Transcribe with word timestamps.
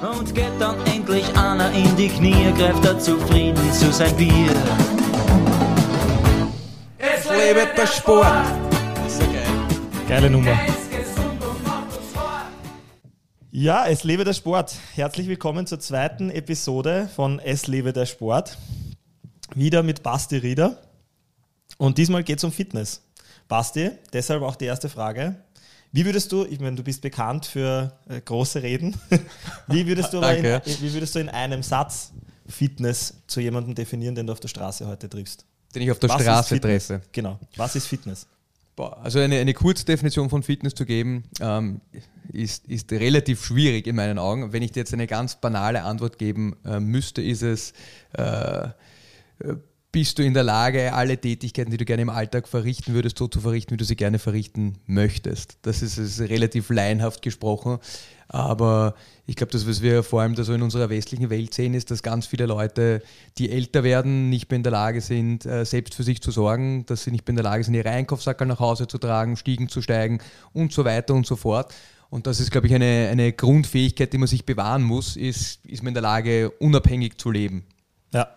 Und 0.00 0.32
geht 0.32 0.60
dann 0.60 0.78
endlich 0.86 1.26
einer 1.36 1.72
in 1.72 1.96
die 1.96 2.08
Knie, 2.08 2.52
greift 2.56 2.84
er 2.84 3.00
zufrieden 3.00 3.72
zu 3.72 3.92
sein 3.92 4.16
Bier. 4.16 4.54
Es 6.98 7.24
lebe 7.28 7.66
der 7.76 7.86
Sport. 7.86 8.46
Sehr 9.08 9.26
geil. 9.26 9.42
Geile 10.08 10.30
Nummer. 10.30 10.56
Ja, 13.50 13.88
es 13.88 14.04
lebe 14.04 14.22
der 14.22 14.34
Sport. 14.34 14.76
Herzlich 14.94 15.26
willkommen 15.26 15.66
zur 15.66 15.80
zweiten 15.80 16.30
Episode 16.30 17.10
von 17.16 17.40
Es 17.40 17.66
lebe 17.66 17.92
der 17.92 18.06
Sport. 18.06 18.56
Wieder 19.56 19.82
mit 19.82 20.04
Basti 20.04 20.36
Rieder. 20.36 20.78
Und 21.76 21.98
diesmal 21.98 22.22
geht 22.22 22.38
es 22.38 22.44
um 22.44 22.52
Fitness. 22.52 23.02
Basti, 23.48 23.90
deshalb 24.12 24.42
auch 24.42 24.54
die 24.54 24.66
erste 24.66 24.88
Frage. 24.88 25.34
Wie 25.92 26.04
würdest 26.04 26.30
du, 26.32 26.44
ich 26.44 26.60
meine, 26.60 26.76
du 26.76 26.82
bist 26.82 27.00
bekannt 27.00 27.46
für 27.46 27.92
äh, 28.08 28.20
große 28.20 28.62
Reden, 28.62 28.94
wie, 29.68 29.86
würdest 29.86 30.12
du 30.12 30.18
in, 30.18 30.44
wie 30.44 30.92
würdest 30.92 31.14
du 31.14 31.18
in 31.18 31.28
einem 31.28 31.62
Satz 31.62 32.12
Fitness 32.46 33.14
zu 33.26 33.40
jemandem 33.40 33.74
definieren, 33.74 34.14
den 34.14 34.26
du 34.26 34.32
auf 34.32 34.40
der 34.40 34.48
Straße 34.48 34.86
heute 34.86 35.08
triffst? 35.08 35.44
Den 35.74 35.82
ich 35.82 35.90
auf 35.90 35.98
der 35.98 36.10
Was 36.10 36.22
Straße 36.22 36.60
treffe. 36.60 37.02
Genau. 37.12 37.38
Was 37.56 37.76
ist 37.76 37.86
Fitness? 37.86 38.26
Also 38.78 39.18
eine, 39.18 39.38
eine 39.38 39.54
Kurzdefinition 39.54 40.30
von 40.30 40.42
Fitness 40.42 40.74
zu 40.74 40.86
geben, 40.86 41.24
ähm, 41.40 41.80
ist, 42.32 42.66
ist 42.66 42.92
relativ 42.92 43.44
schwierig 43.44 43.86
in 43.86 43.96
meinen 43.96 44.18
Augen. 44.18 44.52
Wenn 44.52 44.62
ich 44.62 44.72
dir 44.72 44.80
jetzt 44.80 44.94
eine 44.94 45.06
ganz 45.06 45.36
banale 45.36 45.82
Antwort 45.82 46.18
geben 46.18 46.56
äh, 46.64 46.78
müsste, 46.78 47.22
ist 47.22 47.42
es, 47.42 47.72
äh, 48.12 48.68
äh, 48.68 48.70
bist 49.90 50.18
du 50.18 50.22
in 50.22 50.34
der 50.34 50.42
Lage, 50.42 50.92
alle 50.92 51.16
Tätigkeiten, 51.18 51.70
die 51.70 51.78
du 51.78 51.84
gerne 51.84 52.02
im 52.02 52.10
Alltag 52.10 52.46
verrichten 52.46 52.92
würdest, 52.92 53.16
so 53.16 53.26
zu 53.26 53.40
verrichten, 53.40 53.72
wie 53.72 53.78
du 53.78 53.84
sie 53.84 53.96
gerne 53.96 54.18
verrichten 54.18 54.78
möchtest. 54.86 55.58
Das 55.62 55.80
ist, 55.80 55.96
ist 55.96 56.20
relativ 56.20 56.68
laienhaft 56.68 57.22
gesprochen. 57.22 57.78
Aber 58.28 58.94
ich 59.26 59.36
glaube, 59.36 59.52
das, 59.52 59.66
was 59.66 59.80
wir 59.80 60.02
vor 60.02 60.20
allem 60.20 60.34
da 60.34 60.44
so 60.44 60.52
in 60.52 60.60
unserer 60.60 60.90
westlichen 60.90 61.30
Welt 61.30 61.54
sehen, 61.54 61.72
ist, 61.72 61.90
dass 61.90 62.02
ganz 62.02 62.26
viele 62.26 62.44
Leute, 62.44 63.02
die 63.38 63.50
älter 63.50 63.82
werden, 63.82 64.28
nicht 64.28 64.50
mehr 64.50 64.56
in 64.56 64.62
der 64.62 64.72
Lage 64.72 65.00
sind, 65.00 65.46
äh, 65.46 65.64
selbst 65.64 65.94
für 65.94 66.02
sich 66.02 66.20
zu 66.20 66.30
sorgen, 66.30 66.84
dass 66.84 67.04
sie 67.04 67.10
nicht 67.10 67.26
mehr 67.26 67.30
in 67.30 67.36
der 67.36 67.44
Lage 67.44 67.64
sind, 67.64 67.72
ihre 67.72 67.88
Einkaufssackel 67.88 68.46
nach 68.46 68.60
Hause 68.60 68.86
zu 68.86 68.98
tragen, 68.98 69.36
Stiegen 69.38 69.70
zu 69.70 69.80
steigen 69.80 70.20
und 70.52 70.72
so 70.72 70.84
weiter 70.84 71.14
und 71.14 71.26
so 71.26 71.36
fort. 71.36 71.72
Und 72.10 72.26
das 72.26 72.40
ist, 72.40 72.50
glaube 72.50 72.66
ich, 72.66 72.74
eine, 72.74 73.08
eine 73.10 73.32
Grundfähigkeit, 73.32 74.12
die 74.12 74.18
man 74.18 74.28
sich 74.28 74.44
bewahren 74.44 74.82
muss, 74.82 75.16
ist, 75.16 75.64
ist 75.64 75.82
man 75.82 75.88
in 75.88 75.94
der 75.94 76.02
Lage, 76.02 76.50
unabhängig 76.50 77.18
zu 77.18 77.30
leben. 77.30 77.64
Ja, 78.12 78.28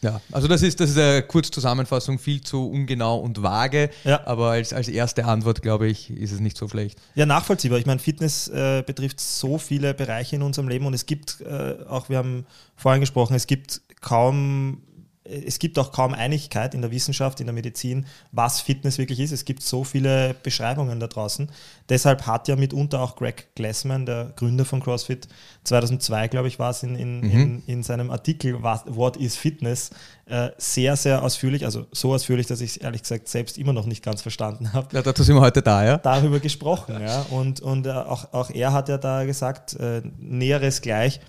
Ja, 0.00 0.20
also 0.30 0.46
das 0.46 0.62
ist, 0.62 0.78
das 0.80 0.90
ist 0.90 0.98
eine 0.98 1.22
Kurzzusammenfassung, 1.22 2.18
viel 2.18 2.40
zu 2.40 2.70
ungenau 2.70 3.18
und 3.18 3.42
vage, 3.42 3.90
Ja. 4.04 4.24
aber 4.26 4.50
als, 4.50 4.72
als 4.72 4.88
erste 4.88 5.24
Antwort, 5.24 5.60
glaube 5.62 5.88
ich, 5.88 6.10
ist 6.10 6.30
es 6.32 6.40
nicht 6.40 6.56
so 6.56 6.68
schlecht. 6.68 6.98
Ja, 7.16 7.26
nachvollziehbar. 7.26 7.78
Ich 7.78 7.86
meine, 7.86 7.98
Fitness 7.98 8.48
äh, 8.48 8.82
betrifft 8.86 9.20
so 9.20 9.58
viele 9.58 9.94
Bereiche 9.94 10.36
in 10.36 10.42
unserem 10.42 10.68
Leben 10.68 10.86
und 10.86 10.94
es 10.94 11.06
gibt 11.06 11.40
äh, 11.40 11.76
auch, 11.88 12.08
wir 12.08 12.18
haben 12.18 12.46
vorhin 12.76 13.00
gesprochen, 13.00 13.34
es 13.34 13.46
gibt 13.48 13.80
kaum, 14.00 14.82
es 15.28 15.58
gibt 15.58 15.78
auch 15.78 15.92
kaum 15.92 16.14
Einigkeit 16.14 16.74
in 16.74 16.80
der 16.80 16.90
Wissenschaft, 16.90 17.40
in 17.40 17.46
der 17.46 17.54
Medizin, 17.54 18.06
was 18.32 18.60
Fitness 18.60 18.98
wirklich 18.98 19.20
ist. 19.20 19.32
Es 19.32 19.44
gibt 19.44 19.62
so 19.62 19.84
viele 19.84 20.34
Beschreibungen 20.42 21.00
da 21.00 21.06
draußen. 21.06 21.50
Deshalb 21.88 22.26
hat 22.26 22.48
ja 22.48 22.56
mitunter 22.56 23.00
auch 23.00 23.16
Greg 23.16 23.54
Glassman, 23.54 24.06
der 24.06 24.32
Gründer 24.36 24.64
von 24.64 24.80
CrossFit, 24.80 25.28
2002, 25.64 26.28
glaube 26.28 26.48
ich, 26.48 26.58
war 26.58 26.70
es 26.70 26.82
in, 26.82 26.96
in, 26.96 27.22
in, 27.30 27.62
in 27.66 27.82
seinem 27.82 28.10
Artikel 28.10 28.62
was, 28.62 28.82
What 28.86 29.16
is 29.16 29.36
Fitness, 29.36 29.90
äh, 30.26 30.50
sehr, 30.56 30.96
sehr 30.96 31.22
ausführlich, 31.22 31.64
also 31.64 31.86
so 31.92 32.12
ausführlich, 32.12 32.46
dass 32.46 32.60
ich 32.60 32.72
es 32.72 32.76
ehrlich 32.78 33.02
gesagt 33.02 33.28
selbst 33.28 33.58
immer 33.58 33.72
noch 33.72 33.86
nicht 33.86 34.02
ganz 34.02 34.22
verstanden 34.22 34.72
habe 34.72 34.88
Ja, 34.92 35.02
dazu 35.02 35.22
sind 35.22 35.36
wir 35.36 35.42
heute 35.42 35.62
da, 35.62 35.84
ja? 35.84 35.98
darüber 35.98 36.40
gesprochen. 36.40 37.00
Ja? 37.00 37.26
Und, 37.30 37.60
und 37.60 37.86
äh, 37.86 37.90
auch, 37.90 38.32
auch 38.32 38.50
er 38.50 38.72
hat 38.72 38.88
ja 38.88 38.98
da 38.98 39.24
gesagt, 39.24 39.74
äh, 39.74 40.02
Näheres 40.18 40.80
gleich, 40.80 41.20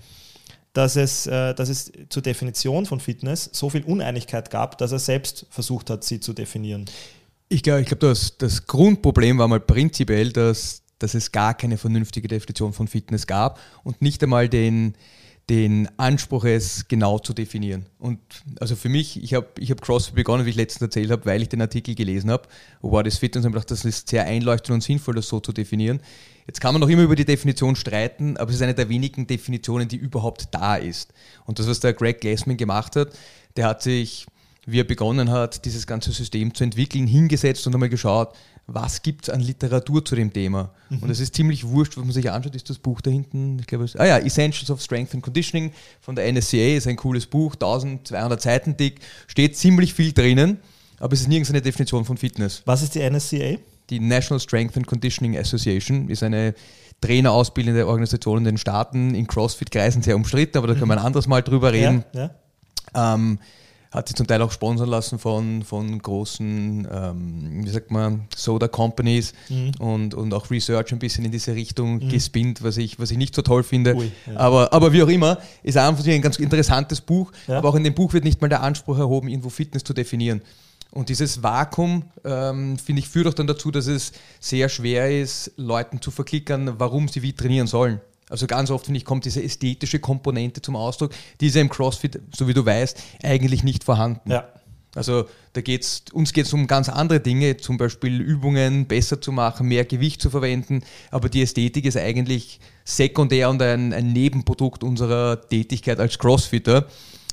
dass 0.72 0.96
es, 0.96 1.26
äh, 1.26 1.54
dass 1.54 1.68
es 1.68 1.92
zur 2.08 2.22
Definition 2.22 2.86
von 2.86 3.00
Fitness 3.00 3.50
so 3.52 3.70
viel 3.70 3.82
Uneinigkeit 3.82 4.50
gab, 4.50 4.78
dass 4.78 4.92
er 4.92 4.98
selbst 4.98 5.46
versucht 5.50 5.90
hat, 5.90 6.04
sie 6.04 6.20
zu 6.20 6.32
definieren. 6.32 6.84
Ich 7.48 7.62
glaube, 7.62 7.80
ich 7.80 7.88
glaub, 7.88 8.00
das, 8.00 8.38
das 8.38 8.66
Grundproblem 8.66 9.38
war 9.38 9.48
mal 9.48 9.60
prinzipiell, 9.60 10.32
dass, 10.32 10.82
dass 11.00 11.14
es 11.14 11.32
gar 11.32 11.54
keine 11.54 11.78
vernünftige 11.78 12.28
Definition 12.28 12.72
von 12.72 12.86
Fitness 12.86 13.26
gab 13.26 13.58
und 13.82 14.00
nicht 14.00 14.22
einmal 14.22 14.48
den, 14.48 14.94
den 15.48 15.88
Anspruch, 15.96 16.44
es 16.44 16.86
genau 16.86 17.18
zu 17.18 17.34
definieren. 17.34 17.86
Und 17.98 18.20
also 18.60 18.76
für 18.76 18.88
mich, 18.88 19.20
ich 19.20 19.34
habe 19.34 19.48
ich 19.58 19.72
hab 19.72 19.80
CrossFit 19.80 20.14
begonnen, 20.14 20.46
wie 20.46 20.50
ich 20.50 20.56
letztens 20.56 20.82
erzählt 20.82 21.10
habe, 21.10 21.26
weil 21.26 21.42
ich 21.42 21.48
den 21.48 21.60
Artikel 21.60 21.96
gelesen 21.96 22.30
habe, 22.30 22.48
What 22.82 23.08
is 23.08 23.18
Fitness, 23.18 23.44
und 23.44 23.50
habe 23.50 23.54
gedacht, 23.54 23.72
das 23.72 23.84
ist 23.84 24.08
sehr 24.08 24.26
einleuchtend 24.26 24.74
und 24.74 24.82
sinnvoll, 24.82 25.16
das 25.16 25.26
so 25.26 25.40
zu 25.40 25.52
definieren. 25.52 26.00
Jetzt 26.50 26.60
kann 26.60 26.74
man 26.74 26.80
noch 26.80 26.88
immer 26.88 27.04
über 27.04 27.14
die 27.14 27.24
Definition 27.24 27.76
streiten, 27.76 28.36
aber 28.36 28.50
es 28.50 28.56
ist 28.56 28.62
eine 28.62 28.74
der 28.74 28.88
wenigen 28.88 29.24
Definitionen, 29.24 29.86
die 29.86 29.94
überhaupt 29.94 30.48
da 30.50 30.74
ist. 30.74 31.12
Und 31.44 31.60
das, 31.60 31.68
was 31.68 31.78
der 31.78 31.92
Greg 31.92 32.20
Glassman 32.20 32.56
gemacht 32.56 32.96
hat, 32.96 33.10
der 33.56 33.66
hat 33.66 33.82
sich, 33.82 34.26
wie 34.66 34.80
er 34.80 34.84
begonnen 34.84 35.30
hat, 35.30 35.64
dieses 35.64 35.86
ganze 35.86 36.10
System 36.10 36.52
zu 36.52 36.64
entwickeln, 36.64 37.06
hingesetzt 37.06 37.68
und 37.68 37.74
einmal 37.74 37.88
geschaut, 37.88 38.34
was 38.66 39.02
gibt 39.02 39.28
es 39.28 39.30
an 39.30 39.38
Literatur 39.38 40.04
zu 40.04 40.16
dem 40.16 40.32
Thema. 40.32 40.74
Und 41.00 41.08
es 41.08 41.20
ist 41.20 41.36
ziemlich 41.36 41.68
wurscht, 41.68 41.96
was 41.96 42.02
man 42.02 42.12
sich 42.12 42.28
anschaut, 42.32 42.56
ist 42.56 42.68
das 42.68 42.78
Buch 42.78 43.00
da 43.00 43.12
hinten, 43.12 43.60
ich 43.60 43.68
glaube, 43.68 43.86
ah 43.98 44.06
ja, 44.06 44.18
Essentials 44.18 44.72
of 44.72 44.82
Strength 44.82 45.14
and 45.14 45.22
Conditioning 45.22 45.70
von 46.00 46.16
der 46.16 46.32
NSCA, 46.32 46.76
ist 46.76 46.88
ein 46.88 46.96
cooles 46.96 47.26
Buch, 47.26 47.54
1200 47.54 48.42
Seiten 48.42 48.76
dick, 48.76 48.98
steht 49.28 49.56
ziemlich 49.56 49.94
viel 49.94 50.12
drinnen, 50.12 50.58
aber 50.98 51.12
es 51.12 51.20
ist 51.20 51.28
nirgends 51.28 51.50
eine 51.50 51.62
Definition 51.62 52.04
von 52.04 52.16
Fitness. 52.16 52.62
Was 52.64 52.82
ist 52.82 52.96
die 52.96 53.08
NSCA? 53.08 53.56
Die 53.90 54.00
National 54.00 54.40
Strength 54.40 54.76
and 54.76 54.86
Conditioning 54.86 55.36
Association 55.36 56.08
ist 56.08 56.22
eine 56.22 56.54
trainerausbildende 57.00 57.86
Organisation 57.86 58.38
in 58.38 58.44
den 58.44 58.58
Staaten, 58.58 59.14
in 59.14 59.26
CrossFit-Kreisen 59.26 60.02
sehr 60.02 60.16
umstritten, 60.16 60.58
aber 60.58 60.68
da 60.68 60.74
können 60.74 60.88
wir 60.88 60.94
ein 60.98 61.04
anderes 61.04 61.26
Mal 61.26 61.42
drüber 61.42 61.72
reden. 61.72 62.04
Ja, 62.12 62.30
ja. 62.94 63.14
Ähm, 63.14 63.38
hat 63.90 64.06
sich 64.06 64.16
zum 64.16 64.26
Teil 64.28 64.40
auch 64.42 64.52
sponsern 64.52 64.88
lassen 64.88 65.18
von, 65.18 65.64
von 65.64 65.98
großen, 65.98 66.86
ähm, 66.92 67.64
wie 67.64 67.68
sagt 67.70 67.90
man, 67.90 68.28
Soda 68.36 68.68
Companies 68.68 69.32
Mhm. 69.48 69.72
und, 69.80 70.14
und 70.14 70.32
auch 70.32 70.48
Research 70.50 70.92
ein 70.92 71.00
bisschen 71.00 71.24
in 71.24 71.32
diese 71.32 71.56
Richtung 71.56 72.08
gespinnt, 72.08 72.62
was 72.62 72.76
ich, 72.76 73.00
was 73.00 73.10
ich 73.10 73.18
nicht 73.18 73.34
so 73.34 73.42
toll 73.42 73.64
finde. 73.64 73.96
Ui, 73.96 74.12
ja. 74.26 74.36
aber, 74.38 74.72
aber 74.72 74.92
wie 74.92 75.02
auch 75.02 75.08
immer, 75.08 75.38
ist 75.64 75.76
einfach 75.76 76.06
ein 76.06 76.22
ganz 76.22 76.38
interessantes 76.38 77.00
Buch, 77.00 77.32
aber 77.48 77.68
auch 77.68 77.74
in 77.74 77.82
dem 77.82 77.94
Buch 77.94 78.12
wird 78.12 78.22
nicht 78.22 78.40
mal 78.40 78.48
der 78.48 78.62
Anspruch 78.62 78.96
erhoben, 78.96 79.26
irgendwo 79.26 79.48
Fitness 79.48 79.82
zu 79.82 79.92
definieren. 79.92 80.42
Und 80.92 81.08
dieses 81.08 81.42
Vakuum, 81.42 82.04
ähm, 82.24 82.78
finde 82.78 83.00
ich, 83.00 83.08
führt 83.08 83.28
auch 83.28 83.34
dann 83.34 83.46
dazu, 83.46 83.70
dass 83.70 83.86
es 83.86 84.12
sehr 84.40 84.68
schwer 84.68 85.20
ist, 85.20 85.52
Leuten 85.56 86.00
zu 86.00 86.10
verklickern, 86.10 86.74
warum 86.78 87.08
sie 87.08 87.22
wie 87.22 87.32
trainieren 87.32 87.66
sollen. 87.66 88.00
Also 88.28 88.46
ganz 88.46 88.70
oft, 88.70 88.86
finde 88.86 88.98
ich, 88.98 89.04
kommt 89.04 89.24
diese 89.24 89.42
ästhetische 89.42 89.98
Komponente 89.98 90.62
zum 90.62 90.76
Ausdruck, 90.76 91.12
die 91.40 91.48
ist 91.48 91.54
ja 91.56 91.60
im 91.60 91.68
CrossFit, 91.68 92.20
so 92.36 92.46
wie 92.46 92.54
du 92.54 92.64
weißt, 92.64 92.96
eigentlich 93.22 93.64
nicht 93.64 93.84
vorhanden. 93.84 94.30
ja. 94.30 94.48
Also 94.94 95.26
da 95.52 95.60
geht's, 95.60 96.02
uns 96.12 96.32
geht 96.32 96.46
es 96.46 96.52
um 96.52 96.66
ganz 96.66 96.88
andere 96.88 97.20
Dinge, 97.20 97.56
zum 97.56 97.76
Beispiel 97.76 98.20
Übungen 98.20 98.86
besser 98.86 99.20
zu 99.20 99.30
machen, 99.30 99.68
mehr 99.68 99.84
Gewicht 99.84 100.20
zu 100.20 100.30
verwenden, 100.30 100.82
aber 101.12 101.28
die 101.28 101.42
Ästhetik 101.42 101.84
ist 101.84 101.96
eigentlich 101.96 102.58
sekundär 102.84 103.50
und 103.50 103.62
ein, 103.62 103.92
ein 103.92 104.12
Nebenprodukt 104.12 104.82
unserer 104.82 105.40
Tätigkeit 105.48 106.00
als 106.00 106.18
Crossfitter. 106.18 106.88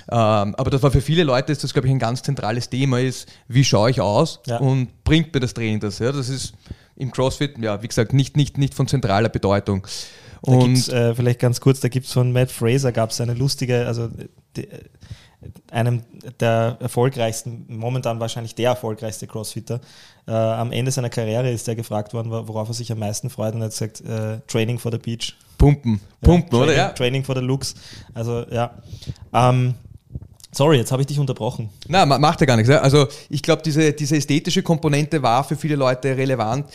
Ähm, 0.09 0.55
aber 0.55 0.69
das 0.69 0.81
war 0.83 0.91
für 0.91 1.01
viele 1.01 1.23
Leute, 1.23 1.51
ist 1.51 1.63
das 1.63 1.73
glaube 1.73 1.87
ich 1.87 1.93
ein 1.93 1.99
ganz 1.99 2.23
zentrales 2.23 2.69
Thema, 2.69 2.99
ist, 2.99 3.27
wie 3.47 3.63
schaue 3.63 3.89
ich 3.91 3.99
aus 4.01 4.39
Ja. 4.45 4.57
und 4.57 5.03
bringt 5.03 5.33
mir 5.33 5.39
das 5.39 5.53
Training 5.53 5.79
das? 5.79 5.99
Ja? 5.99 6.11
Das 6.11 6.29
ist 6.29 6.53
im 6.95 7.11
CrossFit, 7.11 7.57
ja, 7.59 7.81
wie 7.83 7.87
gesagt, 7.87 8.13
nicht, 8.13 8.37
nicht, 8.37 8.57
nicht 8.57 8.73
von 8.73 8.87
zentraler 8.87 9.29
Bedeutung. 9.29 9.85
Da 10.43 10.51
Und 10.51 10.89
äh, 10.89 11.13
vielleicht 11.13 11.39
ganz 11.39 11.59
kurz, 11.59 11.79
da 11.79 11.89
gibt 11.89 12.05
es 12.07 12.13
von 12.13 12.31
Matt 12.31 12.51
Fraser, 12.51 12.91
gab 12.91 13.11
es 13.11 13.19
eine 13.21 13.33
lustige, 13.33 13.85
also 13.85 14.09
die, 14.55 14.67
einem 15.71 16.03
der 16.39 16.77
erfolgreichsten, 16.79 17.65
momentan 17.67 18.19
wahrscheinlich 18.19 18.55
der 18.55 18.71
erfolgreichste 18.71 19.27
Crossfitter. 19.27 19.79
Äh, 20.27 20.31
am 20.31 20.71
Ende 20.71 20.91
seiner 20.91 21.09
Karriere 21.09 21.51
ist 21.51 21.67
er 21.67 21.75
gefragt 21.75 22.13
worden, 22.13 22.31
worauf 22.31 22.67
er 22.69 22.73
sich 22.73 22.91
am 22.91 22.99
meisten 22.99 23.29
freut 23.29 23.53
und 23.53 23.61
er 23.61 23.65
hat 23.65 23.71
gesagt, 23.71 24.01
äh, 24.01 24.39
Training 24.47 24.79
for 24.79 24.91
the 24.91 24.97
Beach. 24.97 25.35
Pumpen, 25.57 25.99
Pumpen, 26.21 26.49
ja, 26.51 26.63
oder? 26.63 26.65
Training, 26.65 26.77
Ja. 26.77 26.89
Training 26.93 27.23
for 27.23 27.35
the 27.35 27.41
Looks. 27.41 27.75
Also 28.13 28.45
ja. 28.49 28.71
Ähm, 29.33 29.75
sorry, 30.51 30.77
jetzt 30.77 30.91
habe 30.91 31.01
ich 31.01 31.07
dich 31.07 31.19
unterbrochen. 31.19 31.69
Na, 31.87 32.05
ma- 32.05 32.17
macht 32.19 32.39
ja 32.41 32.45
gar 32.47 32.55
nichts. 32.57 32.69
Also 32.71 33.07
ich 33.29 33.41
glaube, 33.43 33.61
diese, 33.63 33.93
diese 33.93 34.15
ästhetische 34.17 34.63
Komponente 34.63 35.21
war 35.21 35.43
für 35.43 35.55
viele 35.55 35.75
Leute 35.75 36.15
relevant. 36.17 36.65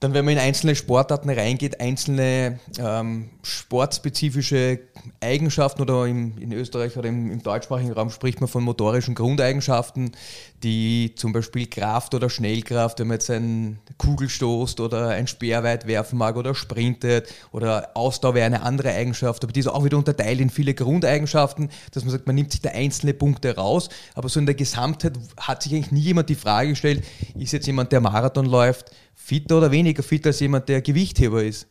Dann, 0.00 0.14
wenn 0.14 0.24
man 0.24 0.32
in 0.32 0.40
einzelne 0.40 0.74
Sportarten 0.74 1.28
reingeht, 1.28 1.78
einzelne 1.78 2.58
ähm, 2.78 3.28
sportspezifische 3.42 4.80
Eigenschaften 5.20 5.82
oder 5.82 6.06
im, 6.06 6.38
in 6.38 6.52
Österreich 6.52 6.96
oder 6.96 7.10
im, 7.10 7.30
im 7.30 7.42
deutschsprachigen 7.42 7.92
Raum 7.92 8.08
spricht 8.08 8.40
man 8.40 8.48
von 8.48 8.64
motorischen 8.64 9.14
Grundeigenschaften, 9.14 10.12
die 10.62 11.14
zum 11.16 11.34
Beispiel 11.34 11.66
Kraft 11.66 12.14
oder 12.14 12.30
Schnellkraft, 12.30 12.98
wenn 12.98 13.08
man 13.08 13.16
jetzt 13.16 13.30
einen 13.30 13.78
Kugelstoß 13.98 14.80
oder 14.80 15.08
ein 15.08 15.26
Speer 15.26 15.64
weit 15.64 15.86
werfen 15.86 16.18
mag 16.18 16.36
oder 16.36 16.54
sprintet 16.54 17.32
oder 17.52 17.90
Ausdauer 17.92 18.34
wäre 18.34 18.46
eine 18.46 18.62
andere 18.62 18.92
Eigenschaft, 18.92 19.44
aber 19.44 19.52
die 19.52 19.60
ist 19.60 19.66
auch 19.66 19.84
wieder 19.84 19.98
unterteilt 19.98 20.40
in 20.40 20.48
viele 20.48 20.72
Grundeigenschaften, 20.72 21.68
dass 21.92 22.04
man 22.04 22.12
sagt, 22.12 22.26
man 22.26 22.36
nimmt 22.36 22.52
sich 22.52 22.62
da 22.62 22.70
einzelne 22.70 23.12
Punkte 23.12 23.54
raus, 23.54 23.90
aber 24.14 24.30
so 24.30 24.40
in 24.40 24.46
der 24.46 24.54
Gesamtheit 24.54 25.12
hat 25.38 25.62
sich 25.62 25.74
eigentlich 25.74 25.92
nie 25.92 26.00
jemand 26.00 26.30
die 26.30 26.34
Frage 26.36 26.70
gestellt, 26.70 27.04
ist 27.38 27.52
jetzt 27.52 27.66
jemand, 27.66 27.92
der 27.92 28.00
Marathon 28.00 28.46
läuft, 28.46 28.92
fitter 29.30 29.58
oder 29.58 29.70
weniger 29.70 30.02
fit 30.02 30.26
als 30.26 30.40
jemand, 30.40 30.68
der 30.68 30.82
Gewichtheber 30.82 31.44
ist? 31.44 31.68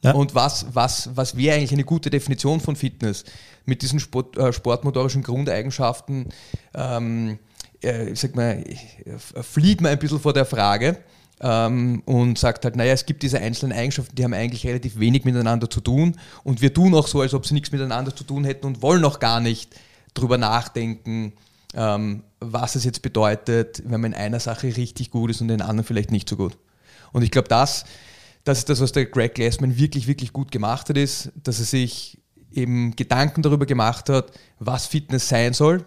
Ja. 0.00 0.12
Und 0.12 0.34
was, 0.34 0.66
was, 0.72 1.10
was 1.14 1.36
wäre 1.36 1.56
eigentlich 1.56 1.72
eine 1.72 1.84
gute 1.84 2.08
Definition 2.08 2.58
von 2.58 2.74
Fitness? 2.74 3.24
Mit 3.66 3.82
diesen 3.82 4.00
Sport, 4.00 4.38
äh, 4.38 4.50
sportmotorischen 4.50 5.22
Grundeigenschaften, 5.22 6.28
ähm, 6.74 7.38
äh, 7.82 8.14
sag 8.14 8.34
mal, 8.34 8.64
flieht 9.42 9.82
man 9.82 9.92
ein 9.92 9.98
bisschen 9.98 10.20
vor 10.20 10.32
der 10.32 10.46
Frage 10.46 10.96
ähm, 11.42 12.02
und 12.06 12.38
sagt 12.38 12.64
halt, 12.64 12.76
naja, 12.76 12.94
es 12.94 13.04
gibt 13.04 13.22
diese 13.22 13.38
einzelnen 13.38 13.76
Eigenschaften, 13.76 14.16
die 14.16 14.24
haben 14.24 14.32
eigentlich 14.32 14.66
relativ 14.66 14.98
wenig 14.98 15.24
miteinander 15.24 15.68
zu 15.68 15.82
tun 15.82 16.16
und 16.44 16.62
wir 16.62 16.72
tun 16.72 16.94
auch 16.94 17.06
so, 17.06 17.20
als 17.20 17.34
ob 17.34 17.46
sie 17.46 17.54
nichts 17.54 17.72
miteinander 17.72 18.16
zu 18.16 18.24
tun 18.24 18.44
hätten 18.44 18.66
und 18.66 18.80
wollen 18.80 19.04
auch 19.04 19.20
gar 19.20 19.40
nicht 19.40 19.76
drüber 20.14 20.38
nachdenken, 20.38 21.34
ähm, 21.74 22.22
was 22.40 22.74
es 22.74 22.84
jetzt 22.84 23.02
bedeutet, 23.02 23.82
wenn 23.86 24.00
man 24.00 24.12
in 24.12 24.18
einer 24.18 24.40
Sache 24.40 24.74
richtig 24.76 25.10
gut 25.10 25.30
ist 25.30 25.42
und 25.42 25.50
in 25.50 25.58
der 25.58 25.68
anderen 25.68 25.86
vielleicht 25.86 26.10
nicht 26.10 26.28
so 26.28 26.36
gut. 26.36 26.56
Und 27.12 27.22
ich 27.22 27.30
glaube, 27.30 27.48
das, 27.48 27.84
das 28.44 28.58
ist 28.58 28.68
das, 28.68 28.80
was 28.80 28.92
der 28.92 29.06
Greg 29.06 29.34
Glassman 29.34 29.76
wirklich, 29.76 30.06
wirklich 30.06 30.32
gut 30.32 30.50
gemacht 30.50 30.88
hat, 30.88 30.96
ist, 30.96 31.30
dass 31.42 31.58
er 31.58 31.64
sich 31.64 32.18
eben 32.52 32.94
Gedanken 32.96 33.42
darüber 33.42 33.66
gemacht 33.66 34.08
hat, 34.08 34.32
was 34.58 34.86
Fitness 34.86 35.28
sein 35.28 35.52
soll 35.52 35.84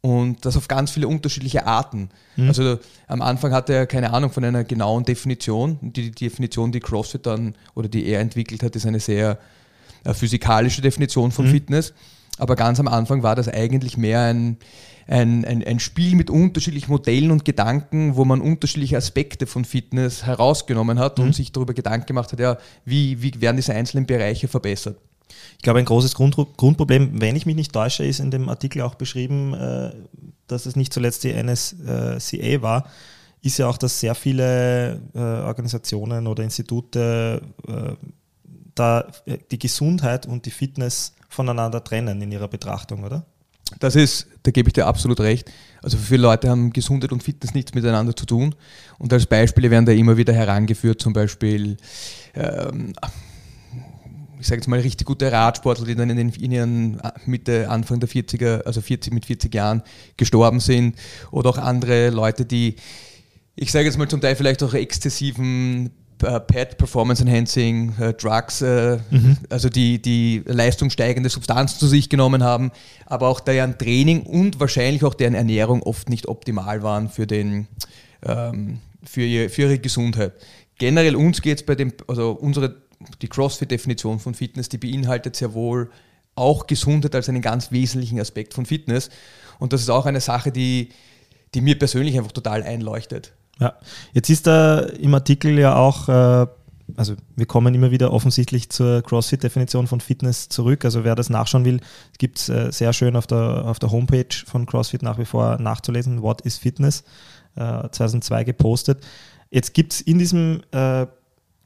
und 0.00 0.44
das 0.44 0.56
auf 0.56 0.68
ganz 0.68 0.90
viele 0.90 1.08
unterschiedliche 1.08 1.66
Arten. 1.66 2.10
Mhm. 2.36 2.48
Also 2.48 2.78
am 3.06 3.22
Anfang 3.22 3.52
hatte 3.52 3.74
er 3.74 3.86
keine 3.86 4.12
Ahnung 4.12 4.30
von 4.30 4.44
einer 4.44 4.64
genauen 4.64 5.04
Definition. 5.04 5.78
Die, 5.82 6.10
die 6.10 6.28
Definition, 6.28 6.72
die 6.72 6.80
CrossFit 6.80 7.26
dann 7.26 7.54
oder 7.74 7.88
die 7.88 8.06
er 8.06 8.20
entwickelt 8.20 8.62
hat, 8.62 8.76
ist 8.76 8.86
eine 8.86 9.00
sehr 9.00 9.38
äh, 10.04 10.14
physikalische 10.14 10.82
Definition 10.82 11.32
von 11.32 11.46
mhm. 11.46 11.50
Fitness. 11.50 11.94
Aber 12.38 12.56
ganz 12.56 12.80
am 12.80 12.88
Anfang 12.88 13.22
war 13.22 13.36
das 13.36 13.48
eigentlich 13.48 13.96
mehr 13.96 14.22
ein, 14.22 14.56
ein, 15.06 15.44
ein, 15.44 15.64
ein, 15.64 15.80
Spiel 15.80 16.14
mit 16.14 16.30
unterschiedlichen 16.30 16.90
Modellen 16.90 17.30
und 17.30 17.44
Gedanken, 17.44 18.16
wo 18.16 18.24
man 18.24 18.40
unterschiedliche 18.40 18.96
Aspekte 18.96 19.46
von 19.46 19.64
Fitness 19.64 20.24
herausgenommen 20.24 20.98
hat 20.98 21.18
mhm. 21.18 21.24
und 21.24 21.34
sich 21.34 21.52
darüber 21.52 21.74
Gedanken 21.74 22.06
gemacht 22.06 22.32
hat, 22.32 22.40
ja, 22.40 22.58
wie, 22.84 23.22
wie 23.22 23.40
werden 23.40 23.56
diese 23.56 23.74
einzelnen 23.74 24.06
Bereiche 24.06 24.48
verbessert. 24.48 24.98
Ich 25.56 25.62
glaube, 25.62 25.80
ein 25.80 25.84
großes 25.84 26.14
Grund, 26.14 26.36
Grundproblem, 26.56 27.20
wenn 27.20 27.36
ich 27.36 27.46
mich 27.46 27.56
nicht 27.56 27.72
täusche, 27.72 28.04
ist 28.04 28.20
in 28.20 28.30
dem 28.30 28.48
Artikel 28.48 28.82
auch 28.82 28.94
beschrieben, 28.94 29.54
äh, 29.54 29.90
dass 30.46 30.66
es 30.66 30.76
nicht 30.76 30.92
zuletzt 30.92 31.24
die 31.24 31.32
NSCA 31.32 32.62
war, 32.62 32.86
ist 33.42 33.58
ja 33.58 33.68
auch, 33.68 33.78
dass 33.78 34.00
sehr 34.00 34.14
viele 34.14 35.00
äh, 35.14 35.18
Organisationen 35.18 36.26
oder 36.26 36.42
Institute 36.42 37.40
äh, 37.66 37.72
da 38.78 39.06
die 39.50 39.58
Gesundheit 39.58 40.26
und 40.26 40.46
die 40.46 40.50
Fitness 40.50 41.14
voneinander 41.28 41.82
trennen 41.82 42.20
in 42.22 42.32
ihrer 42.32 42.48
Betrachtung, 42.48 43.04
oder? 43.04 43.26
Das 43.80 43.96
ist, 43.96 44.26
da 44.44 44.50
gebe 44.50 44.70
ich 44.70 44.72
dir 44.72 44.86
absolut 44.86 45.20
recht. 45.20 45.50
Also 45.82 45.98
viele 45.98 46.22
Leute 46.22 46.48
haben 46.48 46.72
Gesundheit 46.72 47.12
und 47.12 47.22
Fitness 47.22 47.54
nichts 47.54 47.74
miteinander 47.74 48.16
zu 48.16 48.24
tun. 48.24 48.54
Und 48.98 49.12
als 49.12 49.26
Beispiele 49.26 49.70
werden 49.70 49.84
da 49.84 49.92
immer 49.92 50.16
wieder 50.16 50.32
herangeführt, 50.32 51.02
zum 51.02 51.12
Beispiel, 51.12 51.76
ähm, 52.34 52.94
ich 54.40 54.46
sage 54.46 54.60
jetzt 54.60 54.68
mal, 54.68 54.80
richtig 54.80 55.06
gute 55.06 55.30
Radsportler, 55.30 55.84
die 55.84 55.94
dann 55.94 56.08
in, 56.08 56.16
den, 56.16 56.30
in 56.30 56.52
ihren 56.52 57.00
Mitte, 57.26 57.68
Anfang 57.68 58.00
der 58.00 58.08
40er, 58.08 58.62
also 58.62 58.80
40, 58.80 59.12
mit 59.12 59.26
40 59.26 59.54
Jahren 59.54 59.82
gestorben 60.16 60.60
sind. 60.60 60.96
Oder 61.30 61.50
auch 61.50 61.58
andere 61.58 62.08
Leute, 62.08 62.46
die, 62.46 62.76
ich 63.54 63.70
sage 63.70 63.84
jetzt 63.84 63.98
mal 63.98 64.08
zum 64.08 64.20
Teil 64.20 64.34
vielleicht 64.34 64.62
auch 64.62 64.72
exzessiven 64.72 65.90
äh, 66.22 66.40
PET, 66.40 66.78
Performance 66.78 67.22
Enhancing 67.22 67.94
äh, 67.98 68.14
Drugs, 68.14 68.62
äh, 68.62 68.98
mhm. 69.10 69.36
also 69.48 69.68
die, 69.68 70.00
die 70.00 70.42
leistungssteigende 70.46 71.28
Substanzen 71.28 71.78
zu 71.78 71.86
sich 71.86 72.08
genommen 72.08 72.42
haben, 72.42 72.70
aber 73.06 73.28
auch 73.28 73.40
deren 73.40 73.78
Training 73.78 74.22
und 74.22 74.60
wahrscheinlich 74.60 75.04
auch 75.04 75.14
deren 75.14 75.34
Ernährung 75.34 75.82
oft 75.82 76.08
nicht 76.08 76.28
optimal 76.28 76.82
waren 76.82 77.08
für, 77.08 77.26
den, 77.26 77.68
ähm, 78.24 78.80
für, 79.04 79.22
ihr, 79.22 79.50
für 79.50 79.62
ihre 79.62 79.78
Gesundheit. 79.78 80.32
Generell 80.78 81.16
uns 81.16 81.42
geht 81.42 81.58
es 81.58 81.66
bei 81.66 81.74
dem, 81.74 81.92
also 82.06 82.32
unsere, 82.32 82.76
die 83.22 83.28
CrossFit-Definition 83.28 84.18
von 84.18 84.34
Fitness, 84.34 84.68
die 84.68 84.78
beinhaltet 84.78 85.36
sehr 85.36 85.54
wohl 85.54 85.90
auch 86.34 86.66
Gesundheit 86.66 87.14
als 87.14 87.28
einen 87.28 87.42
ganz 87.42 87.72
wesentlichen 87.72 88.20
Aspekt 88.20 88.54
von 88.54 88.64
Fitness. 88.64 89.10
Und 89.58 89.72
das 89.72 89.80
ist 89.80 89.90
auch 89.90 90.06
eine 90.06 90.20
Sache, 90.20 90.52
die, 90.52 90.90
die 91.54 91.60
mir 91.60 91.78
persönlich 91.78 92.16
einfach 92.16 92.32
total 92.32 92.62
einleuchtet. 92.62 93.32
Ja, 93.60 93.74
jetzt 94.12 94.30
ist 94.30 94.46
da 94.46 94.80
im 94.80 95.14
Artikel 95.14 95.58
ja 95.58 95.76
auch, 95.76 96.08
äh, 96.08 96.46
also 96.96 97.14
wir 97.36 97.46
kommen 97.46 97.74
immer 97.74 97.90
wieder 97.90 98.12
offensichtlich 98.12 98.70
zur 98.70 99.02
CrossFit-Definition 99.02 99.86
von 99.86 100.00
Fitness 100.00 100.48
zurück. 100.48 100.84
Also 100.84 101.04
wer 101.04 101.14
das 101.14 101.28
nachschauen 101.28 101.64
will, 101.64 101.80
gibt 102.18 102.38
es 102.38 102.48
äh, 102.48 102.70
sehr 102.70 102.92
schön 102.92 103.16
auf 103.16 103.26
der, 103.26 103.64
auf 103.66 103.78
der 103.78 103.90
Homepage 103.90 104.34
von 104.46 104.64
CrossFit 104.64 105.02
nach 105.02 105.18
wie 105.18 105.24
vor 105.24 105.58
nachzulesen, 105.58 106.22
What 106.22 106.42
is 106.42 106.56
Fitness, 106.56 107.02
äh, 107.56 107.88
2002 107.90 108.44
gepostet. 108.44 109.04
Jetzt 109.50 109.74
gibt 109.74 109.94
es 109.94 110.00
in 110.00 110.18
diesem 110.18 110.62
äh, 110.70 111.06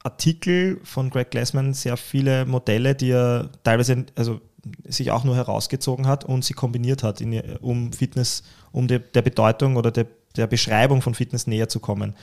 Artikel 0.03 0.79
von 0.83 1.09
Greg 1.09 1.31
Glassman 1.31 1.73
sehr 1.73 1.97
viele 1.97 2.45
Modelle, 2.45 2.95
die 2.95 3.11
er 3.11 3.49
teilweise 3.63 4.05
also 4.15 4.41
sich 4.87 5.11
auch 5.11 5.23
nur 5.23 5.35
herausgezogen 5.35 6.07
hat 6.07 6.23
und 6.23 6.43
sie 6.43 6.53
kombiniert 6.53 7.03
hat, 7.03 7.21
in, 7.21 7.39
um 7.61 7.91
Fitness, 7.91 8.43
um 8.71 8.87
de, 8.87 8.99
der 8.99 9.21
Bedeutung 9.21 9.75
oder 9.75 9.91
der 9.91 10.07
der 10.35 10.47
Beschreibung 10.47 11.01
von 11.01 11.13
Fitness 11.13 11.47
näher 11.47 11.69
zu 11.69 11.79
kommen. 11.79 12.15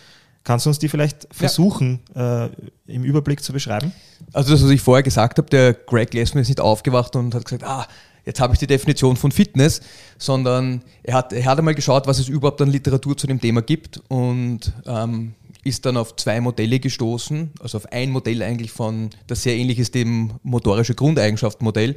Kannst 0.42 0.64
du 0.64 0.70
uns 0.70 0.78
die 0.78 0.88
vielleicht 0.88 1.28
versuchen, 1.30 2.00
ja. 2.14 2.46
äh, 2.46 2.50
im 2.86 3.04
Überblick 3.04 3.42
zu 3.42 3.52
beschreiben? 3.52 3.92
Also 4.32 4.52
das, 4.52 4.62
was 4.62 4.70
ich 4.70 4.80
vorher 4.80 5.02
gesagt 5.02 5.38
habe, 5.38 5.50
der 5.50 5.74
Greg 5.74 6.10
Glassman 6.10 6.42
ist 6.42 6.48
nicht 6.48 6.60
aufgewacht 6.60 7.14
und 7.14 7.34
hat 7.34 7.44
gesagt, 7.44 7.64
ah, 7.64 7.86
jetzt 8.24 8.40
habe 8.40 8.54
ich 8.54 8.58
die 8.58 8.66
Definition 8.66 9.16
von 9.16 9.32
Fitness, 9.32 9.80
sondern 10.18 10.82
er 11.02 11.14
hat, 11.14 11.32
er 11.32 11.44
hat 11.44 11.58
einmal 11.58 11.74
geschaut, 11.74 12.06
was 12.06 12.18
es 12.18 12.28
überhaupt 12.28 12.60
an 12.62 12.70
Literatur 12.70 13.16
zu 13.16 13.26
dem 13.26 13.40
Thema 13.40 13.60
gibt 13.60 14.00
und 14.08 14.72
ähm, 14.86 15.34
ist 15.62 15.84
dann 15.84 15.98
auf 15.98 16.16
zwei 16.16 16.40
Modelle 16.40 16.80
gestoßen, 16.80 17.50
also 17.60 17.78
auf 17.78 17.92
ein 17.92 18.10
Modell 18.10 18.42
eigentlich 18.42 18.70
von, 18.70 19.10
das 19.26 19.42
sehr 19.42 19.56
ähnlich 19.56 19.78
ist 19.78 19.94
dem 19.94 20.32
motorische 20.42 20.94
Grundeigenschaftenmodell. 20.94 21.96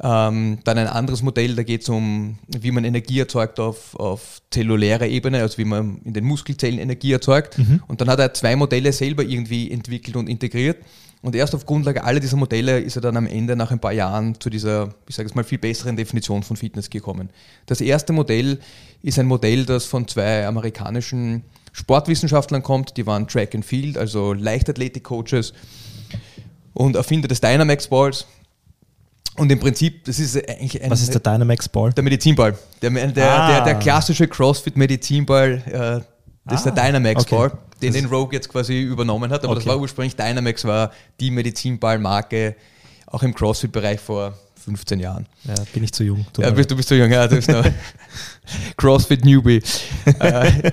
Ähm, 0.00 0.58
dann 0.62 0.78
ein 0.78 0.86
anderes 0.86 1.22
Modell, 1.22 1.56
da 1.56 1.64
geht 1.64 1.82
es 1.82 1.88
um, 1.88 2.38
wie 2.46 2.70
man 2.70 2.84
Energie 2.84 3.18
erzeugt 3.18 3.58
auf, 3.58 3.96
auf 3.96 4.40
zellulärer 4.50 5.06
Ebene, 5.06 5.40
also 5.40 5.58
wie 5.58 5.64
man 5.64 6.00
in 6.04 6.14
den 6.14 6.24
Muskelzellen 6.24 6.78
Energie 6.78 7.12
erzeugt. 7.12 7.58
Mhm. 7.58 7.82
Und 7.88 8.00
dann 8.00 8.08
hat 8.08 8.20
er 8.20 8.32
zwei 8.32 8.54
Modelle 8.54 8.92
selber 8.92 9.24
irgendwie 9.24 9.70
entwickelt 9.70 10.16
und 10.16 10.28
integriert. 10.28 10.78
Und 11.20 11.34
erst 11.34 11.52
auf 11.54 11.66
Grundlage 11.66 12.04
aller 12.04 12.20
dieser 12.20 12.36
Modelle 12.36 12.78
ist 12.78 12.94
er 12.94 13.02
dann 13.02 13.16
am 13.16 13.26
Ende 13.26 13.56
nach 13.56 13.72
ein 13.72 13.80
paar 13.80 13.92
Jahren 13.92 14.40
zu 14.40 14.50
dieser, 14.50 14.94
ich 15.08 15.16
sage 15.16 15.28
es 15.28 15.34
mal, 15.34 15.42
viel 15.42 15.58
besseren 15.58 15.96
Definition 15.96 16.44
von 16.44 16.56
Fitness 16.56 16.90
gekommen. 16.90 17.30
Das 17.66 17.80
erste 17.80 18.12
Modell 18.12 18.60
ist 19.02 19.18
ein 19.18 19.26
Modell, 19.26 19.64
das 19.64 19.84
von 19.84 20.06
zwei 20.06 20.46
amerikanischen 20.46 21.42
Sportwissenschaftlern 21.72 22.62
kommt. 22.62 22.96
Die 22.96 23.06
waren 23.06 23.26
Track 23.26 23.56
and 23.56 23.64
Field, 23.64 23.98
also 23.98 24.32
Leichtathletik-Coaches 24.32 25.54
und 26.72 26.94
Erfinder 26.94 27.26
des 27.26 27.40
Dynamax 27.40 27.88
Balls. 27.88 28.26
Und 29.38 29.50
im 29.52 29.60
Prinzip, 29.60 30.04
das 30.04 30.18
ist 30.18 30.36
eigentlich 30.36 30.82
ein. 30.82 30.90
Was 30.90 31.00
ist 31.00 31.14
der 31.14 31.20
Dynamax 31.20 31.68
Ball? 31.68 31.92
Der 31.92 32.04
Medizinball. 32.04 32.58
Der, 32.82 32.90
der, 32.90 33.30
ah. 33.30 33.48
der, 33.48 33.64
der 33.64 33.74
klassische 33.76 34.26
CrossFit-Medizinball, 34.26 35.62
äh, 35.66 35.70
das 35.70 36.04
ah. 36.46 36.54
ist 36.54 36.64
der 36.64 36.72
ah, 36.72 36.86
Dynamax 36.86 37.22
okay. 37.22 37.36
Ball, 37.36 37.52
den 37.80 37.92
das 37.92 38.02
den 38.02 38.10
Rogue 38.10 38.32
jetzt 38.32 38.48
quasi 38.48 38.82
übernommen 38.82 39.30
hat. 39.30 39.44
Aber 39.44 39.52
okay. 39.52 39.64
das 39.64 39.66
war 39.66 39.78
ursprünglich 39.78 40.16
Dynamax, 40.16 40.64
war 40.64 40.92
die 41.20 41.30
Medizinball-Marke, 41.30 42.56
auch 43.06 43.22
im 43.22 43.34
CrossFit-Bereich 43.34 44.00
vor 44.00 44.34
15 44.64 45.00
Jahren. 45.00 45.26
Ja, 45.44 45.54
bin 45.72 45.84
ich 45.84 45.92
zu 45.92 46.04
jung. 46.04 46.26
Ja, 46.36 46.50
bist, 46.50 46.70
du 46.70 46.76
bist 46.76 46.88
zu 46.88 46.96
jung, 46.96 47.10
ja, 47.10 47.26
du 47.26 47.36
bist 47.36 47.48
noch 47.48 47.64
CrossFit 48.76 49.24
Newbie. 49.24 49.62
äh, 50.18 50.72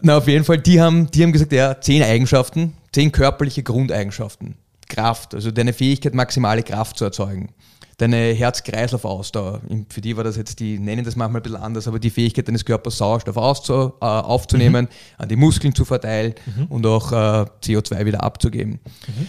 na, 0.00 0.16
auf 0.16 0.26
jeden 0.26 0.44
Fall, 0.44 0.58
die 0.58 0.80
haben, 0.80 1.10
die 1.10 1.22
haben 1.22 1.32
gesagt, 1.32 1.52
ja, 1.52 1.80
zehn 1.80 2.02
Eigenschaften, 2.02 2.74
zehn 2.92 3.12
körperliche 3.12 3.62
Grundeigenschaften. 3.62 4.56
Kraft, 4.88 5.34
also 5.34 5.50
deine 5.50 5.72
Fähigkeit, 5.72 6.14
maximale 6.14 6.62
Kraft 6.62 6.98
zu 6.98 7.04
erzeugen 7.04 7.50
deine 7.98 8.32
Herz-Kreislauf-Ausdauer. 8.32 9.60
Für 9.88 10.00
die 10.00 10.16
war 10.16 10.24
das 10.24 10.36
jetzt, 10.36 10.60
die 10.60 10.78
nennen 10.78 11.04
das 11.04 11.16
manchmal 11.16 11.40
ein 11.40 11.42
bisschen 11.44 11.60
anders, 11.60 11.88
aber 11.88 11.98
die 11.98 12.10
Fähigkeit 12.10 12.48
deines 12.48 12.64
Körpers 12.64 12.98
Sauerstoff 12.98 13.36
auszu, 13.36 13.92
äh, 14.00 14.04
aufzunehmen, 14.04 14.86
mhm. 14.86 15.22
an 15.22 15.28
die 15.28 15.36
Muskeln 15.36 15.74
zu 15.74 15.84
verteilen 15.84 16.34
mhm. 16.56 16.66
und 16.66 16.86
auch 16.86 17.12
äh, 17.12 17.46
CO2 17.62 18.04
wieder 18.04 18.22
abzugeben. 18.22 18.80
Mhm. 19.06 19.26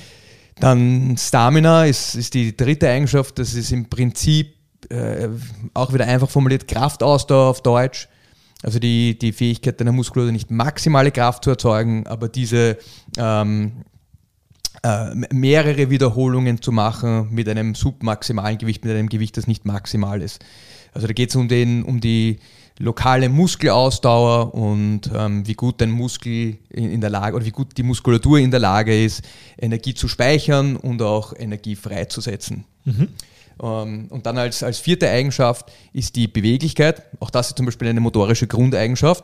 Dann 0.59 1.17
Stamina 1.17 1.85
ist, 1.85 2.15
ist 2.15 2.33
die 2.33 2.55
dritte 2.55 2.89
Eigenschaft, 2.89 3.39
das 3.39 3.53
ist 3.53 3.71
im 3.71 3.89
Prinzip 3.89 4.55
äh, 4.89 5.29
auch 5.73 5.93
wieder 5.93 6.05
einfach 6.05 6.29
formuliert 6.29 6.67
Kraftausdauer 6.67 7.49
auf 7.49 7.61
Deutsch. 7.61 8.07
Also 8.61 8.79
die, 8.79 9.17
die 9.19 9.33
Fähigkeit 9.33 9.79
deiner 9.79 9.91
Muskulatur 9.91 10.31
nicht 10.31 10.49
maximale 10.49 11.11
Kraft 11.11 11.43
zu 11.43 11.49
erzeugen, 11.49 12.07
aber 12.07 12.29
diese 12.29 12.77
ähm, 13.17 13.73
äh, 13.77 13.92
mehrere 15.31 15.89
Wiederholungen 15.89 16.61
zu 16.61 16.73
machen 16.73 17.29
mit 17.31 17.47
einem 17.47 17.73
submaximalen 17.73 18.57
Gewicht, 18.57 18.83
mit 18.83 18.93
einem 18.93 19.07
Gewicht, 19.07 19.37
das 19.37 19.47
nicht 19.47 19.65
maximal 19.65 20.21
ist. 20.21 20.43
Also 20.93 21.07
da 21.07 21.13
geht 21.13 21.29
es 21.29 21.35
um, 21.35 21.47
um 21.85 22.01
die 22.01 22.39
lokale 22.79 23.29
Muskelausdauer 23.29 24.53
und 24.53 25.09
ähm, 25.15 25.47
wie 25.47 25.53
gut 25.53 25.79
dein 25.79 25.91
Muskel 25.91 26.57
in, 26.69 26.91
in, 26.91 27.01
der 27.01 27.09
Lage 27.09 27.35
oder 27.35 27.45
wie 27.45 27.51
gut 27.51 27.77
die 27.77 27.83
Muskulatur 27.83 28.39
in 28.39 28.51
der 28.51 28.59
Lage 28.59 29.03
ist, 29.03 29.23
Energie 29.57 29.93
zu 29.93 30.07
speichern 30.07 30.75
und 30.75 31.01
auch 31.01 31.33
Energie 31.37 31.75
freizusetzen. 31.75 32.65
Mhm. 32.83 33.07
Ähm, 33.61 34.07
und 34.09 34.25
dann 34.25 34.37
als, 34.37 34.63
als 34.63 34.79
vierte 34.79 35.09
Eigenschaft 35.09 35.71
ist 35.93 36.15
die 36.15 36.27
Beweglichkeit. 36.27 37.03
Auch 37.19 37.29
das 37.29 37.49
ist 37.49 37.57
zum 37.57 37.67
Beispiel 37.67 37.87
eine 37.87 38.01
motorische 38.01 38.47
Grundeigenschaft 38.47 39.23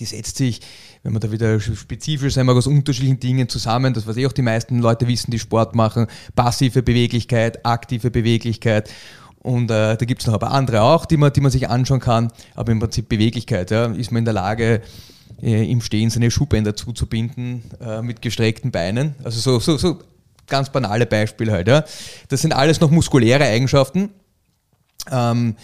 die 0.00 0.04
setzt 0.04 0.36
sich, 0.36 0.60
wenn 1.02 1.12
man 1.12 1.20
da 1.20 1.30
wieder 1.32 1.58
spezifisch 1.60 2.34
sein 2.34 2.46
mag, 2.46 2.56
aus 2.56 2.66
unterschiedlichen 2.66 3.20
Dingen 3.20 3.48
zusammen, 3.48 3.92
das 3.94 4.06
was 4.06 4.16
eh 4.16 4.26
auch 4.26 4.32
die 4.32 4.42
meisten 4.42 4.78
Leute 4.78 5.08
wissen, 5.08 5.30
die 5.30 5.38
Sport 5.38 5.74
machen, 5.74 6.06
passive 6.34 6.82
Beweglichkeit, 6.82 7.64
aktive 7.66 8.10
Beweglichkeit 8.10 8.90
und 9.40 9.70
äh, 9.70 9.96
da 9.96 10.04
gibt 10.04 10.20
es 10.20 10.26
noch 10.26 10.34
ein 10.34 10.40
paar 10.40 10.52
andere 10.52 10.82
auch, 10.82 11.04
die 11.04 11.16
man, 11.16 11.32
die 11.32 11.40
man 11.40 11.50
sich 11.50 11.68
anschauen 11.68 12.00
kann, 12.00 12.32
aber 12.54 12.72
im 12.72 12.78
Prinzip 12.78 13.08
Beweglichkeit, 13.08 13.70
ja, 13.70 13.86
ist 13.86 14.12
man 14.12 14.20
in 14.20 14.24
der 14.24 14.34
Lage, 14.34 14.82
äh, 15.42 15.70
im 15.70 15.80
Stehen 15.80 16.10
seine 16.10 16.30
Schuhbänder 16.30 16.76
zuzubinden 16.76 17.64
äh, 17.80 18.02
mit 18.02 18.22
gestreckten 18.22 18.70
Beinen, 18.70 19.16
also 19.24 19.40
so, 19.40 19.58
so, 19.58 19.76
so 19.76 19.98
ganz 20.46 20.70
banale 20.70 21.06
Beispiele 21.06 21.52
halt. 21.52 21.68
Ja. 21.68 21.84
Das 22.28 22.42
sind 22.42 22.52
alles 22.52 22.80
noch 22.80 22.90
muskuläre 22.90 23.44
Eigenschaften. 23.44 24.10
Ähm, 25.10 25.56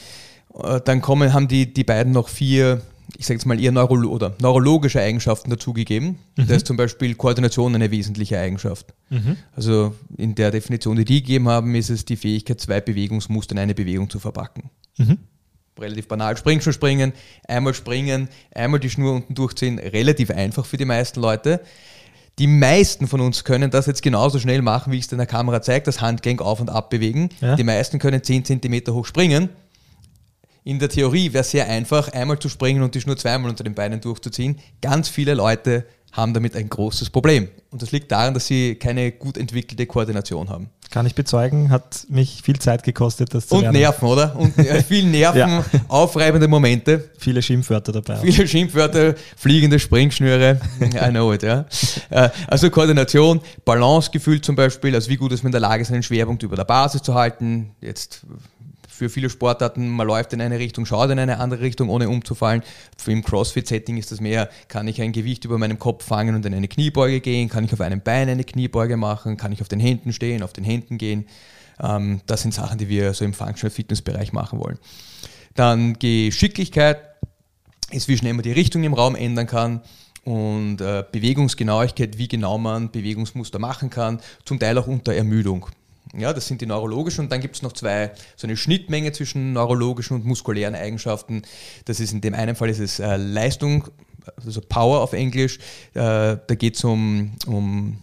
äh, 0.54 0.80
dann 0.84 1.00
kommen, 1.00 1.32
haben 1.32 1.46
die, 1.46 1.72
die 1.72 1.84
beiden 1.84 2.12
noch 2.12 2.28
vier, 2.28 2.80
ich 3.16 3.26
sage 3.26 3.38
jetzt 3.38 3.46
mal 3.46 3.60
eher 3.60 3.72
Neuro 3.72 3.94
oder 3.94 4.34
neurologische 4.40 5.00
Eigenschaften 5.00 5.50
dazugegeben. 5.50 6.18
Mhm. 6.36 6.46
Da 6.46 6.54
ist 6.54 6.66
zum 6.66 6.76
Beispiel 6.76 7.14
Koordination 7.14 7.74
eine 7.74 7.90
wesentliche 7.90 8.38
Eigenschaft. 8.38 8.94
Mhm. 9.10 9.36
Also 9.54 9.94
in 10.16 10.34
der 10.34 10.50
Definition, 10.50 10.96
die 10.96 11.04
die 11.04 11.22
gegeben 11.22 11.48
haben, 11.48 11.74
ist 11.74 11.90
es 11.90 12.04
die 12.04 12.16
Fähigkeit, 12.16 12.60
zwei 12.60 12.80
Bewegungsmuster 12.80 13.52
in 13.52 13.60
eine 13.60 13.74
Bewegung 13.74 14.10
zu 14.10 14.18
verpacken. 14.18 14.70
Mhm. 14.98 15.18
Relativ 15.78 16.08
banal, 16.08 16.36
springen 16.36 16.60
schon 16.60 16.72
springen, 16.72 17.12
einmal 17.46 17.72
springen, 17.72 18.28
einmal 18.52 18.80
die 18.80 18.90
Schnur 18.90 19.14
unten 19.14 19.34
durchziehen, 19.34 19.78
relativ 19.78 20.30
einfach 20.30 20.66
für 20.66 20.76
die 20.76 20.84
meisten 20.84 21.20
Leute. 21.20 21.60
Die 22.38 22.46
meisten 22.46 23.06
von 23.06 23.20
uns 23.20 23.44
können 23.44 23.70
das 23.70 23.86
jetzt 23.86 24.02
genauso 24.02 24.38
schnell 24.38 24.62
machen, 24.62 24.92
wie 24.92 24.98
es 24.98 25.10
in 25.10 25.18
der 25.18 25.26
Kamera 25.26 25.62
zeigt, 25.62 25.86
das 25.86 26.00
Handgelenk 26.00 26.40
auf 26.40 26.60
und 26.60 26.70
ab 26.70 26.90
bewegen. 26.90 27.30
Ja. 27.40 27.56
Die 27.56 27.64
meisten 27.64 27.98
können 27.98 28.22
10 28.22 28.44
cm 28.44 28.88
hoch 28.88 29.06
springen. 29.06 29.48
In 30.68 30.78
der 30.78 30.90
Theorie 30.90 31.32
wäre 31.32 31.40
es 31.40 31.50
sehr 31.50 31.66
einfach, 31.66 32.12
einmal 32.12 32.38
zu 32.38 32.50
springen 32.50 32.82
und 32.82 32.94
die 32.94 33.00
Schnur 33.00 33.16
zweimal 33.16 33.48
unter 33.48 33.64
den 33.64 33.72
Beinen 33.72 34.02
durchzuziehen. 34.02 34.58
Ganz 34.82 35.08
viele 35.08 35.32
Leute 35.32 35.86
haben 36.12 36.34
damit 36.34 36.54
ein 36.54 36.68
großes 36.68 37.08
Problem. 37.08 37.48
Und 37.70 37.80
das 37.80 37.90
liegt 37.90 38.12
daran, 38.12 38.34
dass 38.34 38.48
sie 38.48 38.74
keine 38.74 39.12
gut 39.12 39.38
entwickelte 39.38 39.86
Koordination 39.86 40.50
haben. 40.50 40.68
Kann 40.90 41.06
ich 41.06 41.14
bezeugen, 41.14 41.70
hat 41.70 42.04
mich 42.10 42.42
viel 42.42 42.58
Zeit 42.58 42.82
gekostet, 42.82 43.32
das 43.32 43.46
zu 43.46 43.54
Und 43.54 43.62
lernen. 43.62 43.78
Nerven, 43.78 44.08
oder? 44.08 44.36
Und 44.36 44.58
äh, 44.58 44.82
viel 44.82 45.04
Nerven, 45.04 45.38
ja. 45.38 45.64
aufreibende 45.88 46.48
Momente. 46.48 47.08
Viele 47.16 47.40
Schimpfwörter 47.40 47.92
dabei. 47.92 48.18
Viele 48.18 48.46
Schimpfwörter, 48.46 49.14
fliegende 49.38 49.78
Springschnüre. 49.78 50.60
I 50.82 51.08
know 51.08 51.32
it, 51.32 51.44
ja. 51.44 51.64
Äh, 52.10 52.28
also 52.46 52.68
Koordination, 52.68 53.40
Balancegefühl 53.64 54.42
zum 54.42 54.54
Beispiel, 54.54 54.94
also 54.94 55.08
wie 55.08 55.16
gut 55.16 55.32
ist 55.32 55.42
man 55.42 55.48
in 55.48 55.52
der 55.52 55.62
Lage 55.62 55.80
ist, 55.80 55.90
einen 55.90 56.02
Schwerpunkt 56.02 56.42
über 56.42 56.56
der 56.56 56.64
Basis 56.64 57.00
zu 57.02 57.14
halten. 57.14 57.70
Jetzt 57.80 58.26
für 58.98 59.08
viele 59.08 59.30
Sportarten, 59.30 59.88
man 59.88 60.06
läuft 60.06 60.32
in 60.32 60.40
eine 60.40 60.58
Richtung, 60.58 60.84
schaut 60.84 61.10
in 61.10 61.18
eine 61.18 61.38
andere 61.38 61.60
Richtung, 61.60 61.88
ohne 61.88 62.08
umzufallen. 62.08 62.62
Für 62.96 63.12
im 63.12 63.22
CrossFit-Setting 63.22 63.96
ist 63.96 64.10
das 64.10 64.20
mehr, 64.20 64.50
kann 64.66 64.88
ich 64.88 65.00
ein 65.00 65.12
Gewicht 65.12 65.44
über 65.44 65.56
meinem 65.56 65.78
Kopf 65.78 66.04
fangen 66.04 66.34
und 66.34 66.44
in 66.44 66.52
eine 66.52 66.66
Kniebeuge 66.66 67.20
gehen, 67.20 67.48
kann 67.48 67.64
ich 67.64 67.72
auf 67.72 67.80
einem 67.80 68.00
Bein 68.00 68.28
eine 68.28 68.44
Kniebeuge 68.44 68.96
machen, 68.96 69.36
kann 69.36 69.52
ich 69.52 69.62
auf 69.62 69.68
den 69.68 69.78
Händen 69.78 70.12
stehen, 70.12 70.42
auf 70.42 70.52
den 70.52 70.64
Händen 70.64 70.98
gehen. 70.98 71.26
Ähm, 71.80 72.20
das 72.26 72.42
sind 72.42 72.52
Sachen, 72.52 72.78
die 72.78 72.88
wir 72.88 73.14
so 73.14 73.24
im 73.24 73.34
Functional 73.34 73.70
Fitness-Bereich 73.70 74.32
machen 74.32 74.58
wollen. 74.58 74.78
Dann 75.54 75.98
Geschicklichkeit 75.98 76.98
ist, 77.90 78.08
wie 78.08 78.18
schnell 78.18 78.34
man 78.34 78.42
die 78.42 78.52
Richtung 78.52 78.82
im 78.82 78.94
Raum 78.94 79.14
ändern 79.14 79.46
kann 79.46 79.80
und 80.24 80.80
äh, 80.80 81.04
Bewegungsgenauigkeit, 81.10 82.18
wie 82.18 82.28
genau 82.28 82.58
man 82.58 82.90
Bewegungsmuster 82.90 83.60
machen 83.60 83.90
kann, 83.90 84.20
zum 84.44 84.58
Teil 84.58 84.76
auch 84.76 84.88
unter 84.88 85.14
Ermüdung. 85.14 85.68
Ja, 86.16 86.32
das 86.32 86.46
sind 86.46 86.60
die 86.60 86.66
neurologischen 86.66 87.24
und 87.24 87.32
dann 87.32 87.40
gibt 87.40 87.56
es 87.56 87.62
noch 87.62 87.72
zwei, 87.72 88.12
so 88.36 88.46
eine 88.46 88.56
Schnittmenge 88.56 89.12
zwischen 89.12 89.52
neurologischen 89.52 90.16
und 90.16 90.24
muskulären 90.24 90.74
Eigenschaften. 90.74 91.42
Das 91.84 92.00
ist 92.00 92.12
in 92.12 92.20
dem 92.20 92.34
einen 92.34 92.56
Fall 92.56 92.70
ist 92.70 92.78
es 92.78 92.98
äh, 92.98 93.16
Leistung, 93.16 93.88
also 94.44 94.60
Power 94.60 95.00
auf 95.00 95.12
Englisch. 95.12 95.58
Äh, 95.94 96.36
da 96.46 96.54
geht 96.54 96.76
es 96.76 96.84
um, 96.84 97.32
um 97.46 97.98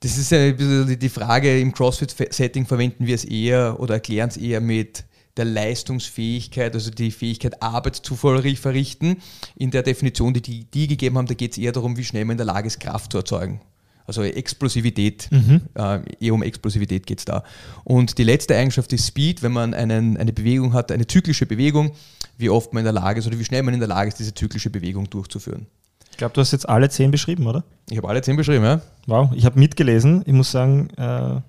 das 0.00 0.18
ist 0.18 0.32
ja 0.32 0.52
die 0.52 1.08
Frage, 1.08 1.60
im 1.60 1.72
CrossFit-Setting 1.72 2.66
verwenden 2.66 3.06
wir 3.06 3.14
es 3.14 3.24
eher 3.24 3.78
oder 3.80 3.94
erklären 3.94 4.28
es 4.28 4.36
eher 4.36 4.60
mit 4.60 5.04
der 5.36 5.46
Leistungsfähigkeit, 5.46 6.74
also 6.74 6.90
die 6.90 7.10
Fähigkeit, 7.10 7.62
Arbeit 7.62 7.96
zu 7.96 8.14
verrichten. 8.14 9.16
In 9.56 9.70
der 9.70 9.82
Definition, 9.82 10.34
die 10.34 10.42
die, 10.42 10.64
die 10.64 10.86
gegeben 10.86 11.18
haben, 11.18 11.26
da 11.26 11.34
geht 11.34 11.52
es 11.52 11.58
eher 11.58 11.72
darum, 11.72 11.96
wie 11.96 12.04
schnell 12.04 12.24
man 12.24 12.34
in 12.34 12.38
der 12.38 12.46
Lage 12.46 12.66
ist, 12.66 12.80
Kraft 12.80 13.12
zu 13.12 13.18
erzeugen. 13.18 13.60
Also 14.06 14.22
Explosivität, 14.22 15.28
mhm. 15.30 15.62
äh, 15.74 16.00
eher 16.20 16.34
um 16.34 16.42
Explosivität 16.42 17.06
geht 17.06 17.20
es 17.20 17.24
da. 17.24 17.42
Und 17.84 18.18
die 18.18 18.24
letzte 18.24 18.54
Eigenschaft 18.56 18.92
ist 18.92 19.06
Speed, 19.06 19.42
wenn 19.42 19.52
man 19.52 19.72
einen, 19.72 20.16
eine 20.16 20.32
Bewegung 20.32 20.74
hat, 20.74 20.92
eine 20.92 21.06
zyklische 21.06 21.46
Bewegung, 21.46 21.92
wie 22.36 22.50
oft 22.50 22.72
man 22.72 22.80
in 22.80 22.84
der 22.84 22.92
Lage 22.92 23.20
ist 23.20 23.26
oder 23.26 23.38
wie 23.38 23.44
schnell 23.44 23.62
man 23.62 23.72
in 23.72 23.80
der 23.80 23.88
Lage 23.88 24.08
ist, 24.08 24.18
diese 24.18 24.34
zyklische 24.34 24.68
Bewegung 24.68 25.08
durchzuführen. 25.08 25.66
Ich 26.10 26.18
glaube, 26.18 26.34
du 26.34 26.40
hast 26.40 26.52
jetzt 26.52 26.68
alle 26.68 26.88
zehn 26.90 27.10
beschrieben, 27.10 27.46
oder? 27.46 27.64
Ich 27.90 27.96
habe 27.96 28.08
alle 28.08 28.20
zehn 28.22 28.36
beschrieben, 28.36 28.64
ja. 28.64 28.80
Wow, 29.06 29.30
ich 29.34 29.44
habe 29.46 29.58
mitgelesen. 29.58 30.22
Ich 30.26 30.32
muss 30.32 30.50
sagen, 30.50 30.88
äh, 30.96 31.40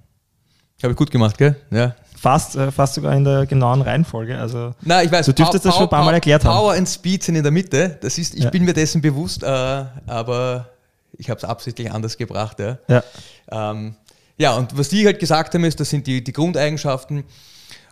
habe 0.86 0.92
ich 0.92 0.98
gut 0.98 1.12
gemacht, 1.12 1.38
gell? 1.38 1.56
Ja. 1.72 1.96
Fast, 2.18 2.56
äh, 2.56 2.72
fast 2.72 2.96
sogar 2.96 3.16
in 3.16 3.24
der 3.24 3.46
genauen 3.46 3.82
Reihenfolge. 3.82 4.38
Also, 4.38 4.74
Nein, 4.82 5.06
ich 5.06 5.12
weiß, 5.12 5.26
du 5.26 5.34
dürftest 5.34 5.66
das 5.66 5.76
schon 5.76 5.84
ein 5.84 5.90
paar 5.90 6.06
Mal 6.06 6.14
erklärt 6.14 6.44
Power 6.44 6.54
haben. 6.54 6.62
Power 6.62 6.78
und 6.78 6.88
Speed 6.88 7.24
sind 7.24 7.36
in 7.36 7.44
der 7.44 7.52
Mitte. 7.52 7.98
Das 8.02 8.18
ist, 8.18 8.36
ich 8.36 8.44
ja. 8.44 8.50
bin 8.50 8.64
mir 8.64 8.74
dessen 8.74 9.02
bewusst, 9.02 9.44
äh, 9.44 9.48
aber 9.48 10.70
ich 11.18 11.30
habe 11.30 11.38
es 11.38 11.44
absichtlich 11.44 11.92
anders 11.92 12.18
gebracht. 12.18 12.60
Ja. 12.60 12.80
Ja. 12.88 13.04
Ähm, 13.52 13.96
ja, 14.38 14.56
und 14.56 14.78
was 14.78 14.90
die 14.90 15.06
halt 15.06 15.20
gesagt 15.20 15.54
haben, 15.54 15.64
ist, 15.64 15.80
das 15.80 15.90
sind 15.90 16.08
die, 16.08 16.24
die 16.24 16.34
Grundeigenschaften. 16.34 17.24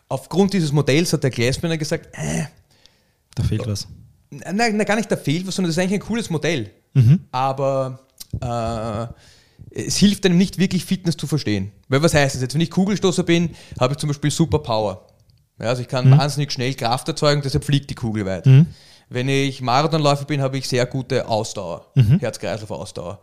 Aufgrund 0.09 0.53
dieses 0.53 0.71
Modells 0.71 1.13
hat 1.13 1.23
der 1.23 1.29
Glassmanner 1.29 1.77
gesagt, 1.77 2.09
äh, 2.13 2.43
da 3.35 3.43
fehlt 3.43 3.65
was. 3.65 3.87
Nein, 4.29 4.75
nein, 4.75 4.85
gar 4.85 4.95
nicht, 4.95 5.11
da 5.11 5.15
fehlt 5.15 5.47
was, 5.47 5.55
sondern 5.55 5.69
das 5.69 5.77
ist 5.77 5.83
eigentlich 5.83 6.01
ein 6.01 6.05
cooles 6.05 6.29
Modell. 6.29 6.71
Mhm. 6.93 7.21
Aber 7.31 7.99
äh, 8.41 9.07
es 9.85 9.97
hilft 9.97 10.25
einem 10.25 10.37
nicht 10.37 10.57
wirklich 10.57 10.85
Fitness 10.85 11.17
zu 11.17 11.27
verstehen. 11.27 11.71
Weil 11.87 12.03
was 12.03 12.13
heißt 12.13 12.35
das 12.35 12.41
jetzt? 12.41 12.53
Wenn 12.53 12.61
ich 12.61 12.71
Kugelstoßer 12.71 13.23
bin, 13.23 13.51
habe 13.79 13.93
ich 13.93 13.99
zum 13.99 14.09
Beispiel 14.09 14.31
Superpower. 14.31 15.07
Ja, 15.59 15.67
also 15.67 15.81
ich 15.81 15.87
kann 15.87 16.09
mhm. 16.09 16.17
wahnsinnig 16.17 16.51
schnell 16.51 16.73
Kraft 16.73 17.07
erzeugen, 17.07 17.41
deshalb 17.41 17.63
fliegt 17.63 17.89
die 17.89 17.95
Kugel 17.95 18.25
weit. 18.25 18.45
Mhm. 18.45 18.67
Wenn 19.09 19.29
ich 19.29 19.61
Marathonläufer 19.61 20.25
bin, 20.25 20.41
habe 20.41 20.57
ich 20.57 20.67
sehr 20.67 20.85
gute 20.85 21.27
Ausdauer, 21.27 21.87
mhm. 21.95 22.19
Herz-Kreislauf-Ausdauer. 22.19 23.19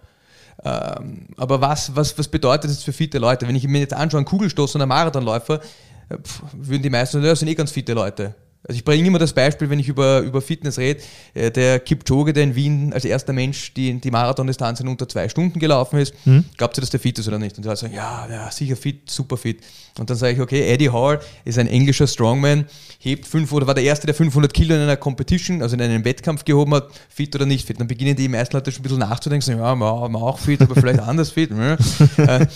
Ähm, 0.65 1.29
aber 1.37 1.61
was, 1.61 1.95
was, 1.97 2.17
was 2.19 2.29
bedeutet 2.29 2.71
das 2.71 2.83
für 2.83 2.93
fitte 2.93 3.19
Leute? 3.19 3.49
Wenn 3.49 3.57
ich 3.57 3.67
mir 3.67 3.81
jetzt 3.81 3.95
anschaue, 3.95 4.19
einen 4.19 4.27
Kugelstoß 4.27 4.75
und 4.75 4.83
einen 4.83 4.89
Marathonläufer, 4.89 5.61
äh, 6.09 6.19
pf, 6.19 6.43
würden 6.53 6.83
die 6.83 6.91
meisten 6.91 7.19
sagen, 7.19 7.25
das 7.25 7.39
sind 7.39 7.49
eh 7.49 7.55
ganz 7.55 7.71
fitte 7.71 7.95
Leute. 7.95 8.35
Also 8.63 8.77
ich 8.77 8.85
bringe 8.85 9.07
immer 9.07 9.19
das 9.19 9.33
Beispiel, 9.33 9.71
wenn 9.71 9.79
ich 9.79 9.89
über, 9.89 10.21
über 10.21 10.43
Fitness 10.43 10.79
rede, 10.79 11.01
äh, 11.33 11.51
der 11.51 11.81
Kipchoge, 11.81 12.35
der 12.35 12.45
in 12.45 12.55
Wien 12.55 12.93
als 12.93 13.07
erster 13.07 13.33
Mensch 13.33 13.73
die, 13.73 13.99
die 13.99 14.11
Marathondistanz 14.11 14.81
in 14.81 14.89
unter 14.89 15.09
zwei 15.09 15.31
Stunden 15.31 15.59
gelaufen 15.59 15.99
ist, 15.99 16.15
mhm. 16.27 16.45
glaubt 16.59 16.77
ihr, 16.77 16.83
dass 16.83 16.91
der 16.91 17.01
fit 17.01 17.19
ist 17.19 17.27
oder 17.27 17.39
nicht? 17.39 17.57
Und 17.57 17.65
die 17.65 17.75
sagen, 17.75 17.95
ja, 17.95 18.29
ja, 18.31 18.51
sicher 18.51 18.77
fit, 18.77 19.09
super 19.11 19.39
fit. 19.39 19.63
Und 19.99 20.11
dann 20.11 20.17
sage 20.17 20.35
ich, 20.35 20.41
okay, 20.41 20.69
Eddie 20.71 20.91
Hall 20.91 21.21
ist 21.47 21.59
ein 21.59 21.69
englischer 21.69 22.07
Strongman, 22.07 22.67
hebt 22.99 23.27
fünf 23.27 23.51
oder 23.53 23.67
war 23.67 23.75
der 23.75 23.85
Erste, 23.85 24.07
der 24.07 24.15
500 24.15 24.53
Kilo 24.53 24.75
in 24.75 24.83
einer 24.83 24.97
Competition, 24.99 25.63
also 25.63 25.75
in 25.75 25.81
einem 25.81 26.05
Wettkampf 26.05 26.45
gehoben 26.45 26.75
hat, 26.75 26.91
fit 27.09 27.35
oder 27.35 27.47
nicht 27.47 27.67
fit. 27.67 27.81
Dann 27.81 27.87
beginnen 27.87 28.15
die 28.15 28.29
meisten 28.29 28.55
Leute 28.55 28.73
schon 28.73 28.81
ein 28.81 28.83
bisschen 28.83 28.99
nachzudenken, 28.99 29.47
sagen, 29.47 29.59
ja, 29.59 29.75
man 29.75 30.23
auch 30.23 30.39
fit, 30.39 30.61
aber 30.61 30.75
vielleicht 30.75 31.01
anders 31.01 31.31
fit. 31.31 31.51
Ne? 31.51 31.79
Äh, 32.19 32.47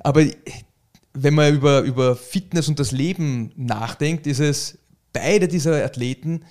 aber 0.00 0.26
wenn 1.14 1.34
man 1.34 1.54
über, 1.54 1.80
über 1.80 2.14
Fitness 2.14 2.68
und 2.68 2.78
das 2.78 2.92
Leben 2.92 3.52
nachdenkt, 3.56 4.26
ist 4.26 4.40
es 4.40 4.78
beide 5.12 5.48
dieser 5.48 5.84
Athleten 5.84 6.44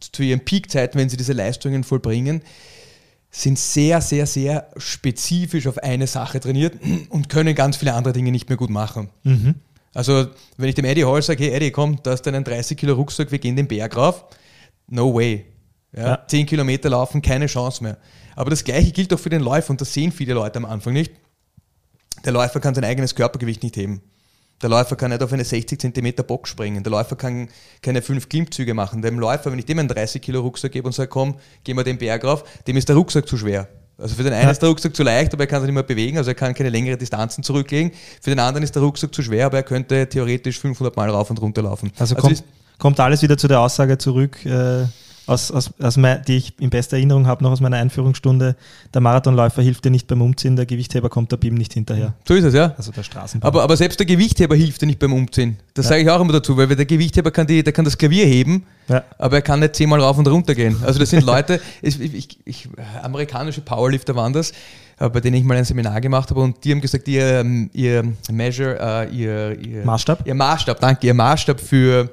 zu 0.00 0.22
ihren 0.22 0.40
Peakzeiten, 0.40 0.98
wenn 0.98 1.08
sie 1.08 1.16
diese 1.16 1.32
Leistungen 1.32 1.84
vollbringen, 1.84 2.42
sind 3.30 3.58
sehr, 3.58 4.00
sehr, 4.00 4.26
sehr 4.26 4.70
spezifisch 4.76 5.66
auf 5.66 5.78
eine 5.78 6.06
Sache 6.06 6.40
trainiert 6.40 6.74
und 7.10 7.28
können 7.28 7.54
ganz 7.54 7.76
viele 7.76 7.94
andere 7.94 8.12
Dinge 8.12 8.32
nicht 8.32 8.48
mehr 8.48 8.58
gut 8.58 8.70
machen. 8.70 9.10
Mhm. 9.22 9.54
Also, 9.94 10.26
wenn 10.56 10.68
ich 10.68 10.74
dem 10.74 10.84
Eddie 10.84 11.04
Hall 11.04 11.22
sage, 11.22 11.44
hey 11.44 11.52
Eddie, 11.52 11.70
komm, 11.70 12.02
da 12.02 12.12
hast 12.12 12.22
du 12.22 12.30
einen 12.30 12.44
30 12.44 12.76
Kilo 12.76 12.94
Rucksack, 12.94 13.30
wir 13.30 13.38
gehen 13.38 13.56
den 13.56 13.68
Berg 13.68 13.96
rauf. 13.96 14.24
No 14.88 15.14
way. 15.14 15.46
Ja, 15.92 16.06
ja. 16.06 16.26
10 16.26 16.46
Kilometer 16.46 16.90
laufen, 16.90 17.22
keine 17.22 17.46
Chance 17.46 17.82
mehr. 17.82 17.98
Aber 18.36 18.50
das 18.50 18.64
Gleiche 18.64 18.92
gilt 18.92 19.12
auch 19.12 19.18
für 19.18 19.30
den 19.30 19.42
Läufer 19.42 19.70
und 19.70 19.80
das 19.80 19.92
sehen 19.92 20.12
viele 20.12 20.34
Leute 20.34 20.58
am 20.58 20.64
Anfang 20.64 20.92
nicht. 20.92 21.12
Der 22.24 22.32
Läufer 22.32 22.60
kann 22.60 22.74
sein 22.74 22.84
eigenes 22.84 23.14
Körpergewicht 23.14 23.62
nicht 23.62 23.76
heben. 23.76 24.02
Der 24.62 24.68
Läufer 24.68 24.96
kann 24.96 25.10
nicht 25.10 25.22
auf 25.22 25.32
eine 25.32 25.44
60 25.44 25.80
cm 25.80 26.14
Box 26.26 26.50
springen. 26.50 26.82
Der 26.82 26.90
Läufer 26.90 27.16
kann 27.16 27.48
keine 27.80 28.02
fünf 28.02 28.28
Klimmzüge 28.28 28.74
machen. 28.74 29.00
Dem 29.00 29.18
Läufer, 29.18 29.50
wenn 29.50 29.58
ich 29.58 29.64
dem 29.64 29.78
einen 29.78 29.88
30 29.88 30.20
Kilo 30.20 30.40
Rucksack 30.40 30.72
gebe 30.72 30.86
und 30.86 30.92
sage, 30.92 31.08
komm, 31.08 31.36
gehen 31.64 31.76
wir 31.76 31.84
den 31.84 31.98
Berg 31.98 32.24
rauf, 32.24 32.44
dem 32.66 32.76
ist 32.76 32.88
der 32.88 32.96
Rucksack 32.96 33.26
zu 33.26 33.38
schwer. 33.38 33.68
Also 33.96 34.14
für 34.14 34.22
den 34.22 34.32
einen 34.32 34.44
ja. 34.44 34.50
ist 34.50 34.60
der 34.60 34.68
Rucksack 34.68 34.96
zu 34.96 35.02
leicht, 35.02 35.32
aber 35.34 35.44
er 35.44 35.46
kann 35.46 35.60
sich 35.60 35.66
nicht 35.66 35.74
mehr 35.74 35.82
bewegen, 35.82 36.16
also 36.16 36.30
er 36.30 36.34
kann 36.34 36.54
keine 36.54 36.70
längere 36.70 36.96
Distanzen 36.96 37.44
zurücklegen. 37.44 37.92
Für 38.20 38.30
den 38.30 38.38
anderen 38.38 38.62
ist 38.62 38.74
der 38.74 38.82
Rucksack 38.82 39.14
zu 39.14 39.22
schwer, 39.22 39.46
aber 39.46 39.58
er 39.58 39.62
könnte 39.62 40.08
theoretisch 40.08 40.58
500 40.58 40.96
Mal 40.96 41.10
rauf 41.10 41.28
und 41.30 41.40
runter 41.40 41.62
laufen. 41.62 41.92
Also, 41.98 42.14
also 42.14 42.28
kommt, 42.28 42.44
kommt, 42.78 43.00
alles 43.00 43.22
wieder 43.22 43.36
zu 43.36 43.46
der 43.46 43.60
Aussage 43.60 43.98
zurück, 43.98 44.44
äh, 44.46 44.84
aus, 45.30 45.50
aus, 45.50 45.70
aus 45.80 45.96
mein, 45.96 46.22
die 46.24 46.36
ich 46.36 46.54
in 46.60 46.70
bester 46.70 46.96
Erinnerung 46.96 47.26
habe, 47.26 47.42
noch 47.44 47.52
aus 47.52 47.60
meiner 47.60 47.76
Einführungsstunde. 47.76 48.56
Der 48.92 49.00
Marathonläufer 49.00 49.62
hilft 49.62 49.84
dir 49.84 49.90
nicht 49.90 50.06
beim 50.06 50.20
Umziehen, 50.22 50.56
der 50.56 50.66
Gewichtheber 50.66 51.08
kommt 51.08 51.30
der 51.32 51.36
BIM 51.36 51.54
nicht 51.54 51.72
hinterher. 51.72 52.14
So 52.26 52.34
ist 52.34 52.44
es, 52.44 52.54
ja. 52.54 52.74
Also 52.76 52.90
der 52.92 53.02
Straßenbahn. 53.04 53.46
Aber, 53.46 53.62
aber 53.62 53.76
selbst 53.76 53.98
der 54.00 54.06
Gewichtheber 54.06 54.56
hilft 54.56 54.82
dir 54.82 54.86
nicht 54.86 54.98
beim 54.98 55.12
Umziehen. 55.12 55.56
Das 55.74 55.86
Ja. 55.86 55.90
sage 55.90 56.02
ich 56.02 56.10
auch 56.10 56.20
immer 56.20 56.32
dazu, 56.32 56.56
weil 56.56 56.66
der 56.66 56.84
Gewichtheber 56.84 57.30
kann, 57.30 57.46
die, 57.46 57.62
der 57.62 57.72
kann 57.72 57.84
das 57.84 57.96
Klavier 57.96 58.26
heben, 58.26 58.64
Ja. 58.88 59.04
aber 59.18 59.36
er 59.36 59.42
kann 59.42 59.60
nicht 59.60 59.76
zehnmal 59.76 60.00
rauf 60.00 60.18
und 60.18 60.26
runter 60.28 60.54
gehen. 60.54 60.76
Also 60.84 60.98
das 60.98 61.10
sind 61.10 61.24
Leute, 61.24 61.60
ich, 61.82 62.00
ich, 62.00 62.38
ich, 62.44 62.68
amerikanische 63.02 63.60
Powerlifter 63.60 64.16
waren 64.16 64.32
das, 64.32 64.52
äh, 64.98 65.08
bei 65.08 65.20
denen 65.20 65.36
ich 65.36 65.44
mal 65.44 65.56
ein 65.56 65.64
Seminar 65.64 66.00
gemacht 66.00 66.30
habe 66.30 66.40
und 66.40 66.62
die 66.64 66.72
haben 66.72 66.80
gesagt, 66.80 67.06
ihr, 67.08 67.44
ihr 67.72 68.12
Measure, 68.32 69.06
äh, 69.08 69.14
ihr, 69.14 69.58
ihr 69.60 69.84
Maßstab? 69.84 70.26
Ihr 70.26 70.34
Maßstab, 70.34 70.80
danke, 70.80 71.06
ihr 71.06 71.14
Maßstab 71.14 71.60
für, 71.60 72.10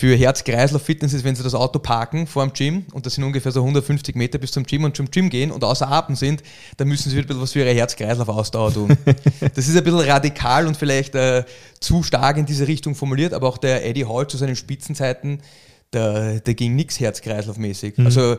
für 0.00 0.16
Herz-Kreislauf-Fitness 0.16 1.12
ist, 1.12 1.24
wenn 1.24 1.36
sie 1.36 1.42
das 1.42 1.54
Auto 1.54 1.78
parken 1.78 2.26
vor 2.26 2.42
dem 2.46 2.54
Gym 2.54 2.86
und 2.94 3.04
das 3.04 3.16
sind 3.16 3.24
ungefähr 3.24 3.52
so 3.52 3.60
150 3.60 4.16
Meter 4.16 4.38
bis 4.38 4.50
zum 4.50 4.64
Gym 4.64 4.84
und 4.84 4.96
zum 4.96 5.10
Gym 5.10 5.28
gehen 5.28 5.50
und 5.50 5.62
außer 5.62 5.90
Atem 5.90 6.16
sind, 6.16 6.42
dann 6.78 6.88
müssen 6.88 7.10
sie 7.10 7.18
wieder 7.18 7.38
was 7.38 7.52
für 7.52 7.58
ihre 7.58 7.74
Herz-Kreislauf-Ausdauer 7.74 8.72
tun. 8.72 8.96
das 9.54 9.68
ist 9.68 9.76
ein 9.76 9.84
bisschen 9.84 10.00
radikal 10.00 10.66
und 10.66 10.78
vielleicht 10.78 11.14
äh, 11.16 11.44
zu 11.80 12.02
stark 12.02 12.38
in 12.38 12.46
diese 12.46 12.66
Richtung 12.66 12.94
formuliert, 12.94 13.34
aber 13.34 13.46
auch 13.46 13.58
der 13.58 13.84
Eddie 13.84 14.06
Hall 14.06 14.26
zu 14.26 14.38
seinen 14.38 14.56
Spitzenzeiten, 14.56 15.42
da, 15.90 16.38
da 16.38 16.52
ging 16.54 16.74
nichts 16.74 16.98
Herz-Kreislauf-mäßig. 16.98 18.02
Also 18.02 18.38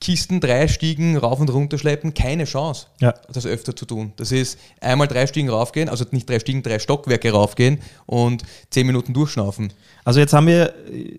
Kisten 0.00 0.40
drei 0.40 0.68
Stiegen 0.68 1.16
rauf 1.16 1.40
und 1.40 1.50
runter 1.50 1.76
schleppen, 1.78 2.14
keine 2.14 2.44
Chance, 2.44 2.86
Ja. 3.00 3.14
das 3.32 3.46
öfter 3.46 3.74
zu 3.74 3.84
tun. 3.84 4.12
Das 4.16 4.30
ist 4.30 4.58
einmal 4.80 5.08
drei 5.08 5.26
Stiegen 5.26 5.48
raufgehen, 5.50 5.88
also 5.88 6.04
nicht 6.12 6.28
drei 6.30 6.38
Stiegen, 6.38 6.62
drei 6.62 6.78
Stockwerke 6.78 7.32
raufgehen 7.32 7.78
und 8.06 8.42
zehn 8.70 8.86
Minuten 8.86 9.12
durchschnaufen. 9.12 9.72
Also 10.04 10.20
jetzt 10.20 10.32
haben 10.32 10.46
wir 10.46 10.72
äh, 10.92 11.18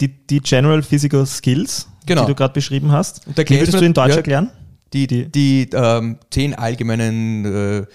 die, 0.00 0.08
die 0.26 0.40
General 0.40 0.82
Physical 0.82 1.26
Skills, 1.26 1.88
Genau. 2.06 2.22
die 2.22 2.28
du 2.28 2.34
gerade 2.34 2.54
beschrieben 2.54 2.92
hast. 2.92 3.26
Und 3.26 3.36
da 3.38 3.42
Wie 3.46 3.58
würdest 3.58 3.80
du 3.80 3.84
in 3.84 3.92
Deutsch 3.94 4.10
ja, 4.10 4.16
erklären? 4.16 4.50
Die, 4.92 5.06
Die- 5.06 5.30
die, 5.30 5.68
ähm, 5.74 6.18
zehn 6.30 6.54
allgemeinen 6.54 7.44
äh, 7.44 7.86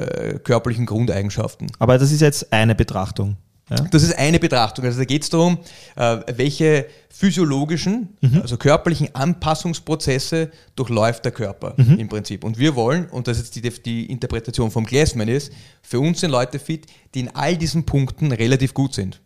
äh, 0.00 0.38
körperlichen 0.38 0.86
Grundeigenschaften. 0.86 1.66
Aber 1.78 1.98
das 1.98 2.12
ist 2.12 2.20
jetzt 2.20 2.52
eine 2.52 2.74
Betrachtung. 2.74 3.36
Ja? 3.70 3.76
Das 3.90 4.02
ist 4.02 4.16
eine 4.16 4.38
Betrachtung. 4.38 4.84
Also 4.84 4.98
da 4.98 5.04
geht 5.04 5.22
es 5.22 5.30
darum, 5.30 5.58
äh, 5.96 6.18
welche 6.34 6.86
physiologischen, 7.10 8.16
also 8.40 8.56
körperlichen 8.56 9.14
Anpassungsprozesse 9.14 10.50
durchläuft 10.76 11.24
der 11.24 11.32
Körper 11.32 11.74
im 11.76 12.08
Prinzip. 12.08 12.44
Und 12.44 12.58
wir 12.58 12.76
wollen, 12.76 13.06
und 13.06 13.26
das 13.26 13.38
ist 13.40 13.56
jetzt 13.56 13.76
die, 13.76 13.82
die 13.82 14.06
Interpretation 14.12 14.70
vom 14.70 14.84
Glassman 14.84 15.26
ist, 15.26 15.52
für 15.82 15.98
uns 15.98 16.20
sind 16.20 16.30
Leute 16.30 16.60
fit, 16.60 16.86
die 17.14 17.20
in 17.20 17.34
all 17.34 17.56
diesen 17.56 17.84
Punkten 17.84 18.30
relativ 18.30 18.72
gut 18.72 18.94
sind. 18.94 19.20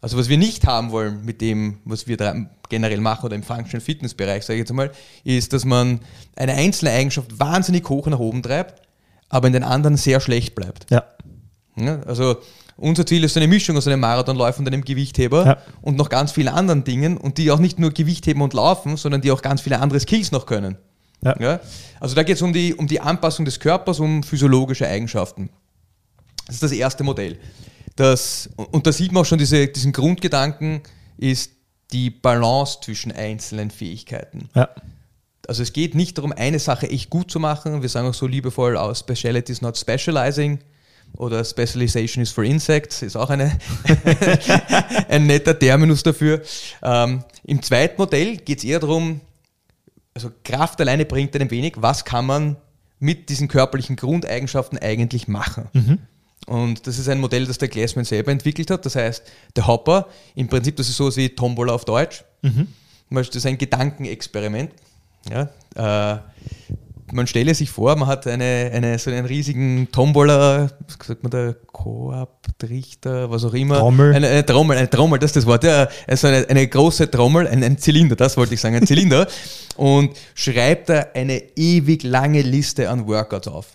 Also 0.00 0.16
was 0.16 0.28
wir 0.28 0.38
nicht 0.38 0.66
haben 0.66 0.90
wollen 0.90 1.24
mit 1.24 1.40
dem, 1.40 1.78
was 1.84 2.08
wir 2.08 2.16
generell 2.68 3.00
machen 3.00 3.26
oder 3.26 3.36
im 3.36 3.42
Functional 3.42 3.80
Fitness 3.80 4.14
Bereich, 4.14 4.44
sage 4.44 4.56
ich 4.56 4.60
jetzt 4.60 4.70
einmal, 4.70 4.90
ist, 5.24 5.52
dass 5.52 5.64
man 5.64 6.00
eine 6.36 6.54
einzelne 6.54 6.92
Eigenschaft 6.92 7.38
wahnsinnig 7.38 7.88
hoch 7.88 8.06
nach 8.06 8.18
oben 8.18 8.42
treibt, 8.42 8.82
aber 9.28 9.46
in 9.46 9.52
den 9.52 9.64
anderen 9.64 9.96
sehr 9.96 10.20
schlecht 10.20 10.54
bleibt. 10.54 10.90
Ja. 10.90 11.04
Ja, 11.76 12.00
also 12.02 12.38
unser 12.78 13.04
Ziel 13.04 13.24
ist 13.24 13.34
so 13.34 13.40
eine 13.40 13.48
Mischung 13.48 13.76
aus 13.76 13.86
einem 13.86 14.00
Marathonläufer 14.00 14.60
und 14.60 14.66
einem 14.68 14.84
Gewichtheber 14.84 15.44
Ja. 15.46 15.56
und 15.82 15.96
noch 15.96 16.08
ganz 16.08 16.32
vielen 16.32 16.48
anderen 16.48 16.84
Dingen 16.84 17.16
und 17.16 17.36
die 17.38 17.50
auch 17.50 17.58
nicht 17.58 17.78
nur 17.78 17.90
Gewichtheben 17.90 18.40
und 18.40 18.54
laufen, 18.54 18.96
sondern 18.96 19.20
die 19.20 19.30
auch 19.30 19.42
ganz 19.42 19.60
viele 19.60 19.80
andere 19.80 20.00
Skills 20.00 20.32
noch 20.32 20.46
können. 20.46 20.76
Ja. 21.22 21.34
Ja? 21.40 21.60
Also 22.00 22.14
da 22.14 22.22
geht 22.22 22.36
es 22.36 22.42
um 22.42 22.52
die, 22.52 22.74
um 22.74 22.86
die 22.86 23.00
Anpassung 23.00 23.44
des 23.44 23.58
Körpers, 23.60 23.98
um 24.00 24.22
physiologische 24.22 24.86
Eigenschaften. 24.86 25.50
Das 26.46 26.54
ist 26.56 26.62
das 26.62 26.72
erste 26.72 27.04
Modell. 27.04 27.38
Das, 27.96 28.48
und 28.56 28.86
da 28.86 28.92
sieht 28.92 29.10
man 29.12 29.22
auch 29.22 29.26
schon 29.26 29.38
diese, 29.38 29.66
diesen 29.66 29.92
Grundgedanken, 29.92 30.80
ist 31.16 31.50
die 31.92 32.10
Balance 32.10 32.78
zwischen 32.82 33.12
einzelnen 33.12 33.70
Fähigkeiten. 33.70 34.48
ja. 34.54 34.68
Also 35.48 35.62
es 35.62 35.72
geht 35.72 35.94
nicht 35.94 36.18
darum, 36.18 36.32
eine 36.32 36.58
Sache 36.58 36.90
echt 36.90 37.08
gut 37.08 37.30
zu 37.30 37.40
machen. 37.40 37.80
Wir 37.80 37.88
sagen 37.88 38.06
auch 38.06 38.12
so 38.12 38.26
liebevoll, 38.26 38.76
oh, 38.76 38.92
Speciality 38.94 39.50
is 39.50 39.62
not 39.62 39.78
specializing 39.78 40.58
oder 41.16 41.44
Specialization 41.44 42.22
is 42.22 42.30
for 42.30 42.44
insects, 42.44 43.02
ist 43.02 43.16
auch 43.16 43.30
eine, 43.30 43.58
ein 45.08 45.26
netter 45.26 45.58
Terminus 45.58 46.02
dafür. 46.02 46.42
Ähm, 46.82 47.24
Im 47.44 47.62
zweiten 47.62 48.00
Modell 48.00 48.36
geht 48.36 48.58
es 48.58 48.64
eher 48.64 48.78
darum, 48.80 49.20
also 50.14 50.30
Kraft 50.44 50.80
alleine 50.80 51.04
bringt 51.04 51.34
einem 51.34 51.50
wenig, 51.50 51.74
was 51.76 52.04
kann 52.04 52.26
man 52.26 52.56
mit 52.98 53.28
diesen 53.28 53.48
körperlichen 53.48 53.96
Grundeigenschaften 53.96 54.78
eigentlich 54.78 55.28
machen. 55.28 55.68
Und 56.46 56.86
das 56.86 56.98
ist 56.98 57.08
ein 57.08 57.20
Modell, 57.20 57.46
das 57.46 57.58
der 57.58 57.68
Glassman 57.68 58.04
selber 58.04 58.32
entwickelt 58.32 58.70
hat. 58.70 58.86
Das 58.86 58.96
heißt, 58.96 59.22
der 59.54 59.66
Hopper, 59.66 60.08
im 60.34 60.48
Prinzip, 60.48 60.76
das 60.76 60.88
ist 60.88 60.96
so 60.96 61.14
wie 61.14 61.28
Tombola 61.28 61.72
auf 61.72 61.84
Deutsch. 61.84 62.24
Das 63.10 63.28
ist 63.28 63.46
ein 63.46 63.58
Gedankenexperiment. 63.58 64.72
Ja, 65.30 65.50
äh, 65.74 66.18
man 67.12 67.26
stelle 67.26 67.54
sich 67.54 67.70
vor, 67.70 67.96
man 67.96 68.08
hat 68.08 68.26
eine, 68.26 68.70
eine, 68.72 68.98
so 68.98 69.10
einen 69.10 69.26
riesigen 69.26 69.88
Tombola, 69.92 70.68
sagt 70.86 71.22
man 71.22 71.30
da, 71.30 71.54
Koop, 71.72 72.37
Trichter, 72.56 73.30
was 73.30 73.44
auch 73.44 73.54
immer. 73.54 73.78
Trommel. 73.78 74.14
Eine, 74.14 74.28
eine 74.28 74.46
Trommel, 74.46 74.76
eine 74.78 74.88
Trommel, 74.90 75.18
das 75.18 75.30
ist 75.30 75.36
das 75.36 75.46
Wort. 75.46 75.64
Ja, 75.64 75.88
also 76.06 76.26
eine, 76.28 76.48
eine 76.48 76.66
große 76.66 77.10
Trommel, 77.10 77.46
ein, 77.46 77.62
ein 77.62 77.78
Zylinder, 77.78 78.16
das 78.16 78.36
wollte 78.36 78.54
ich 78.54 78.60
sagen, 78.60 78.76
ein 78.76 78.86
Zylinder. 78.86 79.26
und 79.76 80.10
schreibt 80.34 80.88
da 80.88 81.06
eine 81.14 81.40
ewig 81.56 82.02
lange 82.02 82.42
Liste 82.42 82.90
an 82.90 83.06
Workouts 83.06 83.46
auf. 83.46 83.68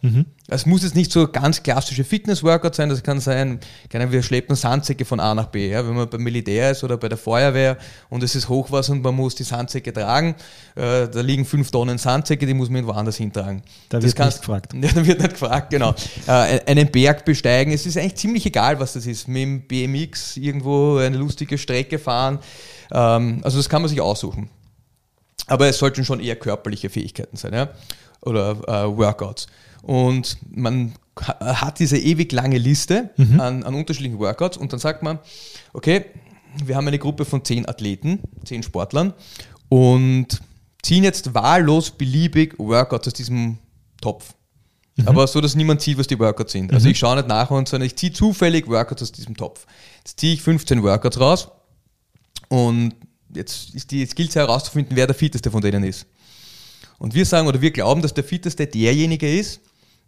Es 0.49 0.65
muss 0.65 0.83
jetzt 0.83 0.95
nicht 0.95 1.13
so 1.13 1.29
ganz 1.29 1.63
klassische 1.63 2.03
Fitness-Workouts 2.03 2.75
sein, 2.75 2.89
das 2.89 3.01
kann 3.03 3.21
sein, 3.21 3.59
keine, 3.89 4.11
wir 4.11 4.21
schleppen 4.21 4.57
Sandsäcke 4.57 5.05
von 5.05 5.21
A 5.21 5.33
nach 5.33 5.45
B, 5.47 5.69
ja, 5.71 5.87
wenn 5.87 5.95
man 5.95 6.09
beim 6.09 6.21
Militär 6.21 6.71
ist 6.71 6.83
oder 6.83 6.97
bei 6.97 7.07
der 7.07 7.17
Feuerwehr 7.17 7.77
und 8.09 8.21
es 8.21 8.35
ist 8.35 8.49
Hochwasser 8.49 8.91
und 8.91 9.01
man 9.01 9.15
muss 9.15 9.35
die 9.35 9.43
Sandsäcke 9.43 9.93
tragen, 9.93 10.35
äh, 10.75 11.07
da 11.07 11.21
liegen 11.21 11.45
fünf 11.45 11.71
Tonnen 11.71 11.97
Sandsäcke, 11.97 12.45
die 12.45 12.53
muss 12.53 12.67
man 12.67 12.77
irgendwo 12.79 12.93
anders 12.99 13.15
hintragen. 13.15 13.61
Da 13.87 13.99
Das 13.99 14.07
wird 14.07 14.15
kannst- 14.17 14.37
nicht 14.39 14.41
gefragt. 14.45 14.73
Ja, 14.81 14.89
da 14.93 15.05
wird 15.05 15.19
nicht 15.19 15.31
gefragt, 15.31 15.69
genau. 15.69 15.95
äh, 16.27 16.59
einen 16.65 16.91
Berg 16.91 17.23
besteigen, 17.23 17.71
es 17.71 17.85
ist 17.85 17.97
eigentlich 17.97 18.15
ziemlich 18.15 18.45
egal, 18.45 18.62
was 18.79 18.93
das 18.93 19.05
ist. 19.05 19.27
Mit 19.27 19.41
dem 19.43 19.67
BMX 19.67 20.37
irgendwo 20.37 20.97
eine 20.97 21.17
lustige 21.17 21.57
Strecke 21.57 21.99
fahren, 21.99 22.39
ähm, 22.91 23.41
also 23.43 23.57
das 23.57 23.69
kann 23.69 23.81
man 23.81 23.89
sich 23.89 24.01
aussuchen. 24.01 24.49
Aber 25.47 25.67
es 25.67 25.77
sollten 25.77 26.05
schon 26.05 26.19
eher 26.19 26.35
körperliche 26.37 26.89
Fähigkeiten 26.89 27.35
sein, 27.37 27.53
ja? 27.53 27.69
oder 28.21 28.51
äh, 28.67 28.97
Workouts. 28.97 29.47
Und 29.81 30.37
man 30.49 30.93
ha- 31.19 31.61
hat 31.61 31.79
diese 31.79 31.97
ewig 31.97 32.31
lange 32.31 32.57
Liste 32.57 33.09
an, 33.37 33.63
an 33.63 33.75
unterschiedlichen 33.75 34.17
Workouts 34.19 34.55
und 34.57 34.71
dann 34.71 34.79
sagt 34.79 35.03
man, 35.03 35.19
okay, 35.73 36.05
wir 36.63 36.75
haben 36.77 36.87
eine 36.87 36.99
Gruppe 36.99 37.25
von 37.25 37.43
zehn 37.43 37.67
Athleten, 37.67 38.19
zehn 38.45 38.63
Sportlern 38.63 39.13
und 39.69 40.41
ziehen 40.81 41.03
jetzt 41.03 41.33
wahllos 41.33 41.91
beliebig 41.91 42.57
Workouts 42.59 43.07
aus 43.07 43.13
diesem 43.13 43.57
Topf. 43.99 44.33
Aber 45.05 45.25
so, 45.27 45.41
dass 45.41 45.55
niemand 45.55 45.81
sieht, 45.81 45.97
was 45.97 46.05
die 46.07 46.19
Workouts 46.19 46.51
sind. 46.51 46.71
Also 46.71 46.87
ich 46.87 46.99
schaue 46.99 47.15
nicht 47.15 47.27
nach 47.27 47.49
und 47.49 47.67
sondern 47.67 47.87
ich 47.87 47.95
ziehe 47.95 48.13
zufällig 48.13 48.67
Workouts 48.67 49.01
aus 49.01 49.11
diesem 49.11 49.35
Topf. 49.35 49.65
Jetzt 49.97 50.19
ziehe 50.19 50.33
ich 50.35 50.41
15 50.43 50.83
Workouts 50.83 51.19
raus 51.19 51.47
und 52.49 52.93
jetzt, 53.33 53.73
ist 53.73 53.91
die- 53.91 54.01
jetzt 54.01 54.15
gilt 54.15 54.29
es 54.29 54.35
herauszufinden, 54.35 54.95
wer 54.95 55.07
der 55.07 55.15
fitteste 55.15 55.49
von 55.51 55.61
denen 55.61 55.83
ist. 55.83 56.05
Und 56.99 57.13
wir 57.15 57.25
sagen 57.25 57.47
oder 57.47 57.59
wir 57.61 57.71
glauben, 57.71 58.01
dass 58.01 58.13
der 58.13 58.23
fitteste 58.23 58.67
derjenige 58.67 59.31
ist, 59.39 59.59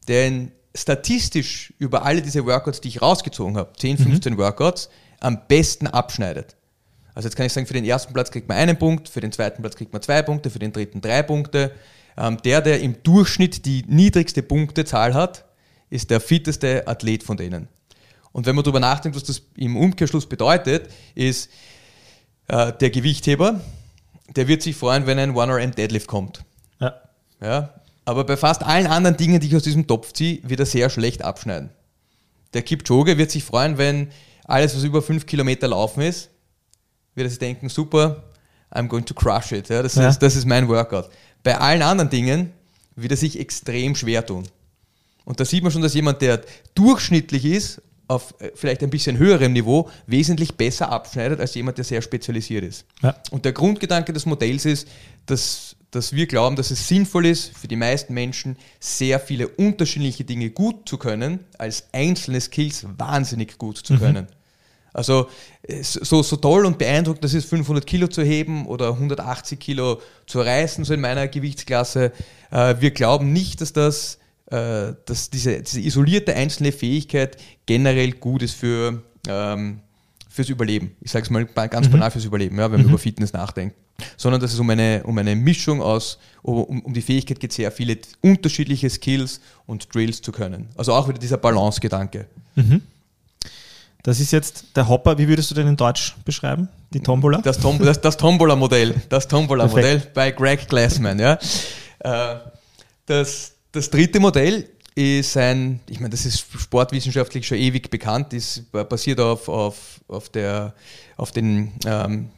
der 0.08 0.28
in, 0.28 0.52
statistisch 0.76 1.74
über 1.80 2.04
alle 2.06 2.22
diese 2.22 2.46
Workouts, 2.46 2.80
die 2.82 2.90
ich 2.90 3.02
rausgezogen 3.02 3.58
habe, 3.58 3.74
10, 3.78 3.98
15 3.98 4.38
Workouts, 4.38 4.90
am 5.20 5.40
besten 5.48 5.88
abschneidet. 5.88 6.56
Also 7.16 7.28
jetzt 7.28 7.36
kann 7.36 7.46
ich 7.46 7.54
sagen, 7.54 7.66
für 7.66 7.74
den 7.74 7.86
ersten 7.86 8.14
Platz 8.14 8.30
kriegt 8.30 8.48
man 8.48 8.58
einen 8.58 8.78
Punkt, 8.78 9.08
für 9.10 9.22
den 9.22 9.32
zweiten 9.32 9.62
Platz 9.62 9.76
kriegt 9.76 9.94
man 9.94 10.02
zwei 10.02 10.22
Punkte, 10.22 10.50
für 10.50 10.60
den 10.60 10.74
dritten 10.74 11.02
drei 11.02 11.24
Punkte. 11.24 11.72
Ähm, 12.18 12.38
der, 12.44 12.62
der 12.62 12.82
im 12.82 13.02
Durchschnitt 13.04 13.66
die 13.66 13.84
niedrigste 13.88 14.42
Punktezahl 14.42 15.14
hat, 15.14 15.46
ist 15.90 16.10
der 16.10 16.20
fitteste 16.20 16.88
Athlet 16.88 17.24
von 17.24 17.38
denen. 17.38 17.68
Und 18.32 18.46
wenn 18.46 18.56
man 18.56 18.64
darüber 18.64 18.80
nachdenkt, 18.80 19.16
was 19.16 19.24
das 19.24 19.42
im 19.56 19.78
Umkehrschluss 19.78 20.28
bedeutet, 20.28 20.90
ist 21.14 21.50
äh, 22.48 22.74
der 22.74 22.90
Gewichtheber, 22.90 23.62
der 24.36 24.48
wird 24.48 24.62
sich 24.62 24.76
freuen, 24.76 25.06
wenn 25.06 25.20
ein 25.20 25.36
One-RM-Deadlift 25.36 26.08
kommt. 26.08 26.44
Ja. 26.80 26.96
Ja? 27.42 27.74
Aber 28.06 28.24
bei 28.24 28.38
fast 28.38 28.64
allen 28.64 28.88
anderen 28.88 29.18
Dingen, 29.18 29.40
die 29.40 29.48
ich 29.48 29.56
aus 29.56 29.64
diesem 29.64 29.88
Topf 29.88 30.14
ziehe, 30.14 30.40
wird 30.44 30.60
er 30.60 30.66
sehr 30.66 30.90
schlecht 30.90 31.24
abschneiden. 31.24 31.70
Der 32.54 32.62
Kipchoge 32.62 33.18
wird 33.18 33.32
sich 33.32 33.44
freuen, 33.44 33.78
wenn 33.78 34.10
alles, 34.46 34.76
was 34.76 34.84
über 34.84 35.02
5 35.02 35.26
Kilometer 35.26 35.68
laufen 35.68 36.02
ist, 36.02 36.30
wird 37.16 37.28
er 37.28 37.30
sich 37.30 37.40
denken, 37.40 37.70
super, 37.70 38.24
I'm 38.72 38.88
going 38.88 39.06
to 39.06 39.14
crush 39.14 39.52
it. 39.54 39.70
Ja, 39.70 39.82
das, 39.82 39.96
Ja. 39.96 40.10
Ist, 40.10 40.20
das 40.20 40.36
ist 40.36 40.46
mein 40.46 40.68
Workout. 40.68 41.10
Bei 41.46 41.60
allen 41.60 41.84
anderen 41.84 42.10
Dingen 42.10 42.54
wird 42.96 43.12
er 43.12 43.18
sich 43.18 43.40
extrem 43.40 43.96
schwer 43.96 44.26
tun. 44.26 44.48
Und 45.26 45.40
da 45.40 45.46
sieht 45.46 45.62
man 45.62 45.72
schon, 45.72 45.84
dass 45.84 45.94
jemand, 45.94 46.20
der 46.24 46.42
durchschnittlich 46.74 47.46
ist, 47.46 47.84
auf 48.08 48.34
äh, 48.40 48.50
vielleicht 48.56 48.82
ein 48.82 48.90
bisschen 48.90 49.20
höherem 49.20 49.54
Niveau, 49.54 49.88
wesentlich 50.08 50.56
besser 50.56 50.92
abschneidet 50.92 51.40
als 51.40 51.54
jemand, 51.54 51.78
der 51.78 51.86
sehr 51.86 52.02
spezialisiert 52.02 52.64
ist. 52.64 52.86
Ja. 53.04 53.16
Und 53.30 53.46
der 53.46 53.52
Grundgedanke 53.52 54.12
des 54.12 54.26
Modells 54.26 54.66
ist, 54.66 54.88
dass, 55.28 55.76
dass 55.92 56.14
wir 56.14 56.26
glauben, 56.26 56.56
dass 56.56 56.72
es 56.72 56.88
sinnvoll 56.88 57.28
ist, 57.28 57.56
für 57.56 57.68
die 57.68 57.76
meisten 57.76 58.16
Menschen 58.16 58.58
sehr 58.80 59.20
viele 59.20 59.48
unterschiedliche 59.48 60.24
Dinge 60.24 60.50
gut 60.50 60.90
zu 60.90 60.98
können, 60.98 61.42
als 61.60 61.90
einzelne 61.92 62.42
Skills 62.42 62.88
wahnsinnig 62.98 63.60
gut 63.60 63.78
zu 63.78 64.00
können. 64.00 64.28
Also 64.96 65.28
so, 65.82 66.24
so 66.24 66.36
toll 66.38 66.66
und 66.66 66.78
beeindruckend 66.78 67.24
das 67.24 67.34
ist, 67.34 67.50
500 67.50 67.86
Kilo 67.86 68.08
zu 68.08 68.24
heben 68.24 68.66
oder 68.66 68.94
180 68.94 69.60
Kilo 69.60 70.02
zu 70.26 70.40
reißen, 70.40 70.86
so 70.86 70.94
in 70.94 71.02
meiner 71.02 71.28
Gewichtsklasse. 71.28 72.12
Äh, 72.50 72.76
wir 72.80 72.92
glauben 72.92 73.34
nicht, 73.34 73.62
dass 73.62 73.74
das 73.74 74.20
äh, 74.52 74.94
dass 75.06 75.32
diese, 75.32 75.62
diese 75.62 75.82
isolierte 75.82 76.36
einzelne 76.36 76.72
Fähigkeit 76.72 77.38
generell 77.66 78.12
gut 78.12 78.44
ist 78.44 78.54
für, 78.54 79.02
ähm, 79.28 79.80
fürs 80.30 80.50
Überleben. 80.50 80.96
Ich 81.02 81.12
sage 81.12 81.24
es 81.24 81.32
mal 81.32 81.46
ganz 81.46 81.88
mhm. 81.88 81.94
banal 81.94 82.12
fürs 82.12 82.26
Überleben, 82.26 82.58
ja, 82.58 82.66
wenn 82.66 82.78
man 82.78 82.82
mhm. 82.82 82.90
über 82.90 83.00
Fitness 83.00 83.34
nachdenkt. 83.34 83.76
Sondern 84.18 84.42
dass 84.42 84.54
es 84.54 84.60
um 84.60 84.70
eine, 84.70 85.02
um 85.06 85.18
eine 85.18 85.36
Mischung 85.36 85.82
aus, 85.82 86.20
um, 86.44 86.82
um 86.82 86.94
die 86.94 87.02
Fähigkeit 87.02 87.40
geht, 87.40 87.54
sehr 87.54 87.72
viele 87.72 87.98
unterschiedliche 88.22 88.90
Skills 88.90 89.42
und 89.66 89.94
Drills 89.96 90.22
zu 90.22 90.32
können. 90.32 90.70
Also 90.78 90.94
auch 90.94 91.08
wieder 91.08 91.18
dieser 91.18 91.38
Balance-Gedanke. 91.38 92.28
Mhm. 92.56 92.82
Das 94.06 94.20
ist 94.20 94.30
jetzt 94.30 94.66
der 94.76 94.88
Hopper, 94.88 95.18
wie 95.18 95.28
würdest 95.28 95.50
du 95.50 95.56
den 95.56 95.66
in 95.66 95.76
Deutsch 95.76 96.16
beschreiben? 96.26 96.70
Die 96.94 97.00
Tombola? 97.00 97.40
Das, 97.40 97.58
Tom, 97.58 97.80
das, 97.80 98.00
das 98.00 98.16
Tombola-Modell. 98.18 98.94
Das 99.10 99.28
Tombola-Modell 99.28 100.00
bei 100.14 100.30
Greg 100.30 100.68
Glassman. 100.70 101.18
Ja. 101.18 101.40
Äh, 102.02 102.36
das, 103.08 103.54
das 103.72 103.90
dritte 103.90 104.20
Modell 104.20 104.70
ist 104.94 105.36
ein, 105.38 105.80
ich 105.90 106.00
meine, 106.00 106.12
das 106.12 106.24
ist 106.24 106.38
sportwissenschaftlich 106.38 107.48
schon 107.48 107.58
ewig 107.58 107.90
bekannt, 107.90 108.32
ist 108.34 108.72
basiert 108.72 109.20
auf, 109.20 109.50
auf, 109.50 110.00
auf, 110.08 110.30
der, 110.30 110.76
auf 111.18 111.32
den 111.32 111.74
ähm, 111.88 112.30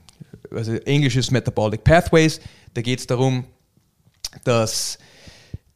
also 0.56 0.72
englisches 0.72 1.32
Metabolic 1.32 1.84
Pathways. 1.84 2.40
Da 2.76 2.82
geht 2.82 3.00
es 3.00 3.08
darum, 3.08 3.44
dass 4.46 5.00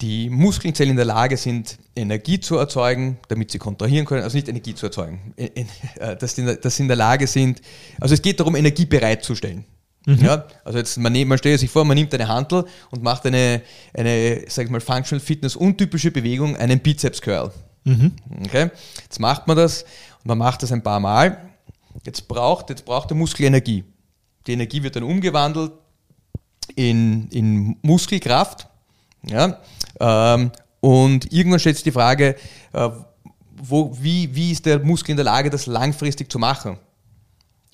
die 0.01 0.29
Muskelzellen 0.29 0.91
in 0.91 0.95
der 0.95 1.05
Lage 1.05 1.37
sind, 1.37 1.77
Energie 1.95 2.39
zu 2.39 2.57
erzeugen, 2.57 3.19
damit 3.27 3.51
sie 3.51 3.59
kontrahieren 3.59 4.05
können, 4.05 4.23
also 4.23 4.35
nicht 4.35 4.47
Energie 4.47 4.73
zu 4.73 4.87
erzeugen, 4.87 5.33
äh, 5.37 5.65
dass 6.17 6.35
sie 6.35 6.81
in 6.81 6.87
der 6.87 6.97
Lage 6.97 7.27
sind, 7.27 7.61
also 7.99 8.13
es 8.13 8.21
geht 8.21 8.39
darum, 8.39 8.55
Energie 8.55 8.85
bereitzustellen. 8.85 9.65
Mhm. 10.05 10.17
Ja, 10.25 10.45
also 10.63 10.79
jetzt 10.79 10.97
man, 10.97 11.13
man 11.27 11.37
stellt 11.37 11.59
sich 11.59 11.69
vor, 11.69 11.85
man 11.85 11.95
nimmt 11.95 12.13
eine 12.13 12.27
Hantel 12.27 12.65
und 12.89 13.03
macht 13.03 13.25
eine, 13.27 13.61
eine 13.93 14.43
sag 14.47 14.65
ich 14.65 14.71
mal, 14.71 14.81
Functional 14.81 15.19
Fitness 15.19 15.55
untypische 15.55 16.09
Bewegung, 16.09 16.57
einen 16.57 16.79
Bizeps 16.79 17.21
Curl. 17.21 17.51
Mhm. 17.83 18.13
Okay? 18.45 18.71
Jetzt 19.03 19.19
macht 19.19 19.47
man 19.47 19.57
das 19.57 19.83
und 19.83 20.25
man 20.25 20.39
macht 20.39 20.63
das 20.63 20.71
ein 20.71 20.81
paar 20.81 20.99
Mal. 20.99 21.37
Jetzt 22.05 22.27
braucht, 22.27 22.69
jetzt 22.69 22.85
braucht 22.85 23.11
der 23.11 23.17
Muskel 23.17 23.45
Energie. 23.45 23.83
Die 24.47 24.53
Energie 24.53 24.81
wird 24.81 24.95
dann 24.95 25.03
umgewandelt 25.03 25.73
in, 26.75 27.29
in 27.29 27.77
Muskelkraft. 27.83 28.67
Ja? 29.23 29.59
Ähm, 30.01 30.51
und 30.79 31.31
irgendwann 31.31 31.59
stellt 31.59 31.77
sich 31.77 31.83
die 31.83 31.91
Frage, 31.91 32.35
äh, 32.73 32.89
wo, 33.61 33.95
wie, 34.01 34.33
wie 34.35 34.51
ist 34.51 34.65
der 34.65 34.79
Muskel 34.79 35.11
in 35.11 35.17
der 35.17 35.25
Lage, 35.25 35.49
das 35.49 35.67
langfristig 35.67 36.31
zu 36.31 36.39
machen? 36.39 36.77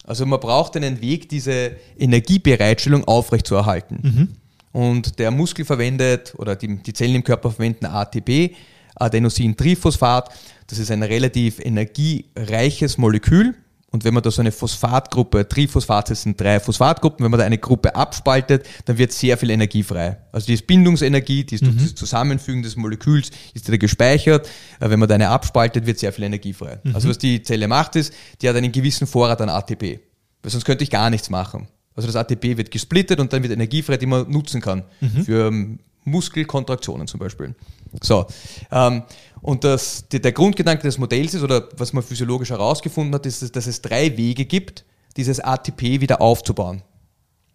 Also 0.03 0.25
man 0.25 0.39
braucht 0.39 0.75
einen 0.75 1.01
Weg, 1.01 1.29
diese 1.29 1.77
Energiebereitstellung 1.97 3.05
aufrechtzuerhalten. 3.05 3.99
Mhm. 4.01 4.35
Und 4.73 5.19
der 5.19 5.31
Muskel 5.31 5.65
verwendet, 5.65 6.33
oder 6.37 6.55
die, 6.55 6.77
die 6.77 6.93
Zellen 6.93 7.15
im 7.15 7.23
Körper 7.23 7.51
verwenden 7.51 7.85
ATP, 7.85 8.55
Adenosin-Triphosphat. 8.95 10.29
Das 10.67 10.79
ist 10.79 10.91
ein 10.91 11.03
relativ 11.03 11.59
energiereiches 11.59 12.97
Molekül. 12.97 13.55
Und 13.89 14.03
wenn 14.03 14.13
man 14.13 14.21
da 14.21 14.29
so 14.29 14.41
eine 14.41 14.51
Phosphatgruppe, 14.51 15.47
Triphosphat 15.47 16.09
sind 16.09 16.39
drei 16.39 16.59
Phosphatgruppen, 16.59 17.23
wenn 17.23 17.31
man 17.31 17.39
da 17.39 17.45
eine 17.45 17.57
Gruppe 17.57 17.95
abspaltet, 17.95 18.65
dann 18.83 18.97
wird 18.97 19.13
sehr 19.13 19.37
viel 19.37 19.49
Energie 19.49 19.81
frei. 19.81 20.17
Also 20.33 20.47
die 20.47 20.57
Bindungsenergie, 20.61 21.45
die 21.45 21.55
ist 21.55 21.63
mhm. 21.63 21.77
durch 21.77 21.83
das 21.83 21.95
Zusammenfügen 21.95 22.63
des 22.63 22.75
Moleküls, 22.75 23.31
ist 23.53 23.69
da 23.69 23.77
gespeichert. 23.77 24.47
Äh, 24.81 24.89
wenn 24.89 24.99
man 24.99 25.07
da 25.07 25.15
eine 25.15 25.29
abspaltet, 25.29 25.85
wird 25.85 25.99
sehr 25.99 26.11
viel 26.11 26.25
Energie 26.25 26.51
frei. 26.51 26.79
Mhm. 26.83 26.95
Also 26.95 27.07
was 27.07 27.17
die 27.17 27.41
Zelle 27.43 27.69
macht 27.69 27.95
ist, 27.95 28.13
die 28.41 28.49
hat 28.49 28.57
einen 28.57 28.73
gewissen 28.73 29.07
Vorrat 29.07 29.39
an 29.41 29.49
ATP. 29.49 30.01
Weil 30.43 30.51
sonst 30.51 30.65
könnte 30.65 30.83
ich 30.83 30.89
gar 30.89 31.09
nichts 31.09 31.29
machen. 31.29 31.69
Also 31.95 32.07
das 32.07 32.17
ATP 32.17 32.57
wird 32.57 32.71
gesplittet 32.71 33.21
und 33.21 33.31
dann 33.31 33.41
wird 33.41 33.53
Energie 33.53 33.81
frei, 33.81 33.95
die 33.95 34.05
man 34.05 34.29
nutzen 34.29 34.59
kann. 34.59 34.83
Mhm. 34.99 35.23
Für 35.23 35.47
ähm, 35.47 35.79
Muskelkontraktionen 36.03 37.07
zum 37.07 37.19
Beispiel. 37.19 37.55
So. 38.01 38.25
Ähm, 38.71 39.03
und 39.41 39.63
das, 39.63 40.07
der 40.09 40.31
Grundgedanke 40.31 40.83
des 40.83 40.97
Modells 40.97 41.33
ist, 41.33 41.43
oder 41.43 41.69
was 41.77 41.93
man 41.93 42.03
physiologisch 42.03 42.49
herausgefunden 42.49 43.13
hat, 43.13 43.25
ist, 43.25 43.55
dass 43.55 43.67
es 43.67 43.81
drei 43.81 44.17
Wege 44.17 44.45
gibt, 44.45 44.85
dieses 45.15 45.39
ATP 45.39 46.01
wieder 46.01 46.21
aufzubauen. 46.21 46.83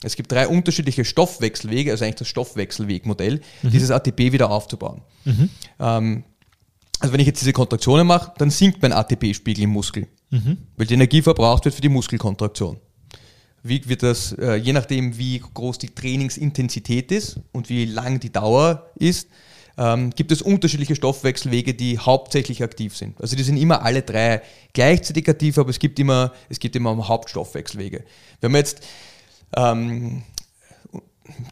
Es 0.02 0.16
gibt 0.16 0.33
drei 0.33 0.48
unterschiedliche 0.48 1.05
Stoffwechselwege, 1.05 1.90
also 1.90 2.05
eigentlich 2.05 2.16
das 2.16 2.28
Stoffwechselwegmodell, 2.28 3.40
mhm. 3.62 3.70
dieses 3.70 3.90
ATP 3.90 4.33
wieder 4.33 4.50
aufzubauen. 4.50 5.02
Mhm. 5.24 5.50
Ähm, 5.78 6.24
also 6.98 7.12
wenn 7.12 7.20
ich 7.20 7.26
jetzt 7.26 7.40
diese 7.40 7.52
Kontraktionen 7.52 8.07
mache, 8.07 8.33
dann 8.38 8.50
sinkt 8.50 8.83
mein 8.83 8.92
ATP-Spiegel 8.92 9.64
im 9.64 9.70
Muskel, 9.70 10.07
mhm. 10.31 10.59
weil 10.76 10.87
die 10.87 10.94
Energie 10.94 11.22
verbraucht 11.22 11.64
wird 11.64 11.74
für 11.74 11.81
die 11.81 11.88
Muskelkontraktion. 11.88 12.78
Wie 13.64 13.88
wird 13.88 14.02
das, 14.02 14.33
äh, 14.33 14.55
je 14.57 14.72
nachdem 14.72 15.16
wie 15.18 15.38
groß 15.38 15.78
die 15.78 15.88
Trainingsintensität 15.88 17.12
ist 17.12 17.40
und 17.52 17.68
wie 17.68 17.85
lang 17.85 18.18
die 18.18 18.31
Dauer 18.31 18.90
ist, 18.96 19.28
ähm, 19.78 20.11
gibt 20.11 20.32
es 20.32 20.42
unterschiedliche 20.42 20.94
Stoffwechselwege, 20.94 21.74
die 21.74 21.98
hauptsächlich 21.98 22.62
aktiv 22.62 22.96
sind. 22.96 23.20
Also 23.20 23.37
die 23.37 23.42
sind 23.42 23.56
immer 23.56 23.82
alle 23.82 24.02
drei 24.02 24.42
gleichzeitig 24.72 25.28
aktiv, 25.28 25.58
aber 25.58 25.70
es 25.70 25.78
gibt 25.78 25.98
immer, 25.98 26.32
es 26.48 26.58
gibt 26.58 26.76
immer 26.76 27.08
Hauptstoffwechselwege. 27.08 28.04
Wenn 28.40 28.52
man 28.52 28.61
jetzt 28.61 28.82
ähm, 29.56 30.22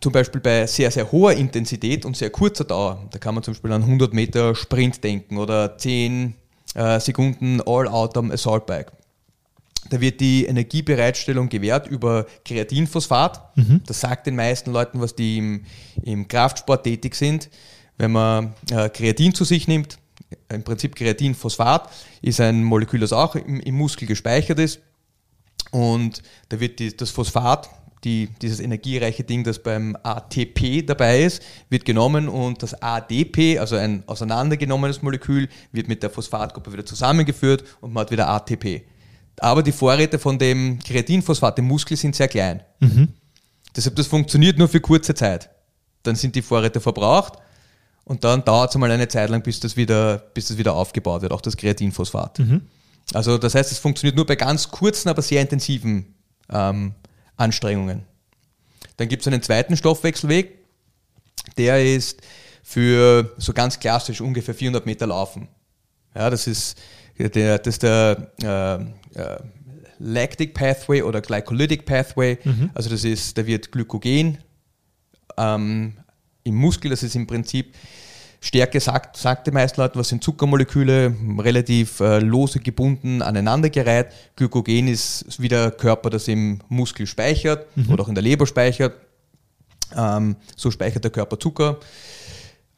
zum 0.01 0.13
Beispiel 0.13 0.41
bei 0.41 0.67
sehr, 0.67 0.91
sehr 0.91 1.11
hoher 1.11 1.33
Intensität 1.33 2.05
und 2.05 2.17
sehr 2.17 2.31
kurzer 2.31 2.65
Dauer, 2.65 3.09
da 3.11 3.19
kann 3.19 3.35
man 3.35 3.43
zum 3.43 3.55
Beispiel 3.55 3.73
an 3.73 3.83
100 3.83 4.13
Meter 4.13 4.55
Sprint 4.55 5.03
denken 5.03 5.39
oder 5.39 5.79
10 5.79 6.35
äh, 6.75 7.01
Sekunden 7.01 7.61
All-Out 7.65 8.17
am 8.17 8.31
Assault 8.31 8.67
Bike. 8.67 8.93
Da 9.89 10.01
wird 10.01 10.21
die 10.21 10.45
Energiebereitstellung 10.45 11.49
gewährt 11.49 11.87
über 11.89 12.27
Kreatinphosphat. 12.45 13.57
Mhm. 13.57 13.81
Das 13.87 14.01
sagt 14.01 14.27
den 14.27 14.37
meisten 14.37 14.73
Leuten, 14.73 15.01
was 15.01 15.15
die 15.15 15.39
im, 15.39 15.65
im 16.03 16.29
Kraftsport 16.29 16.85
tätig 16.85 17.15
sind. 17.15 17.49
Wenn 18.01 18.13
man 18.13 18.55
äh, 18.71 18.89
Kreatin 18.89 19.35
zu 19.35 19.45
sich 19.45 19.69
nimmt, 19.69 19.99
im 20.49 20.63
Prinzip 20.63 20.97
Kreatinphosphat 20.97 21.91
ist 22.23 22.41
ein 22.41 22.65
Molekül, 22.65 23.01
das 23.01 23.13
auch 23.13 23.35
im, 23.35 23.61
im 23.61 23.75
Muskel 23.75 24.09
gespeichert 24.09 24.59
ist. 24.59 24.81
Und 25.71 26.23
da 26.49 26.59
wird 26.61 26.79
die, 26.79 26.97
das 26.97 27.11
Phosphat, 27.11 27.69
die, 28.05 28.31
dieses 28.41 28.61
energiereiche 28.61 29.23
Ding, 29.23 29.45
das 29.45 29.63
beim 29.63 29.99
ATP 30.03 30.87
dabei 30.87 31.25
ist, 31.25 31.43
wird 31.69 31.85
genommen 31.85 32.31
und 32.31 32.63
das 32.63 32.73
ADP, 32.81 33.59
also 33.59 33.77
ein 33.77 34.03
auseinandergenommenes 34.07 35.03
Molekül, 35.03 35.51
wird 35.71 35.89
mit 35.89 36.03
der 36.03 36.09
Phosphatgruppe 36.09 36.73
wieder 36.73 36.87
zusammengeführt 36.87 37.65
und 37.83 37.93
man 37.93 38.05
hat 38.05 38.11
wieder 38.11 38.31
ATP. 38.31 38.87
Aber 39.41 39.63
die 39.63 39.73
Vorräte 39.73 40.19
von 40.19 40.39
dem 40.39 40.79
Kreatinphosphat 40.79 41.59
im 41.59 41.67
Muskel 41.67 41.99
sind 41.99 42.17
sehr 42.17 42.29
klein. 42.29 42.63
Mhm. 42.79 43.09
Deshalb, 43.77 43.95
das 43.97 44.07
funktioniert 44.07 44.57
nur 44.57 44.69
für 44.69 44.81
kurze 44.81 45.15
Zeit. 45.15 45.51
Dann 46.03 46.17
sind 46.17 46.35
die 46.35 46.41
Vorräte 46.41 46.81
verbraucht 46.81 47.35
und 48.11 48.25
dann 48.25 48.45
dauert 48.45 48.71
es 48.71 48.77
mal 48.77 48.91
eine 48.91 49.07
Zeit 49.07 49.31
lang, 49.31 49.41
bis 49.41 49.61
das 49.61 49.77
wieder, 49.77 50.19
bis 50.35 50.49
das 50.49 50.59
wieder 50.59 50.75
aufgebaut 50.75 51.23
wird, 51.23 51.31
auch 51.31 51.41
das 51.41 51.57
Kreatinphosphat. 51.57 52.41
Mhm. 52.41 52.63
Also 53.15 53.39
das 53.39 53.55
heißt, 53.55 53.71
es 53.71 53.79
funktioniert 53.79 54.17
nur 54.17 54.27
bei 54.27 54.35
ganz 54.35 54.69
kurzen, 54.69 55.09
aber 55.09 55.23
sehr 55.23 55.41
intensiven 55.41 56.17
ähm, 56.51 56.97
Anstrengungen. 57.37 58.03
Dann 58.97 59.09
gibt 59.09 59.23
es 59.23 59.29
einen 59.29 59.43
zweiten 59.43 59.77
Stoffwechselweg, 59.77 60.59
der 61.57 61.85
ist 61.85 62.21
für 62.65 63.33
so 63.39 63.53
ganz 63.53 63.79
klassisch 63.79 64.21
ungefähr 64.21 64.57
400 64.57 64.87
Meter 64.87 65.07
Laufen. 65.07 65.47
Ja, 66.13 66.31
das 66.31 66.49
ist 66.49 66.77
der, 67.17 67.59
das 67.61 67.75
ist 67.75 67.85
der 67.85 68.33
äh, 68.43 69.21
äh, 69.21 69.39
Lactic 70.01 70.55
Pathway 70.55 71.03
oder 71.03 71.21
Glycolytic 71.21 71.87
Pathway. 71.87 72.39
Mhm. 72.43 72.71
Also 72.75 72.91
das 72.91 73.05
ist, 73.05 73.39
da 73.39 73.47
wird 73.47 73.71
Glykogen 73.71 74.39
ähm, 75.37 75.95
im 76.45 76.55
Muskel, 76.55 76.91
das 76.91 77.03
ist 77.03 77.17
im 77.17 77.27
Prinzip 77.27 77.75
Stärke 78.43 78.81
sagt, 78.81 79.19
sagt 79.19 79.47
den 79.47 79.55
meisten 79.55 79.81
Leuten, 79.81 79.99
was 79.99 80.09
sind 80.09 80.25
Zuckermoleküle, 80.25 81.15
relativ 81.39 82.01
äh, 82.01 82.21
lose 82.21 82.59
gebunden, 82.59 83.21
aneinandergereiht. 83.21 84.07
Glykogen 84.35 84.89
ist 84.89 85.27
wie 85.39 85.49
der 85.49 85.71
Körper 85.71 86.09
das 86.09 86.27
im 86.27 86.61
Muskel 86.69 87.07
speichert 87.07 87.67
mhm. 87.77 87.93
oder 87.93 88.03
auch 88.03 88.09
in 88.09 88.15
der 88.15 88.25
Leber 88.25 88.47
speichert. 88.47 88.95
Ähm, 89.95 90.37
so 90.57 90.71
speichert 90.71 91.05
der 91.05 91.11
Körper 91.11 91.39
Zucker. 91.39 91.79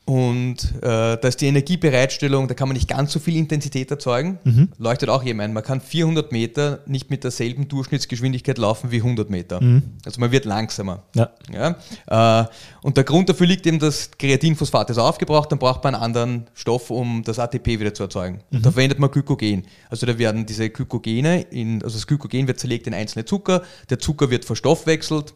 Und 0.05 0.75
äh, 0.83 1.17
da 1.17 1.29
ist 1.29 1.41
die 1.41 1.47
Energiebereitstellung, 1.47 2.49
da 2.49 2.55
kann 2.55 2.67
man 2.67 2.75
nicht 2.75 2.88
ganz 2.88 3.12
so 3.12 3.21
viel 3.21 3.37
Intensität 3.37 3.88
erzeugen. 3.88 4.41
Mhm. 4.43 4.69
Leuchtet 4.77 5.09
auch 5.09 5.23
jedem 5.23 5.41
ein. 5.41 5.53
Man 5.53 5.62
kann 5.62 5.81
400 5.81 6.33
Meter 6.33 6.81
nicht 6.87 7.09
mit 7.09 7.23
derselben 7.23 7.69
Durchschnittsgeschwindigkeit 7.69 8.59
laufen 8.59 8.91
wie 8.91 8.97
100 8.97 9.31
Meter. 9.31 9.62
Mhm. 9.62 9.83
Also 10.05 10.19
man 10.21 10.33
wird 10.33 10.45
langsamer. 10.45 11.05
Ja. 11.15 11.31
Ja? 11.53 12.43
Äh, 12.43 12.47
und 12.83 12.97
der 12.97 13.05
Grund 13.05 13.29
dafür 13.29 13.47
liegt 13.47 13.65
eben, 13.65 13.79
dass 13.79 14.11
Kreatinphosphat 14.19 14.91
ist 14.91 14.99
aufgebraucht, 14.99 15.53
dann 15.53 15.61
braucht 15.61 15.85
man 15.85 15.95
einen 15.95 16.03
anderen 16.03 16.47
Stoff, 16.55 16.91
um 16.91 17.23
das 17.23 17.38
ATP 17.38 17.79
wieder 17.79 17.95
zu 17.95 18.03
erzeugen. 18.03 18.41
Mhm. 18.51 18.57
Und 18.57 18.67
da 18.67 18.71
verwendet 18.73 18.99
man 18.99 19.09
Glykogen. 19.09 19.67
Also 19.88 20.05
da 20.07 20.19
werden 20.19 20.47
diese 20.47 20.69
Glykogene, 20.69 21.43
in, 21.43 21.81
also 21.83 21.97
das 21.97 22.09
Glykogen 22.09 22.49
wird 22.49 22.59
zerlegt 22.59 22.88
in 22.88 22.95
einzelne 22.95 23.25
Zucker, 23.25 23.62
der 23.88 24.01
Zucker 24.01 24.31
wird 24.31 24.45
verstoffwechselt 24.45 25.35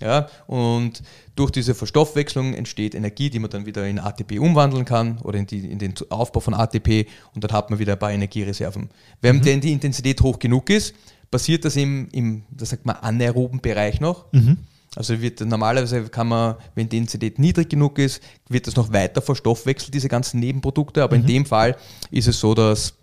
Ja, 0.00 0.28
und 0.46 1.02
durch 1.36 1.50
diese 1.50 1.74
Verstoffwechslung 1.74 2.54
entsteht 2.54 2.94
Energie, 2.94 3.28
die 3.28 3.38
man 3.38 3.50
dann 3.50 3.66
wieder 3.66 3.86
in 3.86 3.98
ATP 3.98 4.38
umwandeln 4.38 4.84
kann 4.84 5.18
oder 5.18 5.38
in, 5.38 5.46
die, 5.46 5.70
in 5.70 5.78
den 5.78 5.94
Aufbau 6.08 6.40
von 6.40 6.54
ATP 6.54 7.06
und 7.34 7.44
dann 7.44 7.52
hat 7.52 7.68
man 7.68 7.78
wieder 7.78 7.92
ein 7.92 7.98
paar 7.98 8.12
Energiereserven. 8.12 8.88
Wenn 9.20 9.36
mhm. 9.36 9.42
denn 9.42 9.60
die 9.60 9.72
Intensität 9.72 10.20
hoch 10.22 10.38
genug 10.38 10.70
ist, 10.70 10.94
passiert 11.30 11.64
das 11.64 11.76
im, 11.76 12.08
im 12.12 12.44
das 12.50 12.70
sagt 12.70 12.86
man, 12.86 12.96
anaeroben 12.96 13.60
Bereich 13.60 14.00
noch. 14.00 14.32
Mhm. 14.32 14.58
Also 14.96 15.20
wird 15.20 15.40
normalerweise 15.40 16.08
kann 16.08 16.28
man, 16.28 16.56
wenn 16.74 16.88
die 16.88 16.96
Intensität 16.96 17.38
niedrig 17.38 17.68
genug 17.68 17.98
ist, 17.98 18.22
wird 18.48 18.66
das 18.66 18.74
noch 18.74 18.92
weiter 18.92 19.22
verstoffwechselt, 19.22 19.94
diese 19.94 20.08
ganzen 20.08 20.40
Nebenprodukte. 20.40 21.02
Aber 21.02 21.16
mhm. 21.16 21.22
in 21.22 21.28
dem 21.28 21.46
Fall 21.46 21.76
ist 22.10 22.26
es 22.26 22.40
so, 22.40 22.54
dass 22.54 22.94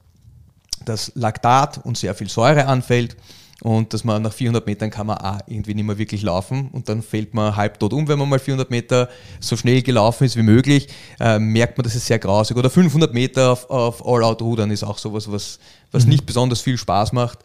das 0.84 1.12
Laktat 1.16 1.84
und 1.86 1.98
sehr 1.98 2.14
viel 2.16 2.30
Säure 2.30 2.66
anfällt 2.66 3.16
und 3.63 3.93
dass 3.93 4.04
man 4.04 4.22
nach 4.22 4.34
400 4.34 4.65
Metern 4.67 4.91
kann 4.91 5.08
man 5.08 5.17
auch 5.17 5.39
irgendwie 5.48 5.74
nicht 5.74 5.86
mehr 5.86 5.98
wirklich 5.98 6.22
laufen 6.22 6.70
und 6.72 6.89
dann 6.89 7.02
fällt 7.02 7.34
man 7.34 7.56
halbtot 7.56 7.91
um, 7.91 8.08
wenn 8.08 8.20
man 8.20 8.30
mal 8.30 8.39
400 8.39 8.70
Meter 8.70 9.10
so 9.39 9.58
schnell 9.58 9.82
gelaufen 9.82 10.26
ist 10.26 10.36
wie 10.36 10.43
möglich, 10.43 10.88
äh, 11.20 11.39
merkt 11.39 11.78
man, 11.78 11.84
dass 11.84 11.96
es 11.96 12.06
sehr 12.06 12.20
grausig. 12.20 12.56
Oder 12.56 12.70
500 12.70 13.13
Meter 13.13 13.52
auf, 13.52 13.70
auf 13.70 14.06
All-Out-Rudern 14.06 14.70
ist 14.70 14.84
auch 14.84 15.00
sowas, 15.00 15.32
was, 15.32 15.60
was 15.91 16.04
mhm. 16.04 16.12
nicht 16.12 16.26
besonders 16.26 16.62
viel 16.62 16.78
Spaß 16.78 17.13
macht. 17.13 17.39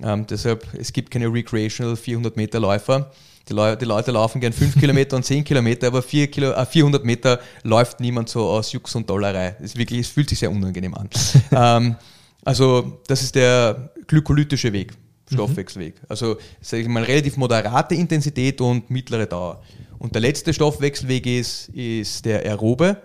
Ähm, 0.00 0.26
deshalb, 0.26 0.66
es 0.74 0.92
gibt 0.92 1.10
keine 1.10 1.26
Recreational 1.26 1.96
400 1.96 2.36
Meter 2.36 2.60
Läufer. 2.60 3.10
Die, 3.48 3.52
Le 3.54 3.76
die 3.76 3.84
Leute 3.84 4.12
laufen 4.12 4.40
gern 4.40 4.52
5 4.52 4.74
Kilometer 4.80 5.16
und 5.16 5.24
10 5.24 5.44
Kilometer, 5.44 5.88
aber 5.88 6.02
4 6.02 6.30
Kilo, 6.30 6.52
äh, 6.52 6.64
400 6.64 7.04
Meter 7.04 7.40
läuft 7.62 8.00
niemand 8.00 8.30
so 8.30 8.48
aus 8.48 8.72
Jux 8.72 8.94
und 8.94 9.08
Dollerei. 9.10 9.56
Es, 9.60 9.76
wirklich, 9.76 10.00
es 10.00 10.08
fühlt 10.08 10.30
sich 10.30 10.38
sehr 10.38 10.50
unangenehm 10.50 10.94
an. 10.94 11.10
ähm, 11.52 11.96
also 12.44 13.00
das 13.06 13.22
ist 13.22 13.34
der 13.34 13.90
glykolytische 14.06 14.72
Weg. 14.72 14.92
Stoffwechselweg. 15.32 15.94
Mhm. 15.94 16.06
Also 16.08 16.36
sage 16.60 16.82
ich 16.82 16.88
mal 16.88 17.02
relativ 17.02 17.36
moderate 17.36 17.94
Intensität 17.94 18.60
und 18.60 18.90
mittlere 18.90 19.26
Dauer. 19.26 19.62
Und 19.98 20.14
der 20.14 20.20
letzte 20.20 20.54
Stoffwechselweg 20.54 21.26
ist, 21.26 21.68
ist 21.70 22.24
der 22.24 22.44
aerobe. 22.44 22.96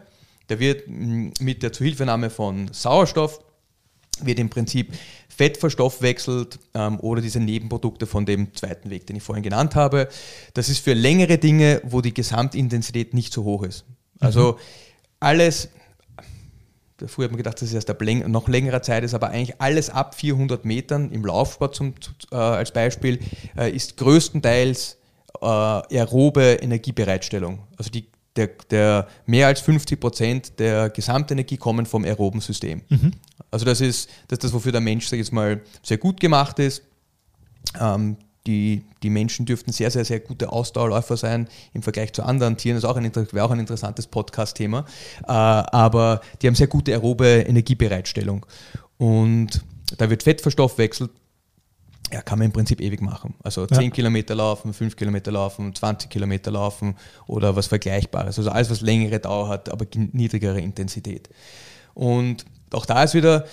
Der 0.50 0.60
wird 0.60 0.88
mit 0.88 1.64
der 1.64 1.72
Zuhilfenahme 1.72 2.30
von 2.30 2.70
Sauerstoff 2.72 3.40
wird 4.22 4.40
im 4.40 4.50
Prinzip 4.50 4.94
Fett 5.28 5.58
verstoffwechselt 5.58 6.60
ähm, 6.76 7.00
oder 7.00 7.22
diese 7.22 7.40
Nebenprodukte 7.40 8.06
von 8.06 8.26
dem 8.26 8.54
zweiten 8.54 8.90
Weg, 8.90 9.08
den 9.08 9.16
ich 9.16 9.24
vorhin 9.24 9.44
genannt 9.44 9.76
habe. 9.76 10.08
Das 10.54 10.70
ist 10.70 10.80
für 10.84 10.94
längere 10.94 11.38
Dinge, 11.38 11.82
wo 11.84 12.02
die 12.02 12.14
Gesamtintensität 12.14 13.14
nicht 13.14 13.34
so 13.34 13.44
hoch 13.44 13.64
ist. 13.64 13.86
Also 14.20 14.54
mhm. 14.54 14.58
alles, 15.20 15.70
Früher 17.08 17.26
hat 17.26 17.32
man 17.32 17.38
gedacht, 17.38 17.56
dass 17.56 17.70
es 17.70 17.74
erst 17.74 17.90
ab 17.90 18.02
läng 18.02 18.30
noch 18.30 18.48
längerer 18.48 18.82
Zeit 18.82 19.04
ist, 19.04 19.14
aber 19.14 19.30
eigentlich 19.30 19.60
alles 19.60 19.90
ab 19.90 20.16
400 20.16 20.66
Metern 20.66 21.12
im 21.12 21.26
Laufsport 21.26 21.76
zum, 21.76 21.94
äh, 22.32 22.36
als 22.36 22.72
Beispiel 22.72 23.20
äh, 23.58 23.72
ist 23.72 23.98
größtenteils 23.98 24.98
äh, 25.42 25.46
aerobe 25.46 26.60
Energiebereitstellung. 26.62 27.60
Also 27.78 27.90
die, 27.90 28.08
der, 28.36 28.50
der, 28.70 29.08
mehr 29.26 29.48
als 29.48 29.62
50 29.62 30.00
Prozent 30.00 30.60
der 30.60 30.90
Gesamtenergie 30.90 31.58
kommen 31.58 31.86
vom 31.86 32.04
aeroben 32.04 32.42
System. 32.42 32.82
Mhm. 32.90 33.12
Also 33.52 33.66
das 33.66 33.82
ist, 33.82 34.10
das 34.28 34.38
ist 34.38 34.44
das, 34.46 34.54
wofür 34.54 34.72
der 34.72 34.82
Mensch, 34.82 35.06
sag 35.06 35.14
ich 35.14 35.26
jetzt 35.26 35.34
mal, 35.34 35.62
sehr 35.84 35.98
gut 35.98 36.20
gemacht 36.20 36.60
ist. 36.60 36.84
Ähm, 37.80 38.18
die, 38.48 38.84
die 39.02 39.10
Menschen 39.10 39.46
dürften 39.46 39.72
sehr, 39.72 39.90
sehr, 39.90 40.04
sehr 40.04 40.20
gute 40.20 40.52
Ausdauerläufer 40.52 41.16
sein 41.16 41.48
im 41.74 41.82
Vergleich 41.82 42.14
zu 42.14 42.24
anderen 42.24 42.58
Tieren. 42.58 42.80
Das 42.80 43.34
wäre 43.34 43.46
auch 43.46 43.52
ein 43.52 43.60
interessantes 43.60 44.08
Podcast-Thema. 44.08 44.86
Äh, 45.24 45.32
aber 45.32 46.22
die 46.42 46.48
haben 46.48 46.56
sehr 46.56 46.68
gute 46.68 46.92
aerobe 46.92 47.26
Energiebereitstellung. 47.26 48.46
Und 48.98 49.64
da 49.98 50.10
wird 50.10 50.24
Fett 50.24 50.42
verstoffwechselt. 50.42 51.12
Ja, 52.12 52.22
kann 52.22 52.38
man 52.38 52.48
im 52.48 52.52
Prinzip 52.52 52.80
ewig 52.82 53.02
machen. 53.02 53.34
Also 53.44 53.66
10 53.66 53.82
ja. 53.82 53.90
Kilometer 53.90 54.36
laufen, 54.36 54.74
5 54.74 54.96
Kilometer 54.96 55.32
laufen, 55.32 55.74
20 55.74 56.10
Kilometer 56.10 56.52
laufen 56.52 56.96
oder 57.28 57.56
was 57.56 57.68
Vergleichbares. 57.68 58.38
Also 58.38 58.52
alles, 58.52 58.70
was 58.70 58.82
längere 58.82 59.20
Dauer 59.20 59.48
hat, 59.48 59.70
aber 59.70 59.86
niedrigere 59.96 60.60
Intensität. 60.60 61.30
Und 61.96 62.46
auch 62.72 62.86
da 62.86 63.04
ist 63.04 63.14
wieder, 63.14 63.46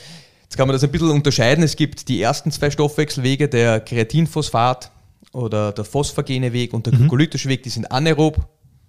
Jetzt 0.51 0.57
kann 0.57 0.67
man 0.67 0.75
das 0.75 0.83
ein 0.83 0.91
bisschen 0.91 1.11
unterscheiden. 1.11 1.63
Es 1.63 1.77
gibt 1.77 2.09
die 2.09 2.21
ersten 2.21 2.51
zwei 2.51 2.73
Stoffwechselwege, 2.73 3.49
der 3.49 3.79
Kreatinphosphat 3.79 4.91
oder 5.31 5.71
der 5.71 5.85
phosphogene 5.85 6.53
Weg 6.53 6.75
und 6.75 6.87
der 6.87 6.93
mhm. 6.93 7.03
glykolytische 7.03 7.49
Weg, 7.49 7.63
die 7.63 7.69
sind 7.69 7.93
anaerob, 7.93 8.37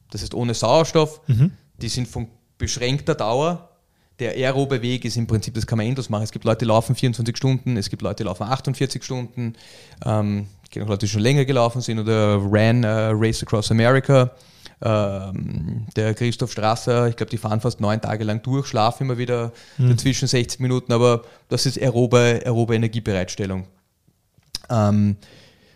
das 0.09 0.23
heißt 0.23 0.33
ohne 0.33 0.55
Sauerstoff. 0.55 1.21
Mhm. 1.27 1.51
Die 1.79 1.87
sind 1.87 2.07
von 2.07 2.29
beschränkter 2.57 3.13
Dauer. 3.13 3.69
Der 4.17 4.31
aerobe 4.31 4.81
Weg 4.81 5.05
ist 5.05 5.17
im 5.17 5.27
Prinzip, 5.27 5.53
das 5.53 5.67
kann 5.67 5.77
man 5.77 5.85
endlos 5.85 6.09
machen. 6.09 6.23
Es 6.23 6.31
gibt 6.31 6.45
Leute, 6.45 6.65
die 6.65 6.65
laufen 6.65 6.95
24 6.95 7.37
Stunden, 7.37 7.77
es 7.77 7.91
gibt 7.91 8.01
Leute, 8.01 8.23
die 8.23 8.27
laufen 8.27 8.47
48 8.47 9.03
Stunden. 9.03 9.53
Ähm, 10.03 10.47
es 10.63 10.71
gibt 10.71 10.83
auch 10.83 10.89
Leute, 10.89 11.05
die 11.05 11.11
schon 11.11 11.21
länger 11.21 11.45
gelaufen 11.45 11.81
sind 11.81 11.99
oder 11.99 12.39
ran 12.41 12.83
uh, 12.83 13.11
Race 13.13 13.43
Across 13.43 13.69
America. 13.69 14.31
Ähm, 14.83 15.85
der 15.95 16.13
Christoph 16.15 16.51
Strasser, 16.51 17.07
ich 17.07 17.15
glaube, 17.15 17.29
die 17.29 17.37
fahren 17.37 17.61
fast 17.61 17.79
neun 17.81 18.01
Tage 18.01 18.23
lang 18.23 18.41
durch, 18.41 18.65
schlafen 18.67 19.03
immer 19.03 19.17
wieder 19.17 19.51
mhm. 19.77 19.89
dazwischen 19.89 20.27
60 20.27 20.59
Minuten, 20.59 20.91
aber 20.91 21.23
das 21.49 21.65
ist 21.65 21.79
aerobe, 21.79 22.41
aerobe 22.43 22.75
Energiebereitstellung. 22.75 23.67
Ähm, 24.69 25.17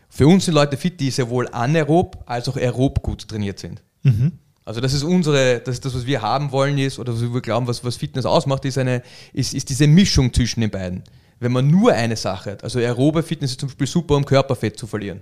für 0.09 0.27
uns 0.27 0.45
sind 0.45 0.53
Leute 0.53 0.77
fit, 0.77 0.99
die 0.99 1.11
sowohl 1.11 1.47
anaerob 1.51 2.23
als 2.25 2.49
auch 2.49 2.57
aerob 2.57 3.03
gut 3.03 3.27
trainiert 3.27 3.59
sind. 3.59 3.83
Mhm. 4.03 4.31
Also 4.63 4.81
das 4.81 4.93
ist 4.93 5.03
unsere, 5.03 5.59
das 5.59 5.75
ist 5.75 5.85
das, 5.85 5.93
was 5.93 6.07
wir 6.07 6.23
haben 6.23 6.51
wollen 6.51 6.77
ist, 6.79 6.97
oder 6.97 7.13
was 7.13 7.21
wir 7.21 7.41
glauben, 7.41 7.67
was, 7.67 7.83
was 7.83 7.97
Fitness 7.97 8.25
ausmacht, 8.25 8.65
ist, 8.65 8.79
eine, 8.79 9.03
ist, 9.33 9.53
ist 9.53 9.69
diese 9.69 9.85
Mischung 9.85 10.33
zwischen 10.33 10.61
den 10.61 10.71
beiden. 10.71 11.03
Wenn 11.39 11.51
man 11.51 11.67
nur 11.67 11.93
eine 11.93 12.15
Sache 12.15 12.51
hat, 12.53 12.63
also 12.63 12.79
aerobe 12.79 13.21
Fitness 13.21 13.51
ist 13.51 13.59
zum 13.59 13.69
Beispiel 13.69 13.87
super, 13.87 14.15
um 14.15 14.25
Körperfett 14.25 14.79
zu 14.79 14.87
verlieren. 14.87 15.21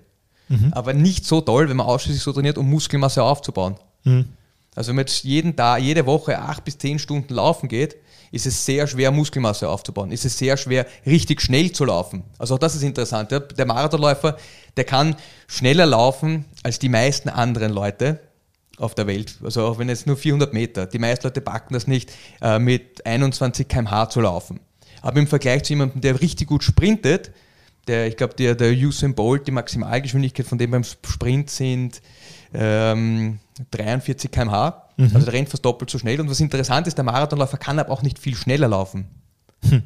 Mhm. 0.49 0.71
Aber 0.73 0.93
nicht 0.93 1.25
so 1.25 1.41
toll, 1.41 1.69
wenn 1.69 1.77
man 1.77 1.88
ausschließlich 1.88 2.23
so 2.23 2.34
trainiert, 2.34 2.58
um 2.58 2.69
Muskelmasse 2.69 3.23
aufzubauen. 3.23 3.75
Mhm. 4.03 4.25
Also 4.75 4.89
wenn 4.89 4.97
man 4.97 5.06
jetzt 5.06 5.23
jeden 5.23 5.56
Tag, 5.56 5.82
jede 5.82 6.06
Woche 6.06 6.39
acht 6.39 6.63
bis 6.63 6.77
zehn 6.77 6.99
Stunden 6.99 7.34
laufen 7.34 7.69
geht, 7.69 7.95
ist 8.32 8.47
es 8.47 8.65
sehr 8.65 8.88
schwer, 8.88 9.12
Muskelmasse 9.12 9.69
aufzubauen. 9.69 10.12
Ist 10.12 10.25
es 10.25 10.38
sehr 10.38 10.58
schwer, 10.58 10.88
richtig 11.06 11.39
schnell 11.41 11.71
zu 11.71 11.86
laufen. 11.86 12.23
Also 12.39 12.56
auch 12.56 12.60
das 12.60 12.73
ist 12.73 12.82
interessant. 12.82 13.29
Der 13.32 13.65
Marathonläufer, 13.65 14.38
der 14.75 14.86
kann 14.86 15.15
schneller 15.47 15.86
laufen 15.86 16.45
als 16.63 16.79
die 16.79 16.89
meisten 16.89 17.29
anderen 17.29 17.71
Leute 17.71 18.19
auf 18.77 18.95
der 18.95 19.06
Welt. 19.06 19.38
Also 19.43 19.65
auch 19.65 19.77
wenn 19.77 19.88
es 19.89 20.08
nur 20.08 20.17
400 20.17 20.51
Meter. 20.51 20.88
Die 20.88 20.97
meisten 20.97 21.27
Leute 21.27 21.41
packen 21.41 21.75
das 21.75 21.86
nicht, 21.86 22.12
äh, 22.41 22.58
mit 22.58 23.06
21 23.06 23.67
km/h 23.67 24.10
zu 24.10 24.21
laufen. 24.21 24.60
Aber 25.03 25.19
im 25.19 25.27
Vergleich 25.27 25.63
zu 25.63 25.73
jemandem, 25.73 26.01
der 26.01 26.19
richtig 26.19 26.47
gut 26.47 26.63
sprintet, 26.63 27.32
der, 27.87 28.07
ich 28.07 28.17
glaube, 28.17 28.33
der, 28.35 28.55
der 28.55 28.71
Usain 28.71 29.13
Bolt, 29.13 29.47
die 29.47 29.51
Maximalgeschwindigkeit 29.51 30.45
von 30.45 30.57
dem 30.57 30.71
beim 30.71 30.83
Sprint 30.83 31.49
sind 31.49 32.01
ähm, 32.53 33.39
43 33.71 34.31
km/h. 34.31 34.89
Mhm. 34.97 35.11
Also 35.13 35.25
der 35.25 35.33
rennt 35.33 35.49
fast 35.49 35.65
doppelt 35.65 35.89
so 35.89 35.97
schnell. 35.97 36.19
Und 36.21 36.29
was 36.29 36.39
interessant 36.39 36.87
ist, 36.87 36.97
der 36.97 37.03
Marathonläufer 37.03 37.57
kann 37.57 37.79
aber 37.79 37.91
auch 37.91 38.01
nicht 38.01 38.19
viel 38.19 38.35
schneller 38.35 38.67
laufen. 38.67 39.07
Hm. 39.67 39.83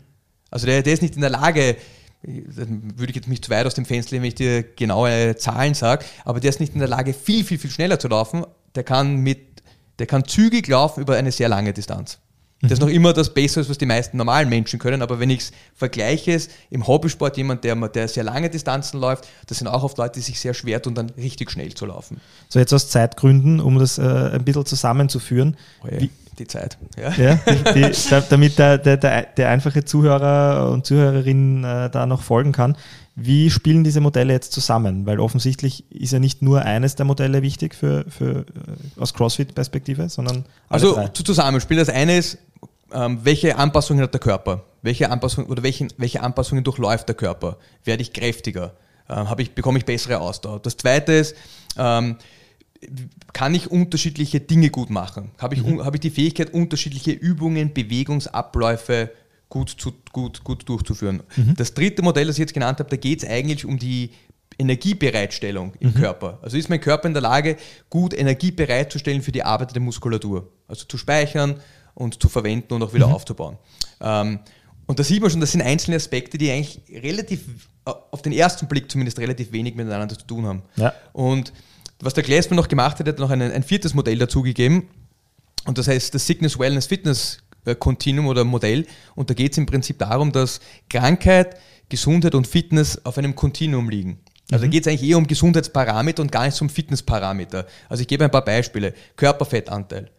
Also 0.51 0.65
der, 0.65 0.83
der 0.83 0.93
ist 0.93 1.01
nicht 1.01 1.15
in 1.15 1.21
der 1.21 1.29
Lage, 1.29 1.77
würde 2.23 3.09
ich 3.09 3.15
jetzt 3.15 3.27
nicht 3.27 3.45
zu 3.45 3.51
weit 3.51 3.65
aus 3.65 3.75
dem 3.75 3.85
Fenster 3.85 4.11
lehnen, 4.11 4.23
wenn 4.23 4.29
ich 4.29 4.35
dir 4.35 4.63
genaue 4.63 5.35
Zahlen 5.35 5.73
sage, 5.73 6.05
aber 6.25 6.39
der 6.39 6.49
ist 6.49 6.59
nicht 6.59 6.73
in 6.73 6.79
der 6.79 6.87
Lage, 6.87 7.13
viel, 7.13 7.43
viel, 7.43 7.57
viel 7.57 7.69
schneller 7.69 7.99
zu 7.99 8.07
laufen. 8.07 8.45
Der 8.75 8.83
kann 8.83 9.17
mit, 9.17 9.61
der 9.99 10.07
kann 10.07 10.25
zügig 10.25 10.67
laufen 10.67 11.01
über 11.01 11.15
eine 11.15 11.31
sehr 11.31 11.49
lange 11.49 11.73
Distanz. 11.73 12.19
Das 12.61 12.71
ist 12.71 12.79
noch 12.79 12.89
immer 12.89 13.13
das 13.13 13.33
Bessere, 13.33 13.69
was 13.69 13.77
die 13.77 13.85
meisten 13.85 14.17
normalen 14.17 14.49
Menschen 14.49 14.79
können, 14.79 15.03
aber 15.03 15.19
wenn 15.19 15.29
ich 15.29 15.39
es 15.39 15.51
vergleiche, 15.75 16.41
im 16.71 16.87
Hobbysport 16.87 17.37
jemand, 17.37 17.63
der, 17.63 17.75
der 17.75 18.07
sehr 18.07 18.23
lange 18.23 18.49
Distanzen 18.49 18.99
läuft, 18.99 19.27
das 19.45 19.59
sind 19.59 19.67
auch 19.67 19.83
oft 19.83 19.97
Leute, 19.99 20.13
die 20.15 20.21
sich 20.21 20.39
sehr 20.39 20.55
schwer 20.55 20.81
tun, 20.81 20.95
dann 20.95 21.11
richtig 21.11 21.51
schnell 21.51 21.73
zu 21.75 21.85
laufen. 21.85 22.19
So, 22.49 22.57
jetzt 22.57 22.73
aus 22.73 22.89
Zeitgründen, 22.89 23.59
um 23.59 23.77
das 23.77 23.99
äh, 23.99 24.01
ein 24.01 24.43
bisschen 24.43 24.65
zusammenzuführen. 24.65 25.55
Oh 25.83 25.87
ja, 25.91 26.07
die 26.39 26.47
Zeit. 26.47 26.77
Ja. 26.97 27.11
ja 27.11 27.39
die, 27.75 27.91
die, 27.91 28.19
damit 28.29 28.57
der, 28.57 28.79
der, 28.79 28.97
der, 28.97 29.23
der, 29.23 29.49
einfache 29.49 29.85
Zuhörer 29.85 30.71
und 30.71 30.85
Zuhörerin 30.85 31.63
äh, 31.63 31.89
da 31.91 32.07
noch 32.07 32.23
folgen 32.23 32.53
kann. 32.53 32.75
Wie 33.19 33.49
spielen 33.49 33.83
diese 33.83 33.99
Modelle 33.99 34.31
jetzt 34.31 34.53
zusammen? 34.53 35.07
Weil 35.07 35.19
offensichtlich 35.19 35.91
ist 35.91 36.13
ja 36.13 36.19
nicht 36.19 36.43
nur 36.43 36.61
eines 36.61 36.93
der 36.93 37.03
Modelle 37.07 37.41
wichtig 37.41 37.73
für, 37.73 38.05
für 38.07 38.41
äh, 38.41 39.01
aus 39.01 39.15
CrossFit-Perspektive, 39.15 40.07
sondern 40.07 40.45
also 40.69 40.93
drei. 40.93 41.07
zu 41.07 41.23
Zusammenspielen. 41.23 41.83
Das 41.83 41.89
eine 41.89 42.15
ist, 42.15 42.37
ähm, 42.93 43.19
welche 43.23 43.57
Anpassungen 43.57 44.03
hat 44.03 44.13
der 44.13 44.21
Körper? 44.21 44.65
Welche 44.83 45.09
Anpassungen 45.09 45.49
oder 45.49 45.63
welche, 45.63 45.87
welche 45.97 46.21
Anpassungen 46.21 46.63
durchläuft 46.63 47.07
der 47.07 47.15
Körper? 47.15 47.57
Werde 47.83 48.03
ich 48.03 48.13
kräftiger? 48.13 48.73
Ähm, 49.09 49.25
ich, 49.39 49.55
bekomme 49.55 49.79
ich 49.79 49.85
bessere 49.85 50.19
Ausdauer? 50.19 50.59
Das 50.59 50.77
zweite 50.77 51.13
ist, 51.13 51.35
ähm, 51.75 52.17
kann 53.33 53.55
ich 53.55 53.71
unterschiedliche 53.71 54.41
Dinge 54.41 54.69
gut 54.69 54.91
machen? 54.91 55.31
Habe 55.39 55.55
ich, 55.55 55.63
mhm. 55.63 55.83
hab 55.83 55.95
ich 55.95 56.01
die 56.01 56.11
Fähigkeit, 56.11 56.53
unterschiedliche 56.53 57.13
Übungen, 57.13 57.73
Bewegungsabläufe 57.73 59.09
gut, 59.49 59.69
zu, 59.69 59.93
gut, 60.11 60.43
gut 60.43 60.67
durchzuführen? 60.67 61.23
Mhm. 61.35 61.55
Das 61.55 61.73
dritte 61.73 62.01
Modell, 62.01 62.27
das 62.27 62.35
ich 62.35 62.41
jetzt 62.41 62.53
genannt 62.53 62.79
habe, 62.79 62.89
da 62.89 62.97
geht 62.97 63.23
es 63.23 63.29
eigentlich 63.29 63.65
um 63.65 63.77
die 63.79 64.11
Energiebereitstellung 64.59 65.73
im 65.79 65.89
mhm. 65.89 65.93
Körper. 65.95 66.39
Also 66.41 66.57
ist 66.57 66.69
mein 66.69 66.81
Körper 66.81 67.07
in 67.07 67.13
der 67.13 67.21
Lage, 67.21 67.57
gut 67.89 68.17
Energie 68.17 68.51
bereitzustellen 68.51 69.21
für 69.21 69.31
die 69.31 69.43
Arbeit 69.43 69.73
der 69.75 69.81
Muskulatur. 69.81 70.49
Also 70.67 70.85
zu 70.85 70.97
speichern, 70.97 71.61
und 71.97 72.21
zu 72.21 72.29
verwenden 72.29 72.73
und 72.73 72.83
auch 72.83 72.93
wieder 72.93 73.07
mhm. 73.07 73.13
aufzubauen. 73.13 73.57
Ähm, 74.01 74.39
und 74.85 74.99
da 74.99 75.03
sieht 75.03 75.21
man 75.21 75.31
schon, 75.31 75.41
das 75.41 75.51
sind 75.51 75.61
einzelne 75.61 75.97
Aspekte, 75.97 76.37
die 76.37 76.51
eigentlich 76.51 76.79
relativ, 76.91 77.41
äh, 77.85 77.91
auf 78.11 78.21
den 78.21 78.31
ersten 78.31 78.67
Blick 78.67 78.89
zumindest 78.91 79.17
relativ 79.19 79.51
wenig 79.51 79.75
miteinander 79.75 80.17
zu 80.17 80.25
tun 80.25 80.45
haben. 80.45 80.61
Ja. 80.75 80.93
Und 81.11 81.51
was 81.99 82.13
der 82.13 82.23
Glassman 82.23 82.55
noch 82.55 82.67
gemacht 82.67 82.99
hat, 82.99 83.07
hat 83.07 83.17
noch 83.17 83.31
ein, 83.31 83.41
ein 83.41 83.63
viertes 83.63 83.95
Modell 83.95 84.19
dazugegeben. 84.19 84.87
Und 85.65 85.79
das 85.79 85.87
heißt 85.87 86.13
das 86.13 86.27
Sickness, 86.27 86.59
Wellness, 86.59 86.85
Fitness 86.85 87.39
äh, 87.67 87.75
Continuum 87.75 88.27
oder 88.27 88.43
Modell. 88.43 88.85
Und 89.15 89.29
da 89.29 89.33
geht 89.33 89.51
es 89.51 89.57
im 89.57 89.65
Prinzip 89.65 89.99
darum, 89.99 90.31
dass 90.31 90.59
Krankheit, 90.89 91.57
Gesundheit 91.89 92.35
und 92.35 92.47
Fitness 92.47 93.05
auf 93.05 93.17
einem 93.17 93.35
Kontinuum 93.35 93.89
liegen. 93.89 94.19
Also 94.51 94.65
mhm. 94.65 94.69
da 94.69 94.71
geht 94.71 94.85
es 94.85 94.87
eigentlich 94.87 95.09
eher 95.09 95.17
um 95.17 95.27
Gesundheitsparameter 95.27 96.21
und 96.21 96.31
gar 96.31 96.45
nicht 96.45 96.61
um 96.61 96.69
Fitnessparameter. 96.69 97.67
Also 97.89 98.01
ich 98.01 98.07
gebe 98.07 98.23
ein 98.23 98.31
paar 98.31 98.45
Beispiele. 98.45 98.93
Körperfettanteil. 99.15 100.09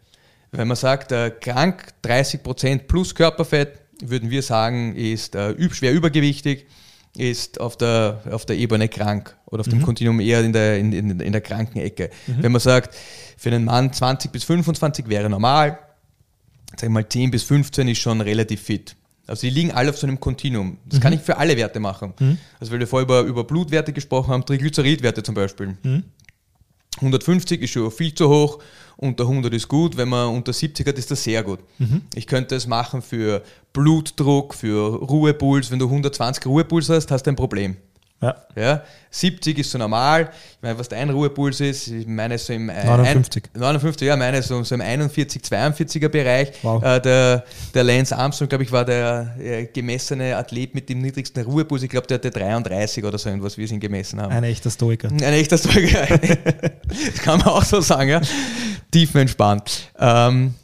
Wenn 0.51 0.69
man 0.69 0.77
sagt, 0.77 1.13
äh, 1.13 1.31
krank 1.31 1.93
30% 2.05 2.87
plus 2.87 3.15
Körperfett, 3.15 3.81
würden 4.03 4.31
wir 4.31 4.43
sagen, 4.43 4.95
ist 4.95 5.35
äh, 5.35 5.55
schwer 5.71 5.93
übergewichtig, 5.93 6.67
ist 7.17 7.61
auf 7.61 7.77
der, 7.77 8.23
auf 8.31 8.47
der 8.47 8.57
Ebene 8.57 8.89
krank 8.89 9.37
oder 9.47 9.61
auf 9.61 9.67
mhm. 9.67 9.73
dem 9.73 9.83
Kontinuum 9.83 10.21
eher 10.21 10.41
in 10.41 10.53
der, 10.53 10.79
in, 10.79 10.93
in, 10.93 11.21
in 11.21 11.33
der 11.33 11.41
kranken 11.41 11.81
Ecke. 11.81 12.11
Mhm. 12.27 12.43
Wenn 12.43 12.53
man 12.53 12.61
sagt, 12.61 12.95
für 13.37 13.51
einen 13.51 13.65
Mann 13.65 13.93
20 13.93 14.31
bis 14.31 14.45
25 14.45 15.09
wäre 15.09 15.29
normal, 15.29 15.79
sag 16.81 16.91
mal 16.91 17.09
10 17.09 17.31
bis 17.31 17.43
15 17.45 17.89
ist 17.89 17.99
schon 17.99 18.21
relativ 18.21 18.63
fit. 18.63 18.97
Also 19.27 19.47
die 19.47 19.51
liegen 19.51 19.73
alle 19.73 19.91
auf 19.91 19.99
so 19.99 20.07
einem 20.07 20.19
Kontinuum. 20.19 20.79
Das 20.87 20.99
mhm. 20.99 21.03
kann 21.03 21.13
ich 21.13 21.21
für 21.21 21.37
alle 21.37 21.57
Werte 21.57 21.81
machen. 21.81 22.15
Mhm. 22.19 22.39
Also 22.59 22.73
weil 22.73 22.81
wir 22.81 22.87
vorher 22.87 23.05
über, 23.05 23.21
über 23.21 23.45
Blutwerte 23.45 23.93
gesprochen 23.93 24.33
haben, 24.33 24.45
Triglyceridwerte 24.45 25.23
zum 25.23 25.35
Beispiel. 25.35 25.77
Mhm. 25.83 26.05
150 26.97 27.63
ist 27.63 27.71
schon 27.71 27.91
viel 27.91 28.15
zu 28.15 28.29
hoch, 28.29 28.59
unter 28.97 29.25
100 29.25 29.55
ist 29.55 29.69
gut, 29.69 29.97
wenn 29.97 30.09
man 30.09 30.29
unter 30.35 30.53
70 30.53 30.87
hat, 30.87 30.99
ist 30.99 31.11
das 31.11 31.23
sehr 31.23 31.45
gut. 31.45 31.61
Mhm. 31.79 32.03
Ich 32.15 32.27
könnte 32.27 32.57
es 32.57 32.67
machen 32.67 33.03
für 33.03 33.43
Blutdruck, 33.73 34.55
für 34.55 34.97
Ruhepuls. 34.97 35.71
Wenn 35.71 35.79
du 35.79 35.87
120 35.87 36.45
Ruhepuls 36.47 36.89
hast, 36.89 37.11
hast 37.11 37.25
du 37.25 37.31
ein 37.31 37.37
Problem. 37.37 37.77
Ja. 38.21 38.35
ja. 38.57 38.83
70 39.11 39.59
ist 39.59 39.71
so 39.71 39.79
normal. 39.79 40.31
Ich 40.33 40.63
meine, 40.63 40.79
was 40.79 40.89
dein 40.89 41.09
Ruhepuls 41.11 41.61
ist, 41.61 41.87
ich 41.87 42.07
meine 42.07 42.37
so 42.37 42.53
im 42.53 42.67
59. 42.67 43.45
Ein, 43.55 43.61
59, 43.61 44.09
ja, 44.09 44.17
meine 44.17 44.43
so, 44.43 44.63
so 44.65 44.75
im 44.75 44.81
41, 44.81 45.43
42er 45.43 46.09
Bereich. 46.09 46.53
Wow. 46.63 46.83
Äh, 46.83 47.01
der, 47.01 47.45
der 47.75 47.85
Lance 47.85 48.17
Armstrong, 48.17 48.49
glaube 48.49 48.65
ich, 48.65 48.73
war 48.73 48.85
der 48.85 49.37
äh, 49.39 49.67
gemessene 49.67 50.37
Athlet 50.37 50.75
mit 50.75 50.89
dem 50.89 51.01
niedrigsten 51.01 51.45
Ruhepuls. 51.45 51.83
Ich 51.85 51.91
glaube, 51.91 52.09
der 52.09 52.17
hatte 52.19 52.31
33 52.31 53.05
oder 53.05 53.19
so, 53.19 53.31
was 53.41 53.57
wir 53.57 53.71
ihn 53.71 53.81
gemessen 53.81 54.21
haben. 54.21 54.33
Ein 54.33 54.45
echter 54.45 54.71
Stoiker. 54.71 55.09
Ein 55.09 55.21
echter 55.21 55.57
Stoiker. 55.57 56.07
das 56.89 57.23
kann 57.23 57.39
man 57.39 57.49
auch 57.49 57.65
so 57.65 57.81
sagen, 57.81 58.11
ja. 58.11 58.21
Tiefenentspannt. 58.91 59.93
Ähm, 59.99 60.55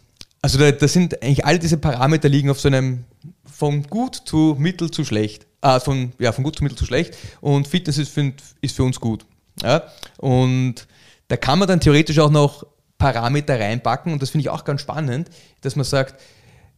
also 0.42 0.58
da, 0.58 0.72
da 0.72 0.88
sind 0.88 1.22
eigentlich 1.22 1.44
all 1.44 1.58
diese 1.58 1.76
Parameter 1.76 2.28
liegen 2.28 2.50
auf 2.50 2.60
so 2.60 2.68
einem 2.68 3.04
von 3.50 3.84
gut 3.84 4.16
zu 4.24 4.56
mittel 4.58 4.90
zu 4.90 5.04
schlecht 5.04 5.46
äh, 5.64 5.80
von, 5.80 6.12
ja, 6.18 6.30
von 6.30 6.44
gut 6.44 6.56
zu 6.56 6.62
mittel 6.62 6.76
zu 6.76 6.84
schlecht 6.84 7.16
und 7.40 7.66
Fitness 7.66 7.98
ist 7.98 8.12
für, 8.12 8.32
ist 8.60 8.76
für 8.76 8.84
uns 8.84 9.00
gut. 9.00 9.24
Ja? 9.62 9.82
Und 10.18 10.86
da 11.28 11.36
kann 11.36 11.58
man 11.58 11.66
dann 11.66 11.80
theoretisch 11.80 12.18
auch 12.18 12.30
noch 12.30 12.66
Parameter 12.98 13.58
reinpacken 13.58 14.12
und 14.12 14.22
das 14.22 14.30
finde 14.30 14.42
ich 14.42 14.50
auch 14.50 14.64
ganz 14.64 14.82
spannend, 14.82 15.30
dass 15.62 15.74
man 15.74 15.84
sagt, 15.84 16.20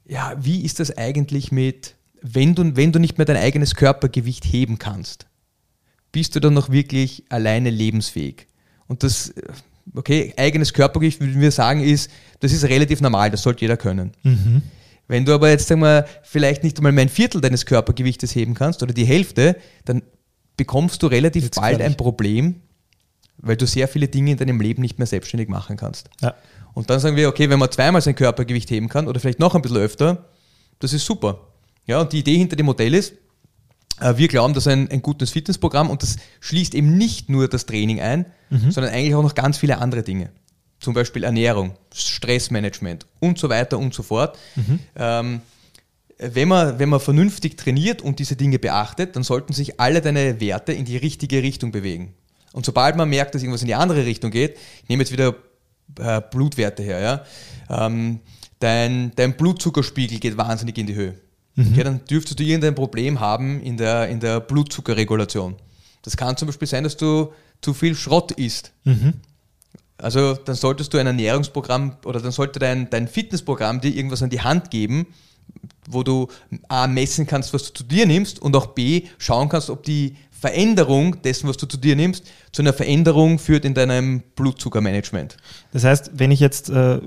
ja, 0.06 0.34
wie 0.38 0.64
ist 0.64 0.78
das 0.78 0.96
eigentlich 0.96 1.50
mit, 1.50 1.96
wenn 2.22 2.54
du, 2.54 2.76
wenn 2.76 2.92
du 2.92 3.00
nicht 3.00 3.18
mehr 3.18 3.24
dein 3.24 3.36
eigenes 3.36 3.74
Körpergewicht 3.74 4.44
heben 4.44 4.78
kannst, 4.78 5.26
bist 6.12 6.36
du 6.36 6.40
dann 6.40 6.54
noch 6.54 6.70
wirklich 6.70 7.24
alleine 7.28 7.70
lebensfähig? 7.70 8.46
Und 8.86 9.02
das, 9.02 9.34
okay, 9.94 10.32
eigenes 10.36 10.72
Körpergewicht, 10.72 11.20
würden 11.20 11.40
wir 11.40 11.50
sagen, 11.50 11.82
ist, 11.82 12.10
das 12.38 12.52
ist 12.52 12.64
relativ 12.64 13.00
normal, 13.00 13.30
das 13.32 13.42
sollte 13.42 13.62
jeder 13.62 13.76
können. 13.76 14.12
Mhm. 14.22 14.62
Wenn 15.08 15.24
du 15.24 15.32
aber 15.32 15.50
jetzt 15.50 15.68
sagen 15.68 15.82
wir, 15.82 16.06
vielleicht 16.22 16.64
nicht 16.64 16.78
einmal 16.78 16.98
ein 16.98 17.08
Viertel 17.08 17.40
deines 17.40 17.66
Körpergewichtes 17.66 18.34
heben 18.34 18.54
kannst 18.54 18.82
oder 18.82 18.92
die 18.92 19.04
Hälfte, 19.04 19.56
dann 19.84 20.02
bekommst 20.56 21.02
du 21.02 21.06
relativ 21.06 21.44
jetzt 21.44 21.60
bald 21.60 21.80
ein 21.80 21.96
Problem, 21.96 22.62
weil 23.38 23.56
du 23.56 23.66
sehr 23.66 23.88
viele 23.88 24.08
Dinge 24.08 24.32
in 24.32 24.36
deinem 24.36 24.60
Leben 24.60 24.82
nicht 24.82 24.98
mehr 24.98 25.06
selbstständig 25.06 25.48
machen 25.48 25.76
kannst. 25.76 26.10
Ja. 26.20 26.34
Und 26.74 26.90
dann 26.90 26.98
sagen 26.98 27.16
wir, 27.16 27.28
okay, 27.28 27.48
wenn 27.50 27.58
man 27.58 27.70
zweimal 27.70 28.00
sein 28.00 28.14
Körpergewicht 28.14 28.70
heben 28.70 28.88
kann 28.88 29.06
oder 29.06 29.20
vielleicht 29.20 29.38
noch 29.38 29.54
ein 29.54 29.62
bisschen 29.62 29.78
öfter, 29.78 30.28
das 30.80 30.92
ist 30.92 31.06
super. 31.06 31.40
Ja, 31.86 32.00
und 32.00 32.12
die 32.12 32.18
Idee 32.18 32.36
hinter 32.36 32.56
dem 32.56 32.66
Modell 32.66 32.94
ist, 32.94 33.14
äh, 34.00 34.16
wir 34.16 34.28
glauben, 34.28 34.54
dass 34.54 34.66
ein, 34.66 34.90
ein 34.90 35.02
gutes 35.02 35.30
Fitnessprogramm 35.30 35.88
und 35.88 36.02
das 36.02 36.16
schließt 36.40 36.74
eben 36.74 36.98
nicht 36.98 37.28
nur 37.28 37.48
das 37.48 37.66
Training 37.66 38.00
ein, 38.00 38.26
mhm. 38.50 38.70
sondern 38.70 38.92
eigentlich 38.92 39.14
auch 39.14 39.22
noch 39.22 39.34
ganz 39.34 39.58
viele 39.58 39.78
andere 39.78 40.02
Dinge 40.02 40.30
zum 40.78 40.94
Beispiel 40.94 41.24
Ernährung, 41.24 41.74
Stressmanagement 41.94 43.06
und 43.20 43.38
so 43.38 43.48
weiter 43.48 43.78
und 43.78 43.94
so 43.94 44.02
fort. 44.02 44.38
Mhm. 44.56 44.78
Ähm, 44.96 45.40
wenn 46.18 46.48
man, 46.48 46.78
wenn 46.78 46.88
man 46.88 47.00
vernünftig 47.00 47.56
trainiert 47.56 48.02
und 48.02 48.18
diese 48.18 48.36
Dinge 48.36 48.58
beachtet, 48.58 49.16
dann 49.16 49.22
sollten 49.22 49.52
sich 49.52 49.80
alle 49.80 50.00
deine 50.00 50.40
Werte 50.40 50.72
in 50.72 50.84
die 50.84 50.96
richtige 50.96 51.42
Richtung 51.42 51.72
bewegen. 51.72 52.14
Und 52.52 52.64
sobald 52.64 52.96
man 52.96 53.08
merkt, 53.08 53.34
dass 53.34 53.42
irgendwas 53.42 53.60
in 53.60 53.66
die 53.66 53.74
andere 53.74 54.06
Richtung 54.06 54.30
geht, 54.30 54.56
ich 54.82 54.88
nehme 54.88 55.02
jetzt 55.02 55.12
wieder 55.12 55.34
äh, 55.98 56.22
Blutwerte 56.30 56.82
her, 56.82 57.00
ja, 57.68 57.86
ähm, 57.86 58.20
dein, 58.60 59.12
dein 59.14 59.36
Blutzuckerspiegel 59.36 60.18
geht 60.18 60.38
wahnsinnig 60.38 60.78
in 60.78 60.86
die 60.86 60.94
Höhe. 60.94 61.14
Mhm. 61.54 61.72
Okay, 61.72 61.84
dann 61.84 62.04
dürftest 62.06 62.38
du 62.38 62.44
irgendein 62.44 62.74
Problem 62.74 63.20
haben 63.20 63.60
in 63.60 63.76
der, 63.76 64.08
in 64.08 64.20
der 64.20 64.40
Blutzuckerregulation. 64.40 65.56
Das 66.02 66.16
kann 66.16 66.36
zum 66.36 66.46
Beispiel 66.46 66.68
sein, 66.68 66.84
dass 66.84 66.96
du 66.96 67.32
zu 67.60 67.74
viel 67.74 67.94
Schrott 67.94 68.32
isst. 68.32 68.72
Mhm. 68.84 69.14
Also 69.98 70.34
dann 70.34 70.54
solltest 70.54 70.92
du 70.92 70.98
ein 70.98 71.06
Ernährungsprogramm 71.06 71.96
oder 72.04 72.20
dann 72.20 72.32
sollte 72.32 72.58
dein, 72.58 72.90
dein 72.90 73.08
Fitnessprogramm 73.08 73.80
dir 73.80 73.94
irgendwas 73.94 74.22
an 74.22 74.30
die 74.30 74.40
Hand 74.40 74.70
geben, 74.70 75.06
wo 75.88 76.02
du 76.02 76.28
A 76.68 76.86
messen 76.86 77.26
kannst, 77.26 77.54
was 77.54 77.64
du 77.64 77.72
zu 77.72 77.84
dir 77.84 78.06
nimmst 78.06 78.40
und 78.42 78.54
auch 78.56 78.66
B 78.68 79.04
schauen 79.18 79.48
kannst, 79.48 79.70
ob 79.70 79.84
die 79.84 80.16
Veränderung 80.30 81.22
dessen, 81.22 81.48
was 81.48 81.56
du 81.56 81.66
zu 81.66 81.78
dir 81.78 81.96
nimmst, 81.96 82.24
zu 82.52 82.60
einer 82.62 82.74
Veränderung 82.74 83.38
führt 83.38 83.64
in 83.64 83.72
deinem 83.72 84.22
Blutzuckermanagement. 84.34 85.36
Das 85.72 85.84
heißt, 85.84 86.10
wenn 86.14 86.30
ich 86.30 86.40
jetzt 86.40 86.68
äh, 86.68 87.00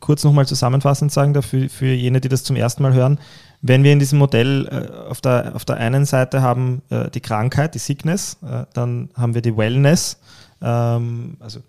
kurz 0.00 0.22
nochmal 0.22 0.46
zusammenfassend 0.46 1.10
sagen 1.10 1.32
darf, 1.32 1.46
für, 1.46 1.68
für 1.68 1.86
jene, 1.86 2.20
die 2.20 2.28
das 2.28 2.44
zum 2.44 2.56
ersten 2.56 2.82
Mal 2.82 2.92
hören, 2.92 3.18
wenn 3.62 3.82
wir 3.84 3.92
in 3.92 3.98
diesem 3.98 4.18
Modell 4.18 4.66
äh, 4.66 5.08
auf, 5.08 5.20
der, 5.20 5.56
auf 5.56 5.64
der 5.64 5.76
einen 5.78 6.04
Seite 6.04 6.42
haben 6.42 6.82
äh, 6.90 7.10
die 7.10 7.20
Krankheit, 7.20 7.74
die 7.74 7.78
Sickness, 7.78 8.36
äh, 8.42 8.64
dann 8.74 9.10
haben 9.14 9.34
wir 9.34 9.42
die 9.42 9.56
Wellness, 9.56 10.18
ähm, 10.62 11.36
also 11.40 11.60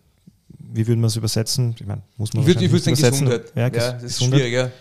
wie 0.71 0.87
würde 0.87 1.01
man 1.01 1.07
es 1.07 1.15
übersetzen? 1.15 1.75
Ich 1.79 1.85
meine, 1.85 2.01
muss 2.17 2.33
man 2.33 2.41
Ich 2.41 2.47
würde 2.47 2.71
würd 2.71 2.83
sagen 2.83 2.95
Gesundheit. 2.95 3.51
Ja, 3.55 3.61
ja, 3.63 3.69
das 3.69 4.03
ist 4.03 4.23
schwieriger. 4.23 4.71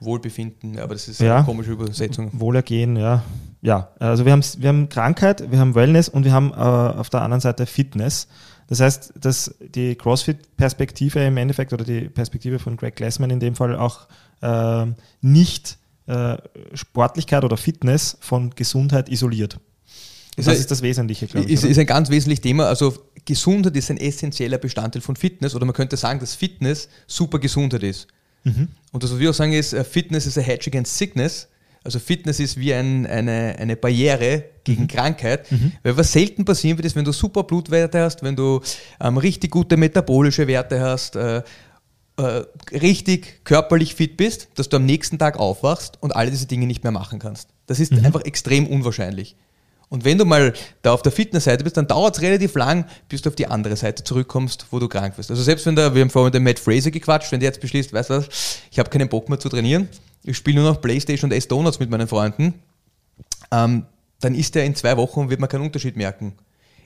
Wohlbefinden, 0.00 0.78
aber 0.78 0.94
das 0.94 1.08
ist 1.08 1.20
ja, 1.20 1.38
eine 1.38 1.44
komische 1.44 1.72
Übersetzung. 1.72 2.30
Wohlergehen, 2.32 2.96
ja. 2.96 3.24
Ja, 3.62 3.90
also 3.98 4.24
wir 4.24 4.30
haben, 4.32 4.44
wir 4.58 4.68
haben 4.68 4.88
Krankheit, 4.88 5.50
wir 5.50 5.58
haben 5.58 5.74
Wellness 5.74 6.08
und 6.08 6.24
wir 6.24 6.32
haben 6.32 6.52
äh, 6.52 6.54
auf 6.54 7.10
der 7.10 7.22
anderen 7.22 7.40
Seite 7.40 7.66
Fitness. 7.66 8.28
Das 8.68 8.80
heißt, 8.80 9.14
dass 9.20 9.54
die 9.60 9.96
CrossFit-Perspektive 9.96 11.24
im 11.24 11.36
Endeffekt 11.36 11.72
oder 11.72 11.84
die 11.84 12.02
Perspektive 12.02 12.58
von 12.58 12.76
Greg 12.76 12.94
Glassman 12.94 13.30
in 13.30 13.40
dem 13.40 13.56
Fall 13.56 13.74
auch 13.74 14.06
äh, 14.42 14.86
nicht 15.20 15.78
äh, 16.06 16.36
Sportlichkeit 16.74 17.44
oder 17.44 17.56
Fitness 17.56 18.16
von 18.20 18.50
Gesundheit 18.50 19.08
isoliert. 19.08 19.58
Das 20.36 20.46
ist, 20.46 20.60
ist 20.60 20.70
das 20.70 20.82
Wesentliche, 20.82 21.26
glaube 21.26 21.46
ich. 21.46 21.52
Ist, 21.52 21.64
ist 21.64 21.78
ein 21.78 21.86
ganz 21.86 22.10
wesentliches 22.10 22.42
Thema. 22.42 22.66
Also 22.66 22.94
Gesundheit 23.28 23.76
ist 23.76 23.90
ein 23.90 23.98
essentieller 23.98 24.56
Bestandteil 24.56 25.02
von 25.02 25.14
Fitness 25.14 25.54
oder 25.54 25.66
man 25.66 25.74
könnte 25.74 25.98
sagen, 25.98 26.18
dass 26.18 26.34
Fitness 26.34 26.88
super 27.06 27.38
Gesundheit 27.38 27.82
ist. 27.82 28.06
Mhm. 28.44 28.68
Und 28.90 29.02
das, 29.02 29.12
was 29.12 29.18
wir 29.18 29.28
auch 29.28 29.34
sagen, 29.34 29.52
ist, 29.52 29.74
äh, 29.74 29.84
Fitness 29.84 30.24
ist 30.24 30.38
a 30.38 30.40
hedge 30.40 30.68
against 30.68 30.96
sickness. 30.96 31.48
Also 31.84 31.98
Fitness 31.98 32.40
ist 32.40 32.58
wie 32.58 32.72
ein, 32.72 33.06
eine, 33.06 33.56
eine 33.58 33.76
Barriere 33.76 34.44
gegen 34.64 34.84
mhm. 34.84 34.88
Krankheit. 34.88 35.52
Mhm. 35.52 35.72
Weil 35.82 35.98
was 35.98 36.10
selten 36.10 36.46
passieren 36.46 36.78
wird, 36.78 36.86
ist, 36.86 36.96
wenn 36.96 37.04
du 37.04 37.12
super 37.12 37.42
Blutwerte 37.42 38.00
hast, 38.00 38.22
wenn 38.22 38.34
du 38.34 38.62
ähm, 38.98 39.18
richtig 39.18 39.50
gute 39.50 39.76
metabolische 39.76 40.46
Werte 40.46 40.80
hast, 40.80 41.14
äh, 41.16 41.42
äh, 42.16 42.44
richtig 42.72 43.44
körperlich 43.44 43.94
fit 43.94 44.16
bist, 44.16 44.48
dass 44.54 44.70
du 44.70 44.78
am 44.78 44.86
nächsten 44.86 45.18
Tag 45.18 45.38
aufwachst 45.38 45.98
und 46.00 46.16
alle 46.16 46.30
diese 46.30 46.46
Dinge 46.46 46.66
nicht 46.66 46.82
mehr 46.82 46.92
machen 46.92 47.18
kannst. 47.18 47.50
Das 47.66 47.78
ist 47.78 47.92
mhm. 47.92 48.06
einfach 48.06 48.22
extrem 48.22 48.66
unwahrscheinlich. 48.66 49.36
Und 49.90 50.04
wenn 50.04 50.18
du 50.18 50.24
mal 50.24 50.52
da 50.82 50.92
auf 50.92 51.02
der 51.02 51.12
Fitnessseite 51.12 51.64
bist, 51.64 51.76
dann 51.76 51.86
dauert 51.86 52.16
es 52.16 52.22
relativ 52.22 52.54
lang, 52.54 52.84
bis 53.08 53.22
du 53.22 53.30
auf 53.30 53.36
die 53.36 53.46
andere 53.46 53.74
Seite 53.76 54.04
zurückkommst, 54.04 54.66
wo 54.70 54.78
du 54.78 54.88
krank 54.88 55.16
wirst. 55.16 55.30
Also 55.30 55.42
selbst 55.42 55.64
wenn 55.64 55.76
der, 55.76 55.94
wir 55.94 56.02
haben 56.02 56.10
vorhin 56.10 56.26
mit 56.26 56.34
dem 56.34 56.44
Matt 56.44 56.58
Fraser 56.58 56.90
gequatscht, 56.90 57.32
wenn 57.32 57.40
der 57.40 57.48
jetzt 57.48 57.60
beschließt, 57.60 57.92
weißt 57.92 58.10
du 58.10 58.14
was, 58.14 58.28
ich 58.70 58.78
habe 58.78 58.90
keinen 58.90 59.08
Bock 59.08 59.28
mehr 59.28 59.38
zu 59.38 59.48
trainieren, 59.48 59.88
ich 60.24 60.36
spiele 60.36 60.60
nur 60.60 60.70
noch 60.70 60.80
Playstation 60.80 61.30
und 61.30 61.36
esse 61.36 61.48
Donuts 61.48 61.80
mit 61.80 61.88
meinen 61.88 62.06
Freunden, 62.06 62.54
ähm, 63.50 63.86
dann 64.20 64.34
ist 64.34 64.54
er 64.56 64.64
in 64.64 64.74
zwei 64.74 64.96
Wochen 64.96 65.20
und 65.20 65.30
wird 65.30 65.40
man 65.40 65.48
keinen 65.48 65.64
Unterschied 65.64 65.96
merken. 65.96 66.34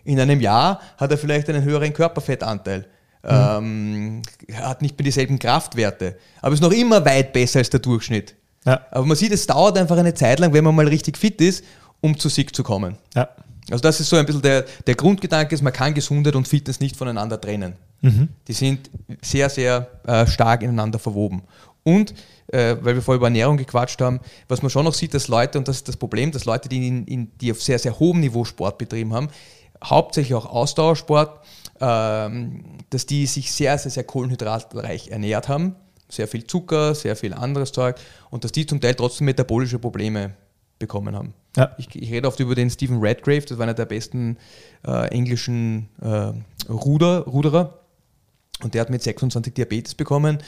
In 0.04 0.20
einem 0.20 0.40
Jahr 0.40 0.80
hat 0.96 1.10
er 1.10 1.18
vielleicht 1.18 1.48
einen 1.48 1.64
höheren 1.64 1.92
Körperfettanteil. 1.92 2.86
Mhm. 3.24 3.28
Ähm, 3.30 4.22
hat 4.54 4.82
nicht 4.82 4.98
mehr 4.98 5.04
dieselben 5.04 5.38
Kraftwerte, 5.38 6.16
aber 6.40 6.54
ist 6.54 6.60
noch 6.60 6.72
immer 6.72 7.04
weit 7.04 7.32
besser 7.32 7.60
als 7.60 7.70
der 7.70 7.78
Durchschnitt. 7.78 8.34
Ja. 8.64 8.80
Aber 8.90 9.06
man 9.06 9.16
sieht, 9.16 9.32
es 9.32 9.46
dauert 9.46 9.78
einfach 9.78 9.96
eine 9.96 10.14
Zeit 10.14 10.40
lang, 10.40 10.52
wenn 10.52 10.64
man 10.64 10.74
mal 10.74 10.88
richtig 10.88 11.16
fit 11.16 11.40
ist 11.40 11.64
um 12.02 12.18
zu 12.18 12.28
Sieg 12.28 12.54
zu 12.54 12.62
kommen. 12.62 12.98
Ja. 13.14 13.30
Also 13.70 13.80
das 13.80 14.00
ist 14.00 14.10
so 14.10 14.16
ein 14.16 14.26
bisschen 14.26 14.42
der, 14.42 14.66
der 14.86 14.94
Grundgedanke, 14.94 15.54
ist, 15.54 15.62
man 15.62 15.72
kann 15.72 15.94
Gesundheit 15.94 16.34
und 16.34 16.46
Fitness 16.46 16.80
nicht 16.80 16.96
voneinander 16.96 17.40
trennen. 17.40 17.76
Mhm. 18.02 18.28
Die 18.46 18.52
sind 18.52 18.90
sehr, 19.22 19.48
sehr 19.48 19.88
äh, 20.04 20.26
stark 20.26 20.62
ineinander 20.62 20.98
verwoben. 20.98 21.42
Und, 21.85 22.12
äh, 22.48 22.77
weil 22.81 22.96
wir 22.96 23.02
vorher 23.02 23.16
über 23.16 23.29
Ernährung 23.29 23.56
gequatscht 23.56 24.00
haben, 24.00 24.20
was 24.48 24.62
man 24.62 24.70
schon 24.70 24.85
noch 24.85 24.94
sieht, 24.94 25.14
dass 25.14 25.29
Leute, 25.29 25.58
und 25.58 25.68
das 25.68 25.77
ist 25.77 25.88
das 25.88 25.96
Problem, 25.96 26.33
dass 26.33 26.44
Leute, 26.44 26.68
die, 26.68 26.87
in, 26.87 27.06
in, 27.06 27.33
die 27.38 27.50
auf 27.52 27.62
sehr, 27.62 27.79
sehr 27.79 27.98
hohem 27.98 28.20
Niveau 28.20 28.44
Sport 28.44 28.79
betrieben 28.79 29.14
haben, 29.14 29.29
hauptsächlich 29.83 30.35
auch 30.35 30.46
Ausdauersport, 30.46 31.40
ähm, 31.81 32.79
dass 32.90 33.06
die 33.06 33.27
sich 33.27 33.52
sehr, 33.52 33.79
sehr, 33.79 33.90
sehr 33.90 34.04
kohlenhydratreich 34.04 35.08
ernährt 35.08 35.48
haben. 35.48 35.77
Sehr 36.08 36.29
viel 36.29 36.46
Zucker, 36.46 36.94
sehr 36.94 37.16
viel 37.16 37.33
anderes 37.33 37.72
Zeug 37.72 37.96
und 38.29 38.44
dass 38.44 38.52
die 38.52 38.66
zum 38.66 38.83
Teil 38.83 38.94
trotzdem 38.94 39.24
metabolische 39.24 39.79
Probleme 39.79 40.35
bekommen 40.83 41.14
haben. 41.14 41.33
Ja. 41.56 41.74
Ich, 41.78 41.94
ich, 41.94 42.10
rede 42.10 42.26
oft 42.26 42.40
über 42.40 42.54
den 42.54 42.68
Stephen 42.68 42.98
Redgrave, 42.98 43.42
das 43.42 43.56
war 43.56 43.62
einer 43.62 43.74
der 43.74 43.87
besten 43.87 44.37
äh, 44.85 45.08
englischen 45.08 45.88
äh, 46.00 46.33
Ruder, 46.68 47.20
Ruderer 47.20 47.78
und 48.62 48.74
der 48.74 48.80
hat 48.80 48.90
mit 48.90 49.02
26 49.02 49.54
Diabetes 49.54 49.94
bekommen. 49.94 50.38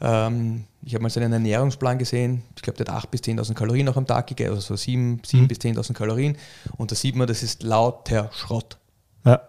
Ähm, 0.00 0.64
ich 0.84 0.94
habe 0.94 1.02
mal 1.02 1.10
seinen 1.10 1.32
Ernährungsplan 1.32 1.98
gesehen. 1.98 2.42
Ich 2.56 2.62
glaube, 2.62 2.82
der 2.82 2.94
hat 2.94 3.04
8.000 3.04 3.10
bis 3.10 3.20
10.000 3.22 3.54
Kalorien 3.54 3.86
noch 3.86 3.96
am 3.96 4.06
Tag 4.06 4.26
gegessen, 4.28 4.54
also 4.54 4.74
so 4.74 4.76
7, 4.76 5.20
7 5.24 5.42
mhm. 5.42 5.48
bis 5.48 5.58
10.000 5.58 5.92
Kalorien. 5.94 6.36
Und 6.76 6.90
da 6.90 6.96
sieht 6.96 7.16
man, 7.16 7.26
das 7.26 7.42
ist 7.42 7.62
lauter 7.62 8.30
Schrott. 8.32 8.78
Ja. 9.24 9.40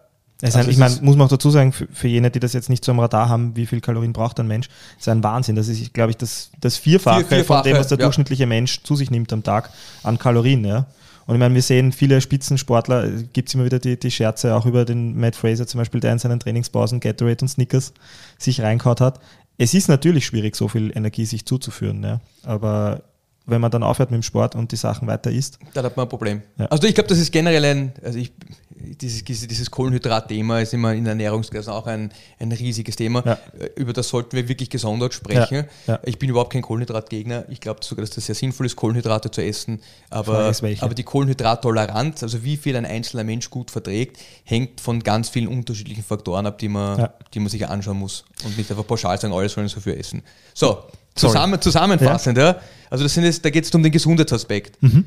Also 0.43 0.69
ich 0.69 0.77
meine, 0.77 0.95
muss 1.01 1.15
man 1.15 1.25
auch 1.25 1.31
dazu 1.31 1.49
sagen, 1.49 1.71
für, 1.71 1.87
für, 1.91 2.07
jene, 2.07 2.29
die 2.29 2.39
das 2.39 2.51
jetzt 2.53 2.69
nicht 2.69 2.83
so 2.83 2.91
am 2.91 2.99
Radar 2.99 3.29
haben, 3.29 3.55
wie 3.55 3.65
viel 3.65 3.79
Kalorien 3.79 4.11
braucht 4.11 4.39
ein 4.39 4.47
Mensch, 4.47 4.67
ist 4.99 5.07
ein 5.07 5.23
Wahnsinn. 5.23 5.55
Das 5.55 5.69
ist, 5.69 5.93
glaube 5.93 6.11
ich, 6.11 6.17
das, 6.17 6.51
das 6.59 6.75
Vierfache, 6.75 7.19
Vier, 7.19 7.27
Vierfache, 7.27 7.63
von 7.63 7.71
dem, 7.71 7.79
was 7.79 7.87
der 7.87 7.97
ja. 7.97 8.05
durchschnittliche 8.05 8.45
Mensch 8.45 8.83
zu 8.83 8.95
sich 8.95 9.09
nimmt 9.09 9.31
am 9.31 9.43
Tag 9.43 9.69
an 10.03 10.19
Kalorien. 10.19 10.65
Ja. 10.65 10.87
Und 11.25 11.35
ich 11.35 11.39
meine, 11.39 11.55
wir 11.55 11.61
sehen 11.61 11.93
viele 11.93 12.19
Spitzensportler, 12.19 13.09
gibt 13.31 13.47
es 13.47 13.55
immer 13.55 13.63
wieder 13.63 13.79
die, 13.79 13.97
die 13.97 14.11
Scherze, 14.11 14.55
auch 14.55 14.65
über 14.65 14.83
den 14.83 15.17
Matt 15.17 15.35
Fraser 15.35 15.65
zum 15.65 15.79
Beispiel, 15.79 16.01
der 16.01 16.11
in 16.11 16.19
seinen 16.19 16.39
Trainingspausen 16.39 16.99
Gatorade 16.99 17.43
und 17.43 17.47
Snickers 17.47 17.93
sich 18.37 18.61
reinkaut 18.61 18.99
hat. 18.99 19.21
Es 19.57 19.73
ist 19.73 19.87
natürlich 19.87 20.25
schwierig, 20.25 20.55
so 20.55 20.67
viel 20.67 20.91
Energie 20.95 21.25
sich 21.25 21.45
zuzuführen, 21.45 22.03
ja. 22.03 22.19
aber 22.43 23.03
wenn 23.45 23.59
man 23.59 23.71
dann 23.71 23.83
aufhört 23.83 24.09
mit 24.09 24.21
dem 24.21 24.23
Sport 24.23 24.55
und 24.55 24.71
die 24.71 24.77
Sachen 24.77 25.07
weiter 25.07 25.29
isst. 25.29 25.59
Dann 25.73 25.85
hat 25.85 25.97
man 25.97 26.05
ein 26.05 26.09
Problem. 26.09 26.41
Ja. 26.57 26.65
Also 26.67 26.87
ich 26.87 26.95
glaube, 26.95 27.09
das 27.09 27.17
ist 27.17 27.31
generell 27.31 27.65
ein, 27.65 27.93
also 28.01 28.17
ich, 28.17 28.31
dieses, 28.69 29.23
dieses 29.23 29.69
Kohlenhydrat-Thema 29.69 30.61
ist 30.61 30.73
immer 30.73 30.93
in 30.93 31.05
Ernährungsklassen 31.05 31.71
auch 31.71 31.85
ein, 31.87 32.11
ein 32.39 32.51
riesiges 32.51 32.95
Thema. 32.95 33.23
Ja. 33.25 33.37
Über 33.75 33.91
das 33.91 34.07
sollten 34.07 34.35
wir 34.35 34.47
wirklich 34.47 34.69
gesondert 34.69 35.13
sprechen. 35.13 35.65
Ja. 35.87 35.99
Ich 36.03 36.19
bin 36.19 36.29
überhaupt 36.29 36.53
kein 36.53 36.61
Kohlenhydratgegner. 36.61 37.45
Ich 37.49 37.59
glaube 37.59 37.83
sogar, 37.83 38.03
dass 38.03 38.15
das 38.15 38.25
sehr 38.25 38.35
sinnvoll 38.35 38.65
ist, 38.65 38.75
Kohlenhydrate 38.75 39.29
zu 39.29 39.43
essen. 39.43 39.81
Aber, 40.09 40.53
aber 40.79 40.93
die 40.93 41.03
Kohlenhydrattoleranz, 41.03 42.23
also 42.23 42.43
wie 42.43 42.57
viel 42.57 42.77
ein 42.77 42.85
einzelner 42.85 43.23
Mensch 43.23 43.49
gut 43.49 43.71
verträgt, 43.71 44.19
hängt 44.43 44.79
von 44.79 45.01
ganz 45.01 45.29
vielen 45.29 45.47
unterschiedlichen 45.47 46.03
Faktoren 46.03 46.45
ab, 46.45 46.57
die 46.59 46.69
man, 46.69 47.09
die 47.33 47.39
man 47.39 47.49
sich 47.49 47.67
anschauen 47.67 47.99
muss. 47.99 48.23
Und 48.45 48.57
nicht 48.57 48.69
einfach 48.71 48.87
pauschal 48.87 49.19
sagen, 49.19 49.33
alle 49.33 49.49
sollen 49.49 49.67
so 49.67 49.79
viel 49.79 49.93
essen. 49.93 50.23
So, 50.53 50.83
zusammen, 51.15 51.61
zusammenfassend, 51.61 52.37
ja. 52.37 52.57
Also 52.89 53.03
das 53.03 53.13
sind 53.13 53.23
jetzt, 53.23 53.43
da 53.43 53.49
geht 53.49 53.65
es 53.65 53.71
um 53.73 53.83
den 53.83 53.91
Gesundheitsaspekt. 53.91 54.81
Mhm. 54.81 55.05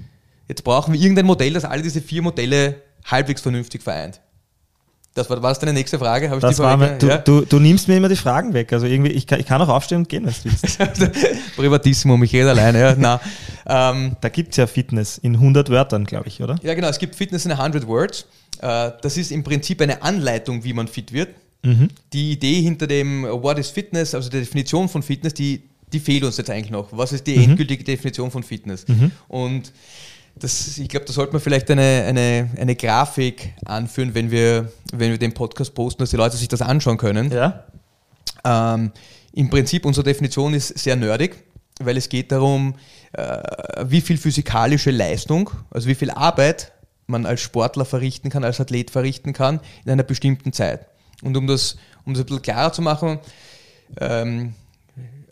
Jetzt 0.49 0.63
brauchen 0.65 0.95
wir 0.95 1.01
irgendein 1.01 1.27
Modell, 1.27 1.53
das 1.53 1.65
alle 1.65 1.83
diese 1.83 2.01
vier 2.01 2.23
Modelle 2.23 2.83
halbwegs 3.05 3.41
vernünftig 3.41 3.83
vereint. 3.83 4.21
Das 5.17 5.31
war, 5.31 5.43
war 5.43 5.51
das 5.51 5.59
deine 5.59 5.73
nächste 5.73 5.99
Frage? 5.99 6.29
Habe 6.29 6.37
ich 6.37 6.43
das 6.43 6.57
die 6.57 6.63
war 6.63 6.77
mir, 6.77 6.99
du, 6.99 7.07
ja? 7.07 7.17
du, 7.17 7.41
du, 7.41 7.59
nimmst 7.59 7.89
mir 7.89 7.97
immer 7.97 8.11
die 8.11 8.17
Fragen 8.17 8.53
weg. 8.53 8.71
Also 8.75 8.87
irgendwie, 8.87 9.13
ich 9.13 9.27
kann, 9.27 9.41
ich 9.41 9.47
kann 9.47 9.63
auch 9.63 9.69
aufstehen 9.71 9.99
und 9.99 10.11
gehen, 10.11 10.27
wenn 10.27 10.35
du 10.35 10.45
willst. 10.45 11.57
Privatissimo, 11.57 12.19
mich 12.19 12.35
rede 12.35 12.51
alleine. 12.51 12.81
Ja. 12.81 12.97
Na, 12.99 13.21
ähm, 13.67 14.17
da 14.21 14.29
gibt 14.29 14.51
es 14.51 14.59
ja 14.59 14.67
Fitness 14.67 15.17
in 15.17 15.35
100 15.35 15.71
Wörtern, 15.71 16.05
glaube 16.05 16.29
ich, 16.29 16.43
oder? 16.43 16.57
Ja, 16.63 16.75
genau. 16.75 16.89
Es 16.89 16.99
gibt 16.99 17.15
Fitness 17.15 17.47
in 17.47 17.53
100 17.53 17.87
Words. 17.87 18.27
Äh, 18.61 18.91
das 19.01 19.17
ist 19.17 19.33
im 19.33 19.43
Prinzip 19.43 19.81
eine 19.81 20.03
Anleitung, 20.03 20.65
wie 20.65 20.75
man 20.75 20.87
fit 20.87 21.15
wird. 21.15 21.31
Mhm. 21.63 21.89
Die 22.13 22.33
Idee 22.33 22.61
hinter 22.61 22.87
dem 22.87 23.23
What 23.25 23.59
is 23.59 23.71
Fitness, 23.71 24.15
also 24.15 24.29
der 24.29 24.41
Definition 24.41 24.87
von 24.87 25.03
Fitness, 25.03 25.33
die, 25.33 25.63
die 25.93 26.01
fehlt 26.01 26.24
uns 26.24 26.37
jetzt 26.37 26.51
eigentlich 26.51 26.70
noch. 26.70 26.89
Was 26.91 27.12
ist 27.12 27.26
die 27.26 27.37
mhm. 27.37 27.45
endgültige 27.51 27.84
Definition 27.84 28.30
von 28.30 28.43
Fitness? 28.43 28.87
Mhm. 28.89 29.11
Und 29.28 29.72
das, 30.39 30.76
ich 30.78 30.89
glaube, 30.89 31.07
da 31.07 31.12
sollte 31.12 31.32
man 31.32 31.41
vielleicht 31.41 31.70
eine, 31.70 32.05
eine, 32.07 32.51
eine 32.59 32.76
Grafik 32.76 33.55
anführen, 33.64 34.14
wenn 34.14 34.30
wir, 34.30 34.70
wenn 34.93 35.11
wir 35.11 35.18
den 35.18 35.32
Podcast 35.32 35.74
posten, 35.74 36.03
dass 36.03 36.11
die 36.11 36.16
Leute 36.16 36.37
sich 36.37 36.49
das 36.49 36.61
anschauen 36.61 36.99
können. 36.99 37.30
Ja. 37.30 37.64
Ähm, 38.45 38.93
Im 39.32 39.49
Prinzip, 39.49 39.87
unsere 39.87 40.05
Definition 40.05 40.53
ist 40.53 40.78
sehr 40.78 40.97
nerdig, 40.97 41.43
weil 41.80 41.97
es 41.97 42.09
geht 42.09 42.32
darum, 42.32 42.74
äh, 43.12 43.43
wie 43.87 44.01
viel 44.01 44.18
physikalische 44.18 44.91
Leistung, 44.91 45.51
also 45.70 45.89
wie 45.89 45.95
viel 45.95 46.11
Arbeit 46.11 46.72
man 47.07 47.24
als 47.24 47.41
Sportler 47.41 47.84
verrichten 47.84 48.30
kann, 48.30 48.45
als 48.45 48.61
Athlet 48.61 48.91
verrichten 48.91 49.32
kann 49.32 49.61
in 49.84 49.93
einer 49.93 50.03
bestimmten 50.03 50.53
Zeit. 50.53 50.87
Und 51.22 51.37
um 51.37 51.47
das, 51.47 51.76
um 52.05 52.12
das 52.12 52.22
ein 52.22 52.26
bisschen 52.26 52.43
klarer 52.43 52.72
zu 52.72 52.82
machen, 52.82 53.20
ähm, 54.01 54.55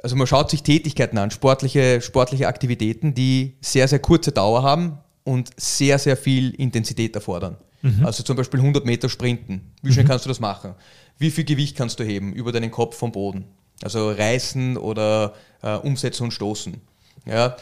also 0.04 0.16
man 0.16 0.26
schaut 0.26 0.50
sich 0.50 0.62
Tätigkeiten 0.62 1.16
an, 1.16 1.30
sportliche, 1.30 2.02
sportliche 2.02 2.46
Aktivitäten, 2.46 3.14
die 3.14 3.56
sehr, 3.62 3.88
sehr 3.88 4.00
kurze 4.00 4.32
Dauer 4.32 4.62
haben 4.62 4.98
und 5.24 5.48
sehr, 5.56 5.98
sehr 5.98 6.18
viel 6.18 6.50
Intensität 6.50 7.14
erfordern. 7.14 7.56
Mhm. 7.80 8.04
Also 8.04 8.22
zum 8.22 8.36
Beispiel 8.36 8.60
100 8.60 8.84
Meter 8.84 9.08
Sprinten. 9.08 9.72
Wie 9.80 9.94
schnell 9.94 10.04
mhm. 10.04 10.08
kannst 10.08 10.26
du 10.26 10.28
das 10.28 10.40
machen? 10.40 10.74
Wie 11.16 11.30
viel 11.30 11.44
Gewicht 11.44 11.74
kannst 11.74 11.98
du 12.00 12.04
heben 12.04 12.34
über 12.34 12.52
deinen 12.52 12.70
Kopf 12.70 12.98
vom 12.98 13.12
Boden? 13.12 13.46
Also 13.82 14.10
reißen 14.10 14.76
oder 14.76 15.32
äh, 15.62 15.76
umsetzen 15.76 16.24
und 16.24 16.32
stoßen. 16.32 16.82
Ja? 17.24 17.56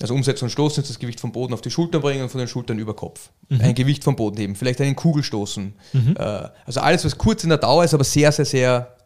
Also 0.00 0.14
umsetzen 0.14 0.44
und 0.44 0.50
stoßen 0.50 0.82
ist 0.82 0.88
das 0.88 0.98
Gewicht 0.98 1.20
vom 1.20 1.32
Boden 1.32 1.52
auf 1.52 1.60
die 1.60 1.70
Schultern 1.70 2.00
bringen 2.00 2.22
und 2.22 2.30
von 2.30 2.38
den 2.38 2.48
Schultern 2.48 2.78
über 2.78 2.96
Kopf. 2.96 3.28
Mhm. 3.50 3.60
Ein 3.60 3.74
Gewicht 3.74 4.02
vom 4.02 4.16
Boden 4.16 4.38
heben, 4.38 4.56
vielleicht 4.56 4.80
einen 4.80 4.96
Kugelstoßen. 4.96 5.74
Mhm. 5.92 6.16
Äh, 6.18 6.48
also 6.64 6.80
alles, 6.80 7.04
was 7.04 7.18
kurz 7.18 7.44
in 7.44 7.50
der 7.50 7.58
Dauer 7.58 7.84
ist, 7.84 7.92
aber 7.92 8.04
sehr, 8.04 8.32
sehr, 8.32 8.46
sehr 8.46 8.96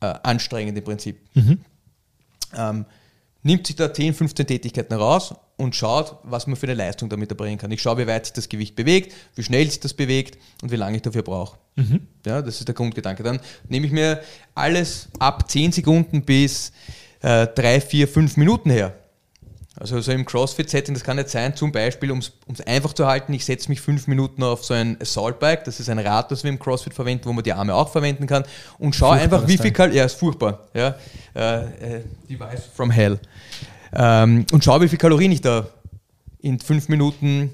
äh, 0.00 0.12
anstrengend 0.24 0.76
im 0.76 0.82
Prinzip. 0.82 1.20
Ähm, 2.56 2.86
nimmt 3.42 3.66
sich 3.66 3.76
da 3.76 3.92
10, 3.92 4.14
15 4.14 4.46
Tätigkeiten 4.46 4.94
raus 4.94 5.34
und 5.56 5.74
schaut, 5.74 6.16
was 6.24 6.46
man 6.46 6.56
für 6.56 6.66
eine 6.66 6.74
Leistung 6.74 7.08
damit 7.08 7.30
erbringen 7.30 7.58
kann. 7.58 7.70
Ich 7.70 7.80
schaue, 7.80 7.98
wie 7.98 8.06
weit 8.06 8.26
sich 8.26 8.32
das 8.32 8.48
Gewicht 8.48 8.74
bewegt, 8.74 9.14
wie 9.36 9.42
schnell 9.42 9.66
sich 9.70 9.80
das 9.80 9.94
bewegt 9.94 10.38
und 10.62 10.72
wie 10.72 10.76
lange 10.76 10.96
ich 10.96 11.02
dafür 11.02 11.22
brauche. 11.22 11.58
Mhm. 11.76 12.06
Ja, 12.26 12.42
das 12.42 12.58
ist 12.58 12.66
der 12.66 12.74
Grundgedanke. 12.74 13.22
Dann 13.22 13.40
nehme 13.68 13.86
ich 13.86 13.92
mir 13.92 14.20
alles 14.54 15.08
ab 15.18 15.50
10 15.50 15.72
Sekunden 15.72 16.22
bis 16.22 16.72
äh, 17.20 17.46
3, 17.46 17.80
4, 17.80 18.08
5 18.08 18.36
Minuten 18.36 18.70
her. 18.70 18.94
Also 19.78 20.00
so 20.00 20.10
im 20.10 20.24
CrossFit-Setting, 20.24 20.94
das 20.94 21.04
kann 21.04 21.16
nicht 21.16 21.28
sein, 21.28 21.54
zum 21.54 21.70
Beispiel, 21.70 22.10
um 22.10 22.18
es 22.18 22.32
einfach 22.66 22.94
zu 22.94 23.06
halten, 23.06 23.34
ich 23.34 23.44
setze 23.44 23.68
mich 23.68 23.82
fünf 23.82 24.06
Minuten 24.06 24.42
auf 24.42 24.64
so 24.64 24.72
ein 24.72 24.96
Assault-Bike, 25.00 25.64
das 25.64 25.80
ist 25.80 25.90
ein 25.90 25.98
Rad, 25.98 26.30
das 26.30 26.44
wir 26.44 26.50
im 26.50 26.58
CrossFit 26.58 26.94
verwenden, 26.94 27.26
wo 27.26 27.32
man 27.34 27.44
die 27.44 27.52
Arme 27.52 27.74
auch 27.74 27.90
verwenden 27.90 28.26
kann 28.26 28.44
und 28.78 28.96
schaue 28.96 29.16
einfach, 29.16 29.46
wie 29.46 29.58
viel 29.58 29.72
Kal 29.72 29.94
ja, 29.94 30.04
ist 30.04 30.18
furchtbar, 30.18 30.60
ja, 30.72 30.94
äh, 31.34 31.96
äh, 31.98 32.04
Device 32.28 32.62
from 32.74 32.90
Hell. 32.90 33.18
Ähm, 33.92 34.46
und 34.50 34.64
schaue, 34.64 34.80
wie 34.80 34.88
viel 34.88 34.98
Kalorien 34.98 35.32
ich 35.32 35.42
da 35.42 35.66
in 36.40 36.58
fünf 36.58 36.88
Minuten 36.88 37.50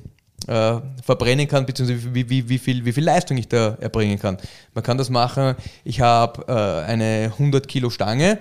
äh, 0.47 0.81
verbrennen 1.03 1.49
kann, 1.49 1.67
beziehungsweise 1.67 2.15
wie, 2.15 2.29
wie, 2.29 2.49
wie, 2.49 2.59
viel, 2.59 2.85
wie 2.85 2.93
viel 2.93 3.05
Leistung 3.05 3.37
ich 3.37 3.49
da 3.49 3.77
erbringen 3.81 4.19
kann. 4.19 4.39
Man 4.75 4.85
kann 4.85 4.99
das 4.99 5.11
machen, 5.11 5.57
ich 5.85 6.01
habe 6.01 6.45
äh, 6.47 6.89
eine 6.89 7.33
100 7.33 7.67
Kilo 7.67 7.91
Stange, 7.91 8.39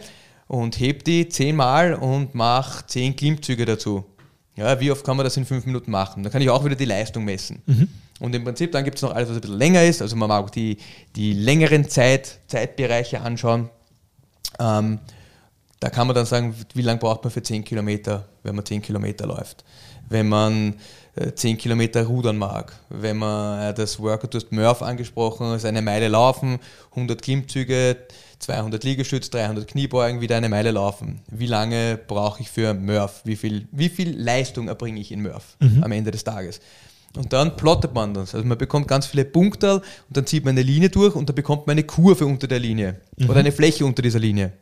und 0.51 0.81
heb 0.81 1.05
die 1.05 1.29
zehnmal 1.29 1.93
und 1.93 2.35
mach 2.35 2.85
zehn 2.85 3.15
Klimmzüge 3.15 3.63
dazu. 3.63 4.03
Ja, 4.57 4.77
wie 4.81 4.91
oft 4.91 5.05
kann 5.05 5.15
man 5.15 5.23
das 5.23 5.37
in 5.37 5.45
fünf 5.45 5.65
Minuten 5.65 5.91
machen? 5.91 6.23
Dann 6.23 6.31
kann 6.31 6.41
ich 6.41 6.49
auch 6.49 6.65
wieder 6.65 6.75
die 6.75 6.83
Leistung 6.83 7.23
messen. 7.23 7.61
Mhm. 7.65 7.87
Und 8.19 8.35
im 8.35 8.43
Prinzip, 8.43 8.73
dann 8.73 8.83
gibt 8.83 8.97
es 8.97 9.01
noch 9.01 9.15
alles, 9.15 9.29
was 9.29 9.37
ein 9.37 9.41
bisschen 9.41 9.57
länger 9.57 9.81
ist. 9.85 10.01
Also 10.01 10.17
man 10.17 10.27
mag 10.27 10.43
auch 10.43 10.49
die, 10.49 10.75
die 11.15 11.31
längeren 11.31 11.87
Zeit, 11.87 12.39
Zeitbereiche 12.47 13.21
anschauen. 13.21 13.69
Ähm, 14.59 14.99
da 15.79 15.89
kann 15.89 16.07
man 16.07 16.17
dann 16.17 16.25
sagen, 16.25 16.53
wie 16.73 16.81
lange 16.81 16.99
braucht 16.99 17.23
man 17.23 17.31
für 17.31 17.41
10 17.41 17.63
Kilometer, 17.63 18.27
wenn 18.43 18.53
man 18.53 18.65
10 18.65 18.81
Kilometer 18.81 19.27
läuft. 19.27 19.63
Wenn 20.09 20.27
man 20.27 20.75
10 21.35 21.55
äh, 21.55 21.59
Kilometer 21.59 22.05
rudern 22.05 22.37
mag. 22.37 22.73
Wenn 22.89 23.17
man 23.17 23.61
äh, 23.61 23.73
das 23.73 23.99
Workout, 23.99 24.33
du 24.33 24.37
hast 24.37 24.51
Murph 24.51 24.81
angesprochen, 24.81 25.47
also 25.47 25.67
eine 25.67 25.81
Meile 25.81 26.07
laufen, 26.07 26.59
100 26.91 27.21
Klimmzüge, 27.21 27.97
200 28.39 28.83
Liegestütz, 28.83 29.29
300 29.29 29.67
Kniebeugen, 29.67 30.21
wieder 30.21 30.37
eine 30.37 30.49
Meile 30.49 30.71
laufen. 30.71 31.21
Wie 31.29 31.47
lange 31.47 31.99
brauche 32.07 32.41
ich 32.41 32.49
für 32.49 32.73
Murph? 32.73 33.21
Wie 33.25 33.35
viel, 33.35 33.67
wie 33.71 33.89
viel 33.89 34.17
Leistung 34.17 34.67
erbringe 34.67 34.99
ich 34.99 35.11
in 35.11 35.21
Murph 35.21 35.57
mhm. 35.59 35.83
am 35.83 35.91
Ende 35.91 36.11
des 36.11 36.23
Tages? 36.23 36.61
Und 37.17 37.33
dann 37.33 37.57
plottet 37.57 37.93
man 37.93 38.13
das. 38.13 38.33
Also 38.33 38.47
man 38.47 38.57
bekommt 38.57 38.87
ganz 38.87 39.05
viele 39.05 39.25
Punkte 39.25 39.75
und 39.75 39.83
dann 40.17 40.25
zieht 40.25 40.45
man 40.45 40.51
eine 40.51 40.61
Linie 40.61 40.89
durch 40.89 41.13
und 41.15 41.27
dann 41.27 41.35
bekommt 41.35 41.67
man 41.67 41.73
eine 41.73 41.83
Kurve 41.83 42.25
unter 42.25 42.47
der 42.47 42.59
Linie 42.59 43.01
mhm. 43.17 43.29
oder 43.29 43.41
eine 43.41 43.51
Fläche 43.51 43.85
unter 43.85 44.01
dieser 44.01 44.19
Linie. 44.19 44.53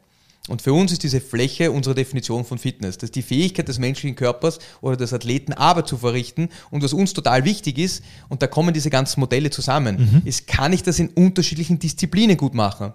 Und 0.50 0.62
für 0.62 0.74
uns 0.74 0.92
ist 0.92 1.04
diese 1.04 1.22
Fläche 1.22 1.72
unsere 1.72 1.96
Definition 1.96 2.44
von 2.44 2.58
Fitness. 2.58 2.98
Das 2.98 3.10
ist 3.10 3.16
die 3.16 3.22
Fähigkeit 3.22 3.68
des 3.68 3.80
menschlichen 3.80 4.16
Körpers 4.16 4.60
oder 4.82 4.98
des 4.98 5.14
Athleten, 5.14 5.54
Arbeit 5.54 5.88
zu 5.88 5.98
verrichten. 5.98 6.50
Und 6.72 6.84
was 6.84 6.94
uns 6.94 7.14
total 7.14 7.46
wichtig 7.46 7.78
ist, 7.78 8.04
und 8.28 8.42
da 8.42 8.48
kommen 8.48 8.74
diese 8.74 8.90
ganzen 8.90 9.20
Modelle 9.20 9.50
zusammen, 9.50 10.22
mhm. 10.24 10.28
ist, 10.28 10.48
kann 10.48 10.74
ich 10.74 10.84
das 10.84 11.00
in 11.00 11.10
unterschiedlichen 11.10 11.80
Disziplinen 11.80 12.38
gut 12.38 12.54
machen? 12.54 12.94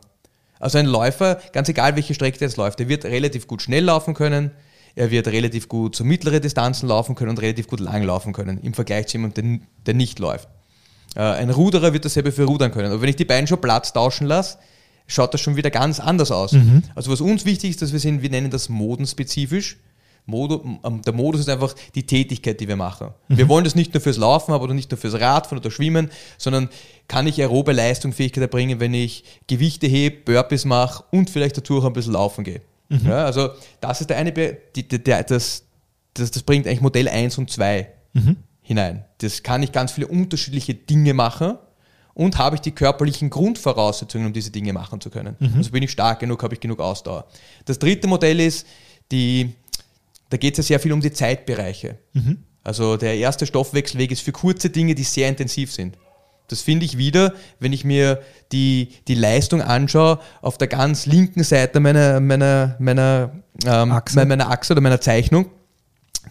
Also 0.59 0.79
ein 0.79 0.87
Läufer, 0.87 1.41
ganz 1.53 1.69
egal 1.69 1.97
welche 1.97 2.15
Strecke 2.15 2.39
der 2.39 2.49
jetzt 2.49 2.57
läuft, 2.57 2.79
der 2.79 2.89
wird 2.89 3.05
relativ 3.05 3.47
gut 3.47 3.63
schnell 3.63 3.85
laufen 3.85 4.15
können, 4.15 4.51
er 4.97 5.11
wird 5.11 5.27
relativ 5.29 5.69
gut 5.69 5.97
zu 5.97 6.05
mittleren 6.05 6.41
Distanzen 6.41 6.89
laufen 6.89 7.15
können 7.15 7.31
und 7.31 7.41
relativ 7.41 7.67
gut 7.67 7.81
lang 7.81 8.03
laufen 8.05 8.33
können, 8.33 8.59
im 8.59 8.75
Vergleich 8.75 9.09
zu 9.09 9.19
jemandem, 9.19 9.59
der, 9.59 9.67
der 9.87 9.95
nicht 9.95 10.19
läuft. 10.19 10.49
Äh, 11.17 11.21
ein 11.21 11.51
Ruderer 11.51 11.93
wird 11.93 12.05
dasselbe 12.05 12.33
für 12.33 12.45
rudern 12.45 12.73
können. 12.73 12.93
Aber 12.93 13.03
wenn 13.03 13.09
ich 13.09 13.17
die 13.17 13.25
beiden 13.25 13.47
schon 13.47 13.61
Platz 13.61 13.93
tauschen 13.93 14.27
lasse, 14.27 14.59
schaut 15.07 15.35
das 15.35 15.41
schon 15.41 15.57
wieder 15.57 15.71
ganz 15.71 16.01
anders 16.01 16.31
aus. 16.31 16.53
Mhm. 16.53 16.83
Also 16.95 17.11
was 17.11 17.21
uns 17.21 17.45
wichtig 17.45 17.71
ist, 17.71 17.83
dass 17.83 17.93
wir 17.93 18.01
sind, 18.01 18.23
wir 18.23 18.31
nennen 18.31 18.51
das 18.51 18.69
modenspezifisch. 18.69 19.79
Modo, 20.27 20.79
ähm, 20.83 21.03
der 21.03 21.13
Modus 21.13 21.43
ist 21.43 21.51
einfach 21.51 21.75
die 21.95 22.07
Tätigkeit, 22.07 22.59
die 22.59 22.67
wir 22.67 22.77
machen. 22.77 23.09
Wir 23.29 23.47
wollen 23.49 23.65
das 23.65 23.75
nicht 23.75 23.93
nur 23.93 24.01
fürs 24.01 24.17
Laufen 24.17 24.55
haben 24.55 24.63
oder 24.63 24.73
nicht 24.73 24.91
nur 24.91 24.97
fürs 24.97 25.21
Radfahren 25.21 25.59
oder 25.59 25.71
Schwimmen, 25.71 26.11
sondern 26.39 26.71
kann 27.09 27.27
ich 27.27 27.41
aerobe 27.41 27.73
Leistungsfähigkeit 27.73 28.41
erbringen, 28.41 28.81
wenn 28.81 28.95
ich 28.95 29.25
Gewichte 29.47 29.87
hebe, 29.87 30.17
Burpees 30.25 30.65
mache 30.65 31.05
und 31.11 31.29
vielleicht 31.29 31.59
dazu 31.59 31.79
auch 31.79 31.85
ein 31.85 31.93
bisschen 31.93 32.15
laufen 32.15 32.43
gehe. 32.43 32.63
Ja, 33.07 33.25
also 33.25 33.51
das 33.81 34.01
ist 34.01 34.11
der 34.11 34.17
eine, 34.17 34.33
Be 34.33 34.57
die, 34.77 34.87
der, 34.89 35.25
das, 35.25 35.65
das, 36.15 36.31
das 36.31 36.43
bringt 36.43 36.67
eigentlich 36.67 36.81
Modell 36.81 37.09
1 37.09 37.37
und 37.39 37.51
2 37.51 37.89
hinein. 38.63 39.05
Das 39.19 39.43
kann 39.43 39.63
ich 39.63 39.73
ganz 39.73 39.93
viele 39.93 40.07
unterschiedliche 40.07 40.75
Dinge 40.75 41.13
machen 41.13 41.59
und 42.15 42.39
habe 42.39 42.57
ich 42.57 42.63
die 42.63 42.71
körperlichen 42.73 43.29
Grundvoraussetzungen, 43.29 44.29
um 44.29 44.33
diese 44.33 44.51
Dinge 44.51 44.73
machen 44.73 45.01
zu 45.01 45.11
können. 45.11 45.37
Also 45.57 45.71
bin 45.71 45.83
ich 45.83 45.91
stark 45.91 46.21
genug, 46.21 46.43
habe 46.43 46.55
ich 46.55 46.61
genug 46.61 46.81
Ausdauer. 46.81 47.27
Das 47.65 47.79
dritte 47.79 48.07
Modell 48.07 48.41
ist, 48.41 48.67
die, 49.11 49.53
da 50.31 50.37
geht 50.37 50.59
es 50.59 50.69
ja 50.69 50.75
sehr 50.75 50.81
viel 50.81 50.93
um 50.93 51.01
die 51.01 51.13
Zeitbereiche. 51.13 51.99
Also 52.63 52.97
der 52.97 53.17
erste 53.17 53.47
Stoffwechselweg 53.47 54.11
ist 54.11 54.23
für 54.23 54.33
kurze 54.33 54.71
Dinge, 54.71 54.95
die 54.95 55.03
sehr 55.03 55.29
intensiv 55.29 55.73
sind. 55.73 55.99
Das 56.49 56.61
finde 56.61 56.85
ich 56.85 56.99
wieder, 56.99 57.35
wenn 57.59 57.73
ich 57.73 57.85
mir 57.85 58.21
die, 58.53 58.91
die 59.09 59.15
Leistung 59.15 59.63
anschaue 59.63 60.21
auf 60.43 60.59
der 60.59 60.69
ganz 60.69 61.07
linken 61.07 61.43
Seite 61.43 61.81
meiner, 61.81 62.21
meiner, 62.21 62.77
meiner, 62.79 63.33
ähm, 63.65 63.93
Achse. 63.93 64.25
meiner 64.25 64.51
Achse 64.51 64.73
oder 64.75 64.83
meiner 64.83 65.01
Zeichnung. 65.01 65.47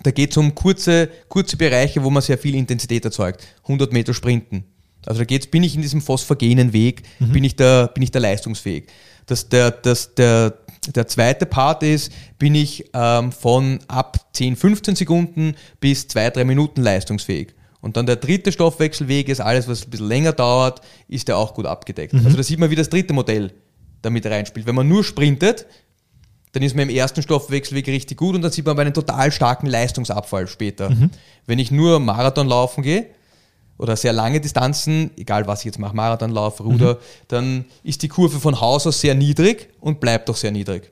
Da 0.03 0.11
geht 0.11 0.31
es 0.31 0.37
um 0.37 0.55
kurze, 0.55 1.09
kurze 1.29 1.57
Bereiche, 1.57 2.03
wo 2.03 2.09
man 2.09 2.21
sehr 2.21 2.37
viel 2.37 2.55
Intensität 2.55 3.05
erzeugt. 3.05 3.45
100 3.63 3.91
Meter 3.93 4.13
Sprinten. 4.13 4.65
Also 5.05 5.19
da 5.19 5.25
geht's, 5.25 5.47
bin 5.47 5.63
ich 5.63 5.75
in 5.75 5.81
diesem 5.81 6.01
phosphogenen 6.01 6.73
Weg, 6.73 7.03
bin, 7.19 7.43
ich 7.43 7.55
da, 7.55 7.87
bin 7.87 8.03
ich 8.03 8.11
da 8.11 8.19
leistungsfähig. 8.19 8.87
Das, 9.25 9.49
der, 9.49 9.71
das, 9.71 10.15
der, 10.15 10.57
der 10.93 11.07
zweite 11.07 11.45
Part 11.45 11.83
ist, 11.83 12.11
bin 12.39 12.55
ich 12.55 12.85
ähm, 12.93 13.31
von 13.31 13.79
ab 13.87 14.19
10, 14.33 14.55
15 14.55 14.95
Sekunden 14.95 15.55
bis 15.79 16.07
2, 16.07 16.31
3 16.31 16.45
Minuten 16.45 16.81
leistungsfähig. 16.81 17.53
Und 17.81 17.97
dann 17.97 18.05
der 18.05 18.15
dritte 18.15 18.51
Stoffwechselweg 18.51 19.27
ist 19.27 19.41
alles, 19.41 19.67
was 19.67 19.83
ein 19.83 19.89
bisschen 19.89 20.07
länger 20.07 20.31
dauert, 20.31 20.81
ist 21.09 21.27
der 21.27 21.37
auch 21.37 21.53
gut 21.53 21.65
abgedeckt. 21.65 22.13
Also 22.13 22.37
da 22.37 22.43
sieht 22.43 22.57
man, 22.57 22.69
wie 22.69 22.75
das 22.75 22.87
dritte 22.89 23.13
Modell 23.13 23.51
damit 24.01 24.25
reinspielt. 24.25 24.65
Wenn 24.65 24.75
man 24.75 24.87
nur 24.87 25.03
sprintet, 25.03 25.65
dann 26.53 26.63
ist 26.63 26.75
man 26.75 26.87
im 26.87 26.95
ersten 26.95 27.21
Stoffwechselweg 27.21 27.87
richtig 27.87 28.17
gut 28.17 28.35
und 28.35 28.41
dann 28.41 28.51
sieht 28.51 28.65
man 28.65 28.73
aber 28.73 28.83
einen 28.83 28.93
total 28.93 29.31
starken 29.31 29.67
Leistungsabfall 29.67 30.47
später. 30.47 30.95
Wenn 31.45 31.59
ich 31.59 31.71
nur 31.71 31.99
Marathon 31.99 32.47
laufen 32.47 32.83
gehe 32.83 33.07
oder 33.77 33.95
sehr 33.95 34.13
lange 34.13 34.39
Distanzen, 34.39 35.11
egal 35.17 35.47
was 35.47 35.59
ich 35.61 35.65
jetzt 35.65 35.79
mache, 35.79 35.95
Marathonlauf, 35.95 36.59
Ruder, 36.61 36.99
dann 37.27 37.65
ist 37.83 38.01
die 38.03 38.07
Kurve 38.07 38.39
von 38.39 38.59
Haus 38.61 38.85
aus 38.87 39.01
sehr 39.01 39.15
niedrig 39.15 39.69
und 39.79 39.99
bleibt 39.99 40.29
auch 40.29 40.35
sehr 40.35 40.51
niedrig. 40.51 40.91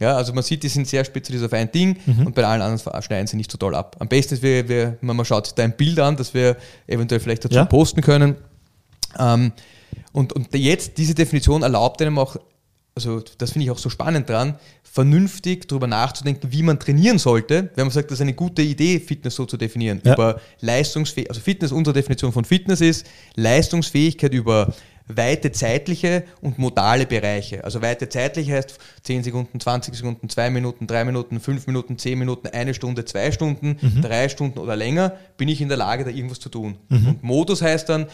Ja, 0.00 0.16
also 0.16 0.32
man 0.32 0.42
sieht, 0.42 0.64
die 0.64 0.68
sind 0.68 0.88
sehr 0.88 1.04
spezialisiert 1.04 1.52
auf 1.52 1.56
ein 1.56 1.70
Ding 1.70 1.96
und 2.24 2.34
bei 2.34 2.44
allen 2.44 2.60
anderen 2.60 3.02
schneiden 3.02 3.28
sie 3.28 3.36
nicht 3.36 3.52
so 3.52 3.56
toll 3.56 3.74
ab. 3.76 3.94
Am 4.00 4.08
besten 4.08 4.34
ist, 4.34 4.42
wir, 4.42 4.68
wir, 4.68 4.98
man 5.00 5.14
man 5.16 5.24
schaut 5.24 5.46
sich 5.46 5.54
da 5.54 5.62
ein 5.62 5.76
Bild 5.76 6.00
an, 6.00 6.16
das 6.16 6.34
wir 6.34 6.56
eventuell 6.88 7.20
vielleicht 7.20 7.44
dazu 7.44 7.54
Ja. 7.54 7.64
posten 7.66 8.00
können. 8.00 8.34
Ähm, 9.18 9.52
und, 10.12 10.32
und 10.32 10.52
jetzt, 10.54 10.98
diese 10.98 11.14
Definition 11.14 11.62
erlaubt 11.62 12.02
einem 12.02 12.18
auch, 12.18 12.36
also 12.94 13.22
das 13.38 13.52
finde 13.52 13.64
ich 13.64 13.70
auch 13.70 13.78
so 13.78 13.88
spannend 13.88 14.28
dran, 14.28 14.58
vernünftig 14.82 15.66
darüber 15.68 15.86
nachzudenken, 15.86 16.52
wie 16.52 16.62
man 16.62 16.78
trainieren 16.78 17.18
sollte, 17.18 17.70
wenn 17.74 17.86
man 17.86 17.90
sagt, 17.90 18.10
das 18.10 18.18
ist 18.18 18.22
eine 18.22 18.34
gute 18.34 18.60
Idee, 18.60 19.00
Fitness 19.00 19.36
so 19.36 19.46
zu 19.46 19.56
definieren. 19.56 20.02
Ja. 20.04 20.12
Über 20.12 20.40
Leistungsfähigkeit, 20.60 21.30
also 21.30 21.40
Fitness, 21.40 21.72
unsere 21.72 21.94
Definition 21.94 22.32
von 22.32 22.44
Fitness 22.44 22.82
ist 22.82 23.06
Leistungsfähigkeit 23.34 24.34
über 24.34 24.74
weite 25.08 25.52
zeitliche 25.52 26.24
und 26.40 26.58
modale 26.58 27.06
Bereiche. 27.06 27.64
Also 27.64 27.82
weite 27.82 28.08
zeitliche 28.08 28.52
heißt 28.54 28.78
10 29.02 29.24
Sekunden, 29.24 29.60
20 29.60 29.94
Sekunden, 29.94 30.28
2 30.28 30.50
Minuten, 30.50 30.86
3 30.86 31.04
Minuten, 31.04 31.40
5 31.40 31.66
Minuten, 31.66 31.98
10 31.98 32.18
Minuten, 32.18 32.48
eine 32.48 32.74
Stunde, 32.74 33.04
2 33.04 33.32
Stunden, 33.32 33.78
3 34.02 34.28
Stunden 34.28 34.58
oder 34.58 34.76
länger, 34.76 35.14
bin 35.36 35.48
ich 35.48 35.60
in 35.60 35.68
der 35.68 35.76
Lage, 35.76 36.04
da 36.04 36.10
irgendwas 36.10 36.40
zu 36.40 36.48
tun. 36.48 36.76
Und 36.90 37.22
Modus 37.22 37.62
heißt 37.62 37.88
dann, 37.88 38.06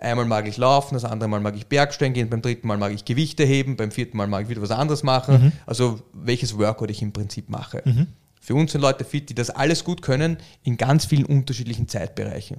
einmal 0.00 0.26
mag 0.26 0.46
ich 0.46 0.56
laufen, 0.56 0.94
das 0.94 1.04
andere 1.04 1.28
Mal 1.28 1.40
mag 1.40 1.56
ich 1.56 1.66
Bergsteigen 1.66 2.14
gehen, 2.14 2.28
beim 2.30 2.42
dritten 2.42 2.66
Mal 2.68 2.78
mag 2.78 2.92
ich 2.92 3.04
Gewichte 3.04 3.44
heben, 3.44 3.76
beim 3.76 3.90
vierten 3.90 4.16
Mal 4.16 4.26
mag 4.26 4.44
ich 4.44 4.48
wieder 4.48 4.62
was 4.62 4.70
anderes 4.70 5.02
machen. 5.02 5.52
Also 5.66 6.00
welches 6.12 6.58
Workout 6.58 6.90
ich 6.90 7.02
im 7.02 7.12
Prinzip 7.12 7.48
mache. 7.48 7.82
Für 8.46 8.54
uns 8.54 8.70
sind 8.70 8.80
Leute 8.80 9.04
fit, 9.04 9.28
die 9.28 9.34
das 9.34 9.50
alles 9.50 9.82
gut 9.82 10.02
können, 10.02 10.36
in 10.62 10.76
ganz 10.76 11.04
vielen 11.04 11.24
unterschiedlichen 11.24 11.88
Zeitbereichen. 11.88 12.58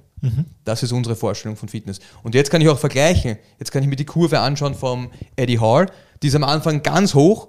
Das 0.66 0.84
ist 0.84 0.92
unsere 0.92 1.16
Vorstellung 1.16 1.56
von 1.56 1.70
Fitness. 1.70 2.02
Und 2.24 2.36
jetzt 2.36 2.52
kann 2.52 2.60
ich 2.60 2.68
auch 2.68 2.78
vergleichen. 2.78 3.38
Jetzt 3.58 3.72
kann 3.72 3.84
ich 3.84 3.88
mir 3.88 3.96
die 3.96 4.04
Kurve 4.04 4.42
anschauen 4.42 4.76
vom 4.76 5.10
Eddie 5.38 5.62
Hall. 5.62 5.86
Die 6.22 6.28
ist 6.28 6.36
am 6.36 6.44
Anfang 6.44 6.84
ganz 6.84 7.14
hoch, 7.14 7.48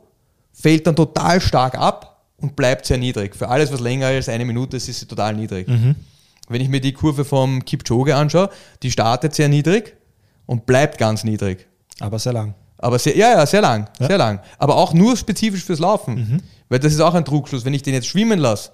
fällt 0.53 0.87
dann 0.87 0.95
total 0.95 1.41
stark 1.41 1.77
ab 1.77 2.23
und 2.37 2.55
bleibt 2.55 2.87
sehr 2.87 2.99
niedrig. 2.99 3.35
Für 3.35 3.49
alles, 3.49 3.73
was 3.73 3.81
länger 3.81 4.07
als 4.07 4.29
eine 4.29 4.45
Minute 4.45 4.77
ist, 4.77 4.89
ist 4.89 5.01
sie 5.01 5.07
total 5.07 5.35
niedrig. 5.35 5.67
Wenn 6.49 6.61
ich 6.61 6.69
mir 6.69 6.81
die 6.81 6.93
Kurve 6.93 7.25
vom 7.25 7.65
Kipchoge 7.65 8.15
anschaue, 8.15 8.51
die 8.85 8.93
startet 8.93 9.35
sehr 9.35 9.49
niedrig 9.49 9.97
und 10.47 10.65
bleibt 10.65 10.97
ganz 10.97 11.25
niedrig. 11.25 11.67
Aber 11.99 12.21
sehr 12.21 12.35
lang. 12.35 12.55
Aber 12.81 13.01
sehr, 13.01 13.17
ja, 13.17 13.33
ja, 13.33 13.45
sehr 13.47 13.63
lang, 13.63 13.89
sehr 13.99 14.17
lang. 14.19 14.39
Aber 14.59 14.77
auch 14.77 14.95
nur 14.95 15.17
spezifisch 15.17 15.65
fürs 15.65 15.81
Laufen. 15.81 16.41
Weil 16.69 16.79
das 16.79 16.93
ist 16.93 17.01
auch 17.01 17.15
ein 17.15 17.25
Trugschluss. 17.25 17.65
Wenn 17.65 17.75
ich 17.75 17.83
den 17.83 17.95
jetzt 17.95 18.07
schwimmen 18.07 18.39
lasse, 18.39 18.71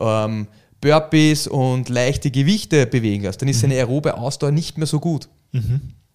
ähm, 0.00 0.48
Burpees 0.80 1.46
und 1.46 1.88
leichte 1.88 2.30
Gewichte 2.30 2.86
bewegen 2.86 3.24
lasse, 3.24 3.38
dann 3.38 3.48
ist 3.48 3.60
seine 3.60 3.74
aerobe 3.74 4.16
Ausdauer 4.16 4.52
nicht 4.52 4.78
mehr 4.78 4.86
so 4.86 5.00
gut. 5.00 5.28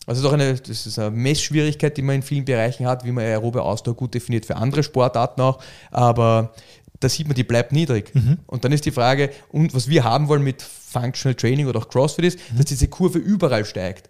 Also 0.06 0.22
doch 0.24 0.34
eine, 0.34 0.54
das 0.56 0.86
ist 0.86 1.00
eine 1.00 1.12
Messschwierigkeit, 1.12 1.96
die 1.96 2.02
man 2.02 2.16
in 2.16 2.22
vielen 2.24 2.46
Bereichen 2.46 2.86
hat, 2.86 3.06
wie 3.06 3.12
man 3.12 3.24
aerobe 3.24 3.62
Ausdauer 3.62 3.96
gut 3.96 4.14
definiert 4.14 4.46
für 4.46 4.56
andere 4.58 4.84
Sportarten 4.84 5.42
auch. 5.42 5.60
Aber 5.92 6.54
da 7.00 7.10
sieht 7.10 7.28
man, 7.28 7.36
die 7.36 7.44
bleibt 7.44 7.72
niedrig. 7.72 8.12
Und 8.48 8.64
dann 8.66 8.72
ist 8.72 8.86
die 8.86 8.92
Frage, 8.92 9.30
und 9.50 9.74
was 9.74 9.88
wir 9.90 10.04
haben 10.04 10.28
wollen 10.28 10.44
mit 10.44 10.62
Functional 10.62 11.36
Training 11.36 11.68
oder 11.68 11.80
auch 11.80 11.90
CrossFit 11.90 12.26
ist, 12.26 12.40
dass 12.58 12.66
diese 12.66 12.88
Kurve 12.88 13.18
überall 13.20 13.66
steigt. 13.66 14.10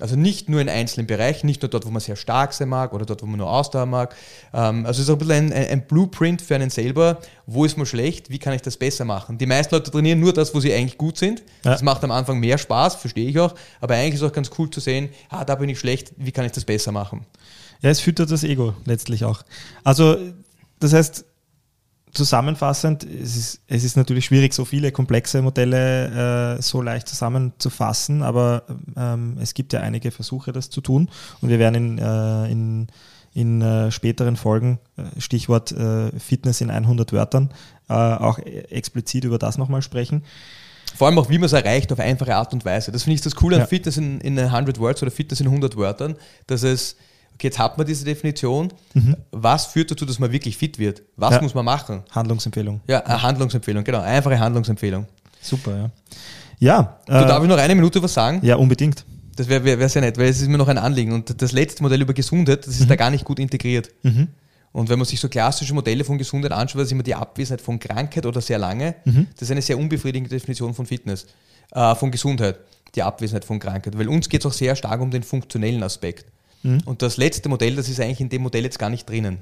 Also 0.00 0.16
nicht 0.16 0.48
nur 0.48 0.60
in 0.60 0.68
einzelnen 0.68 1.06
Bereichen, 1.06 1.46
nicht 1.46 1.62
nur 1.62 1.68
dort, 1.68 1.86
wo 1.86 1.90
man 1.90 2.00
sehr 2.00 2.16
stark 2.16 2.52
sein 2.52 2.68
mag 2.68 2.92
oder 2.92 3.04
dort, 3.06 3.22
wo 3.22 3.26
man 3.26 3.38
nur 3.38 3.50
Ausdauer 3.50 3.86
mag. 3.86 4.14
Ähm, 4.52 4.86
also 4.86 5.02
es 5.02 5.08
ist 5.08 5.10
auch 5.10 5.14
ein 5.14 5.18
bisschen 5.18 5.46
ein, 5.46 5.52
ein, 5.52 5.68
ein 5.68 5.86
Blueprint 5.86 6.42
für 6.42 6.54
einen 6.54 6.70
selber. 6.70 7.18
Wo 7.46 7.64
ist 7.64 7.76
man 7.76 7.86
schlecht? 7.86 8.30
Wie 8.30 8.38
kann 8.38 8.52
ich 8.52 8.62
das 8.62 8.76
besser 8.76 9.04
machen? 9.04 9.38
Die 9.38 9.46
meisten 9.46 9.74
Leute 9.74 9.90
trainieren 9.90 10.20
nur 10.20 10.32
das, 10.32 10.54
wo 10.54 10.60
sie 10.60 10.72
eigentlich 10.72 10.98
gut 10.98 11.18
sind. 11.18 11.42
Ja. 11.64 11.72
Das 11.72 11.82
macht 11.82 12.04
am 12.04 12.10
Anfang 12.10 12.38
mehr 12.38 12.58
Spaß, 12.58 12.96
verstehe 12.96 13.28
ich 13.28 13.38
auch. 13.38 13.54
Aber 13.80 13.94
eigentlich 13.94 14.14
ist 14.14 14.22
es 14.22 14.28
auch 14.28 14.32
ganz 14.32 14.50
cool 14.58 14.70
zu 14.70 14.80
sehen, 14.80 15.10
ah, 15.28 15.44
da 15.44 15.54
bin 15.54 15.68
ich 15.68 15.78
schlecht, 15.78 16.12
wie 16.16 16.32
kann 16.32 16.44
ich 16.44 16.52
das 16.52 16.64
besser 16.64 16.92
machen? 16.92 17.26
Ja, 17.82 17.90
es 17.90 18.00
füttert 18.00 18.30
das 18.30 18.44
Ego 18.44 18.74
letztlich 18.84 19.24
auch. 19.24 19.42
Also, 19.84 20.16
das 20.80 20.92
heißt, 20.92 21.24
zusammenfassend, 22.12 23.04
es 23.04 23.36
ist, 23.36 23.60
es 23.66 23.84
ist 23.84 23.96
natürlich 23.96 24.24
schwierig, 24.26 24.54
so 24.54 24.64
viele 24.64 24.92
komplexe 24.92 25.42
Modelle 25.42 26.56
äh, 26.58 26.62
so 26.62 26.82
leicht 26.82 27.08
zusammenzufassen, 27.08 28.22
aber 28.22 28.64
ähm, 28.96 29.36
es 29.40 29.54
gibt 29.54 29.72
ja 29.72 29.80
einige 29.80 30.10
Versuche, 30.10 30.52
das 30.52 30.70
zu 30.70 30.80
tun. 30.80 31.08
Und 31.40 31.48
wir 31.48 31.58
werden 31.58 31.74
in, 31.74 31.98
äh, 31.98 32.50
in, 32.50 32.86
in 33.32 33.62
äh, 33.62 33.90
späteren 33.90 34.36
Folgen, 34.36 34.78
äh, 34.96 35.20
Stichwort 35.20 35.72
äh, 35.72 36.10
Fitness 36.18 36.60
in 36.60 36.70
100 36.70 37.12
Wörtern, 37.12 37.50
äh, 37.88 37.92
auch 37.94 38.38
e- 38.38 38.60
explizit 38.70 39.24
über 39.24 39.38
das 39.38 39.58
nochmal 39.58 39.82
sprechen. 39.82 40.24
Vor 40.96 41.06
allem 41.06 41.18
auch, 41.18 41.30
wie 41.30 41.38
man 41.38 41.46
es 41.46 41.52
erreicht, 41.52 41.92
auf 41.92 42.00
einfache 42.00 42.34
Art 42.34 42.52
und 42.52 42.64
Weise. 42.64 42.90
Das 42.90 43.04
finde 43.04 43.14
ich 43.14 43.20
das 43.20 43.36
Coole 43.36 43.56
an 43.56 43.62
Ja. 43.62 43.66
Fitness 43.66 43.96
in, 43.96 44.20
in 44.20 44.38
100 44.38 44.78
Words 44.80 45.02
oder 45.02 45.12
Fitness 45.12 45.40
in 45.40 45.46
100 45.46 45.76
Wörtern, 45.76 46.16
dass 46.48 46.64
es, 46.64 46.96
okay, 47.40 47.46
jetzt 47.46 47.58
hat 47.58 47.78
man 47.78 47.86
diese 47.86 48.04
Definition, 48.04 48.70
was 49.32 49.66
führt 49.66 49.90
dazu, 49.90 50.04
dass 50.04 50.18
man 50.18 50.30
wirklich 50.30 50.56
fit 50.56 50.78
wird? 50.78 51.02
Was 51.16 51.30
Mhm. 51.30 51.34
Ja. 51.36 51.42
muss 51.42 51.54
man 51.54 51.64
machen? 51.64 52.02
Handlungsempfehlung. 52.10 52.80
Ja, 52.86 53.00
eine 53.04 53.22
Handlungsempfehlung, 53.22 53.82
genau, 53.82 54.00
einfache 54.00 54.38
Handlungsempfehlung. 54.38 55.06
Super, 55.40 55.76
ja. 55.76 55.90
Ja, 56.58 56.98
Du, 57.06 57.12
darf 57.12 57.40
äh, 57.40 57.42
ich 57.44 57.48
noch 57.48 57.56
eine 57.56 57.74
Minute 57.74 58.02
was 58.02 58.12
sagen? 58.12 58.40
ja 58.42 58.56
unbedingt. 58.56 59.04
Das 59.36 59.48
wäre 59.48 59.64
wär, 59.64 59.78
wär 59.78 59.88
sehr 59.88 60.02
nett, 60.02 60.18
weil 60.18 60.26
es 60.28 60.42
ist 60.42 60.48
mir 60.48 60.58
noch 60.58 60.68
ein 60.68 60.76
Anliegen. 60.76 61.12
Und 61.12 61.40
das 61.40 61.52
letzte 61.52 61.82
Modell 61.82 62.02
über 62.02 62.12
Gesundheit, 62.12 62.66
das 62.66 62.74
ist 62.74 62.82
Mhm. 62.84 62.88
da 62.88 62.96
gar 62.96 63.10
nicht 63.10 63.24
gut 63.24 63.38
integriert. 63.38 63.88
Und 64.72 64.88
wenn 64.90 64.98
man 64.98 65.06
sich 65.06 65.18
so 65.18 65.28
klassische 65.30 65.72
Modelle 65.72 66.04
von 66.04 66.18
Gesundheit 66.18 66.52
anschaut, 66.52 66.80
das 66.82 66.88
ist 66.88 66.92
immer 66.92 67.02
die 67.02 67.14
Abwesenheit 67.14 67.62
von 67.62 67.78
Krankheit 67.78 68.26
oder 68.26 68.42
sehr 68.42 68.58
lange. 68.58 68.96
Mhm. 69.06 69.28
Das 69.32 69.42
ist 69.42 69.50
eine 69.50 69.62
sehr 69.62 69.78
unbefriedigende 69.78 70.28
Definition 70.28 70.74
von 70.74 70.84
Fitness, 70.84 71.26
äh, 71.72 71.94
von 71.94 72.10
Gesundheit, 72.10 72.58
die 72.94 73.02
Abwesenheit 73.02 73.46
von 73.46 73.58
Krankheit. 73.58 73.96
Weil 73.98 74.08
uns 74.08 74.28
geht 74.28 74.42
es 74.42 74.46
auch 74.46 74.52
sehr 74.52 74.76
stark 74.76 75.00
um 75.00 75.10
den 75.10 75.22
funktionellen 75.22 75.82
Aspekt. 75.82 76.26
Mhm. 76.62 76.80
Und 76.84 77.02
das 77.02 77.16
letzte 77.16 77.48
Modell, 77.48 77.76
das 77.76 77.88
ist 77.88 78.00
eigentlich 78.00 78.20
in 78.20 78.28
dem 78.28 78.42
Modell 78.42 78.64
jetzt 78.64 78.78
gar 78.78 78.90
nicht 78.90 79.08
drinnen, 79.08 79.38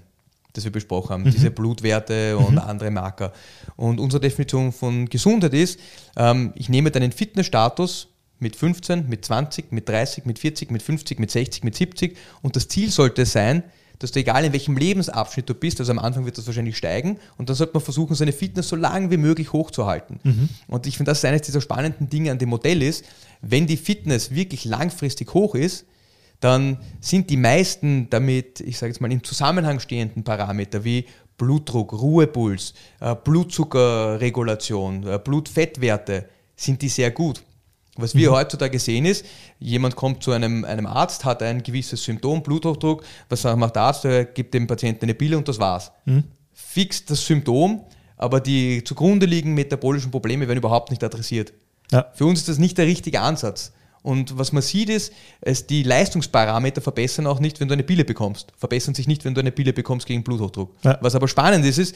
das 0.52 0.64
wir 0.64 0.72
besprochen 0.72 1.10
haben. 1.10 1.22
Mhm. 1.24 1.30
Diese 1.30 1.50
Blutwerte 1.50 2.36
und 2.38 2.58
andere 2.58 2.90
Marker. 2.90 3.32
Und 3.76 4.00
unsere 4.00 4.20
Definition 4.20 4.72
von 4.72 5.08
Gesundheit 5.08 5.54
ist, 5.54 5.78
ähm, 6.16 6.52
ich 6.54 6.68
nehme 6.68 6.90
deinen 6.90 7.12
Fitnessstatus 7.12 8.08
mit 8.40 8.56
15, 8.56 9.08
mit 9.08 9.24
20, 9.24 9.72
mit 9.72 9.88
30, 9.88 10.24
mit 10.24 10.38
40, 10.38 10.70
mit 10.70 10.82
50, 10.82 11.18
mit 11.18 11.30
60, 11.30 11.64
mit 11.64 11.74
70 11.74 12.16
und 12.42 12.54
das 12.56 12.68
Ziel 12.68 12.90
sollte 12.90 13.26
sein, 13.26 13.64
dass 13.98 14.12
du 14.12 14.20
egal 14.20 14.44
in 14.44 14.52
welchem 14.52 14.76
Lebensabschnitt 14.76 15.48
du 15.48 15.54
bist, 15.54 15.80
also 15.80 15.90
am 15.90 15.98
Anfang 15.98 16.24
wird 16.24 16.38
das 16.38 16.46
wahrscheinlich 16.46 16.76
steigen 16.76 17.18
und 17.36 17.48
dann 17.48 17.56
sollte 17.56 17.74
man 17.74 17.82
versuchen, 17.82 18.14
seine 18.14 18.32
Fitness 18.32 18.68
so 18.68 18.76
lange 18.76 19.10
wie 19.10 19.16
möglich 19.16 19.52
hochzuhalten. 19.52 20.20
Und 20.68 20.86
ich 20.86 20.96
finde, 20.96 21.10
das 21.10 21.18
ist 21.18 21.24
eines 21.24 21.42
dieser 21.42 21.60
spannenden 21.60 22.08
Dinge 22.08 22.30
an 22.30 22.38
dem 22.38 22.48
Modell 22.48 22.80
ist, 22.82 23.04
wenn 23.40 23.66
die 23.66 23.76
Fitness 23.76 24.30
wirklich 24.30 24.64
langfristig 24.64 25.34
hoch 25.34 25.56
ist, 25.56 25.84
dann 26.40 26.78
sind 27.00 27.30
die 27.30 27.36
meisten 27.36 28.08
damit, 28.10 28.60
ich 28.60 28.78
sage 28.78 28.92
jetzt 28.92 29.00
mal, 29.00 29.10
im 29.10 29.24
Zusammenhang 29.24 29.80
stehenden 29.80 30.22
Parameter 30.24 30.84
wie 30.84 31.04
Blutdruck, 31.36 31.92
Ruhepuls, 31.92 32.74
äh, 33.00 33.14
Blutzuckerregulation, 33.14 35.06
äh, 35.06 35.18
Blutfettwerte, 35.22 36.28
sind 36.56 36.82
die 36.82 36.88
sehr 36.88 37.10
gut. 37.12 37.42
Was 37.96 38.14
wir 38.14 38.30
mhm. 38.30 38.34
heutzutage 38.34 38.78
sehen 38.78 39.06
ist, 39.06 39.24
jemand 39.58 39.96
kommt 39.96 40.22
zu 40.22 40.30
einem, 40.30 40.64
einem 40.64 40.86
Arzt, 40.86 41.24
hat 41.24 41.42
ein 41.42 41.62
gewisses 41.62 42.04
Symptom, 42.04 42.42
Bluthochdruck, 42.42 43.04
was 43.28 43.42
macht 43.42 43.74
der 43.74 43.82
Arzt? 43.82 44.04
Er 44.04 44.24
gibt 44.24 44.54
dem 44.54 44.68
Patienten 44.68 45.04
eine 45.04 45.14
Pille 45.14 45.36
und 45.36 45.48
das 45.48 45.58
war's. 45.58 45.90
Mhm. 46.04 46.24
Fixt 46.52 47.10
das 47.10 47.26
Symptom, 47.26 47.84
aber 48.16 48.40
die 48.40 48.84
zugrunde 48.84 49.26
liegenden 49.26 49.54
metabolischen 49.54 50.12
Probleme 50.12 50.46
werden 50.46 50.58
überhaupt 50.58 50.90
nicht 50.90 51.02
adressiert. 51.02 51.52
Ja. 51.90 52.06
Für 52.14 52.26
uns 52.26 52.40
ist 52.40 52.48
das 52.48 52.58
nicht 52.58 52.78
der 52.78 52.86
richtige 52.86 53.20
Ansatz. 53.20 53.72
Und 54.08 54.38
was 54.38 54.52
man 54.52 54.62
sieht 54.62 54.88
ist, 54.88 55.12
es, 55.42 55.66
die 55.66 55.82
Leistungsparameter 55.82 56.80
verbessern 56.80 57.26
auch 57.26 57.40
nicht, 57.40 57.60
wenn 57.60 57.68
du 57.68 57.74
eine 57.74 57.82
Pille 57.82 58.06
bekommst. 58.06 58.54
Verbessern 58.56 58.94
sich 58.94 59.06
nicht, 59.06 59.26
wenn 59.26 59.34
du 59.34 59.40
eine 59.42 59.52
Pille 59.52 59.74
bekommst 59.74 60.06
gegen 60.06 60.22
Bluthochdruck. 60.24 60.74
Ja. 60.82 60.96
Was 61.02 61.14
aber 61.14 61.28
spannend 61.28 61.66
ist, 61.66 61.76
ist, 61.76 61.94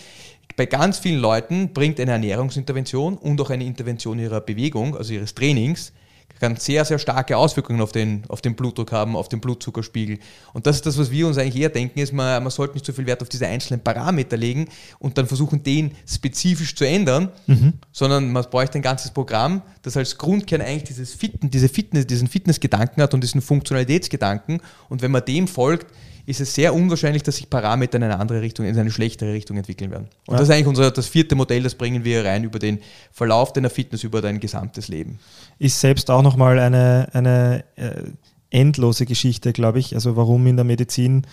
bei 0.54 0.66
ganz 0.66 0.98
vielen 0.98 1.20
Leuten 1.22 1.72
bringt 1.72 1.98
eine 1.98 2.10
Ernährungsintervention 2.10 3.16
und 3.16 3.40
auch 3.40 3.48
eine 3.48 3.64
Intervention 3.64 4.18
ihrer 4.18 4.42
Bewegung, 4.42 4.94
also 4.94 5.14
ihres 5.14 5.34
Trainings, 5.34 5.94
kann 6.40 6.56
sehr, 6.56 6.84
sehr 6.84 6.98
starke 6.98 7.36
Auswirkungen 7.36 7.80
auf 7.80 7.92
den, 7.92 8.24
auf 8.28 8.40
den 8.40 8.54
Blutdruck 8.54 8.92
haben, 8.92 9.16
auf 9.16 9.28
den 9.28 9.40
Blutzuckerspiegel. 9.40 10.18
Und 10.52 10.66
das 10.66 10.76
ist 10.76 10.86
das, 10.86 10.98
was 10.98 11.10
wir 11.10 11.26
uns 11.26 11.38
eigentlich 11.38 11.62
eher 11.62 11.68
denken, 11.68 12.00
ist, 12.00 12.12
man, 12.12 12.42
man 12.42 12.50
sollte 12.50 12.74
nicht 12.74 12.86
so 12.86 12.92
viel 12.92 13.06
Wert 13.06 13.22
auf 13.22 13.28
diese 13.28 13.46
einzelnen 13.46 13.80
Parameter 13.80 14.36
legen 14.36 14.68
und 14.98 15.16
dann 15.18 15.26
versuchen, 15.26 15.62
den 15.62 15.92
spezifisch 16.06 16.74
zu 16.74 16.84
ändern, 16.84 17.30
mhm. 17.46 17.74
sondern 17.92 18.32
man 18.32 18.44
bräuchte 18.50 18.78
ein 18.78 18.82
ganzes 18.82 19.10
Programm, 19.10 19.62
das 19.82 19.96
als 19.96 20.18
Grundkern 20.18 20.60
eigentlich 20.60 20.84
dieses 20.84 21.14
Fitten, 21.14 21.50
diese 21.50 21.68
Fitness, 21.68 22.06
diesen 22.06 22.28
Fitnessgedanken 22.28 23.02
hat 23.02 23.14
und 23.14 23.22
diesen 23.22 23.40
Funktionalitätsgedanken. 23.40 24.60
Und 24.88 25.02
wenn 25.02 25.10
man 25.10 25.24
dem 25.24 25.48
folgt, 25.48 25.86
ist 26.24 26.40
es 26.40 26.54
sehr 26.54 26.74
unwahrscheinlich, 26.74 27.22
dass 27.22 27.36
sich 27.36 27.50
Parameter 27.50 27.96
in 27.96 28.04
eine 28.04 28.18
andere 28.18 28.40
Richtung, 28.40 28.66
in 28.66 28.78
eine 28.78 28.90
schlechtere 28.90 29.32
Richtung 29.32 29.56
entwickeln 29.56 29.90
werden. 29.90 30.08
Und 30.26 30.34
ja. 30.34 30.38
das 30.38 30.48
ist 30.48 30.54
eigentlich 30.54 30.66
unser, 30.66 30.90
das 30.90 31.08
vierte 31.08 31.34
Modell, 31.34 31.62
das 31.62 31.74
bringen 31.74 32.04
wir 32.04 32.24
rein 32.24 32.44
über 32.44 32.58
den 32.58 32.78
Verlauf 33.10 33.52
deiner 33.52 33.70
Fitness, 33.70 34.04
über 34.04 34.20
dein 34.22 34.38
gesamtes 34.38 34.88
Leben. 34.88 35.18
Ist 35.58 35.80
selbst 35.80 36.10
auch 36.10 36.22
nochmal 36.22 36.58
eine, 36.58 37.08
eine 37.12 37.64
äh, 37.76 38.02
endlose 38.50 39.06
Geschichte, 39.06 39.52
glaube 39.52 39.80
ich. 39.80 39.94
Also 39.94 40.16
warum 40.16 40.46
in 40.46 40.56
der 40.56 40.64
Medizin 40.64 41.26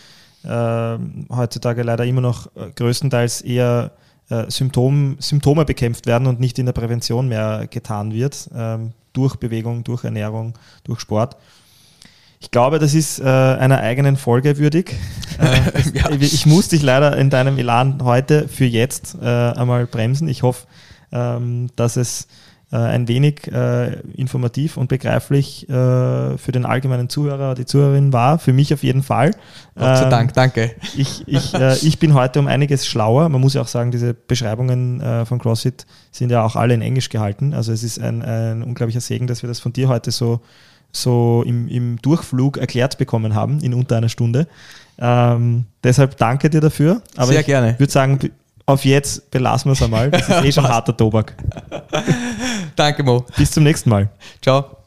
äh, 0.43 0.97
heutzutage 1.29 1.83
leider 1.83 2.05
immer 2.05 2.21
noch 2.21 2.47
äh, 2.55 2.71
größtenteils 2.75 3.41
eher 3.41 3.91
äh, 4.29 4.49
Symptom, 4.49 5.17
Symptome 5.19 5.65
bekämpft 5.65 6.07
werden 6.07 6.27
und 6.27 6.39
nicht 6.39 6.57
in 6.59 6.65
der 6.65 6.73
Prävention 6.73 7.27
mehr 7.27 7.67
getan 7.69 8.13
wird, 8.13 8.49
ähm, 8.55 8.93
durch 9.13 9.35
Bewegung, 9.35 9.83
durch 9.83 10.03
Ernährung, 10.03 10.53
durch 10.83 10.99
Sport. 10.99 11.35
Ich 12.41 12.51
glaube, 12.51 12.79
das 12.79 12.93
ist 12.93 13.19
äh, 13.19 13.23
einer 13.23 13.79
eigenen 13.79 14.17
Folge 14.17 14.57
würdig. 14.57 14.95
Äh, 15.39 15.97
ja. 15.97 16.09
Ich 16.19 16.45
muss 16.45 16.67
dich 16.67 16.81
leider 16.81 17.15
in 17.15 17.29
deinem 17.29 17.57
Elan 17.57 18.03
heute 18.03 18.49
für 18.49 18.65
jetzt 18.65 19.15
äh, 19.21 19.25
einmal 19.25 19.87
bremsen. 19.87 20.27
Ich 20.27 20.43
hoffe, 20.43 20.67
ähm, 21.13 21.69
dass 21.77 21.95
es 21.95 22.27
äh, 22.73 22.75
ein 22.75 23.07
wenig 23.07 23.49
äh, 23.49 24.01
informativ 24.15 24.75
und 24.75 24.89
begreiflich 24.89 25.69
äh, 25.69 26.37
für 26.37 26.51
den 26.51 26.65
allgemeinen 26.65 27.07
Zuhörer, 27.07 27.55
die 27.55 27.63
Zuhörerin 27.63 28.11
war. 28.11 28.37
Für 28.37 28.51
mich 28.51 28.73
auf 28.73 28.83
jeden 28.83 29.01
Fall. 29.01 29.31
Gott 29.75 29.97
sei 29.97 30.03
ähm, 30.03 30.09
Dank, 30.09 30.33
danke. 30.33 30.75
Ich, 30.97 31.25
ich, 31.25 31.53
ich 31.83 31.99
bin 31.99 32.13
heute 32.13 32.39
um 32.39 32.47
einiges 32.47 32.85
schlauer. 32.85 33.29
Man 33.29 33.39
muss 33.39 33.53
ja 33.53 33.61
auch 33.61 33.69
sagen, 33.69 33.91
diese 33.91 34.13
Beschreibungen 34.13 35.25
von 35.25 35.39
CrossFit 35.39 35.85
sind 36.11 36.31
ja 36.31 36.43
auch 36.43 36.57
alle 36.57 36.73
in 36.73 36.81
Englisch 36.81 37.07
gehalten. 37.07 37.53
Also 37.53 37.71
es 37.71 37.81
ist 37.81 37.97
ein, 37.97 38.21
ein 38.21 38.61
unglaublicher 38.61 38.99
Segen, 38.99 39.25
dass 39.25 39.41
wir 39.41 39.47
das 39.47 39.61
von 39.61 39.71
dir 39.71 39.87
heute 39.87 40.11
so 40.11 40.41
so 40.91 41.43
im, 41.45 41.67
im 41.67 42.01
Durchflug 42.01 42.57
erklärt 42.57 42.97
bekommen 42.97 43.35
haben 43.35 43.59
in 43.61 43.73
unter 43.73 43.97
einer 43.97 44.09
Stunde. 44.09 44.47
Ähm, 44.97 45.65
deshalb 45.83 46.17
danke 46.17 46.49
dir 46.49 46.61
dafür. 46.61 47.01
Aber 47.15 47.27
Sehr 47.27 47.43
gerne. 47.43 47.73
Ich 47.73 47.79
würde 47.79 47.91
sagen, 47.91 48.19
auf 48.65 48.85
jetzt 48.85 49.31
belassen 49.31 49.69
wir 49.69 49.73
es 49.73 49.81
einmal. 49.81 50.11
Das 50.11 50.29
ist 50.29 50.43
eh 50.43 50.51
schon 50.51 50.67
harter 50.67 50.95
Tobak. 50.95 51.35
danke, 52.75 53.03
Mo. 53.03 53.25
Bis 53.37 53.51
zum 53.51 53.63
nächsten 53.63 53.89
Mal. 53.89 54.09
Ciao. 54.41 54.78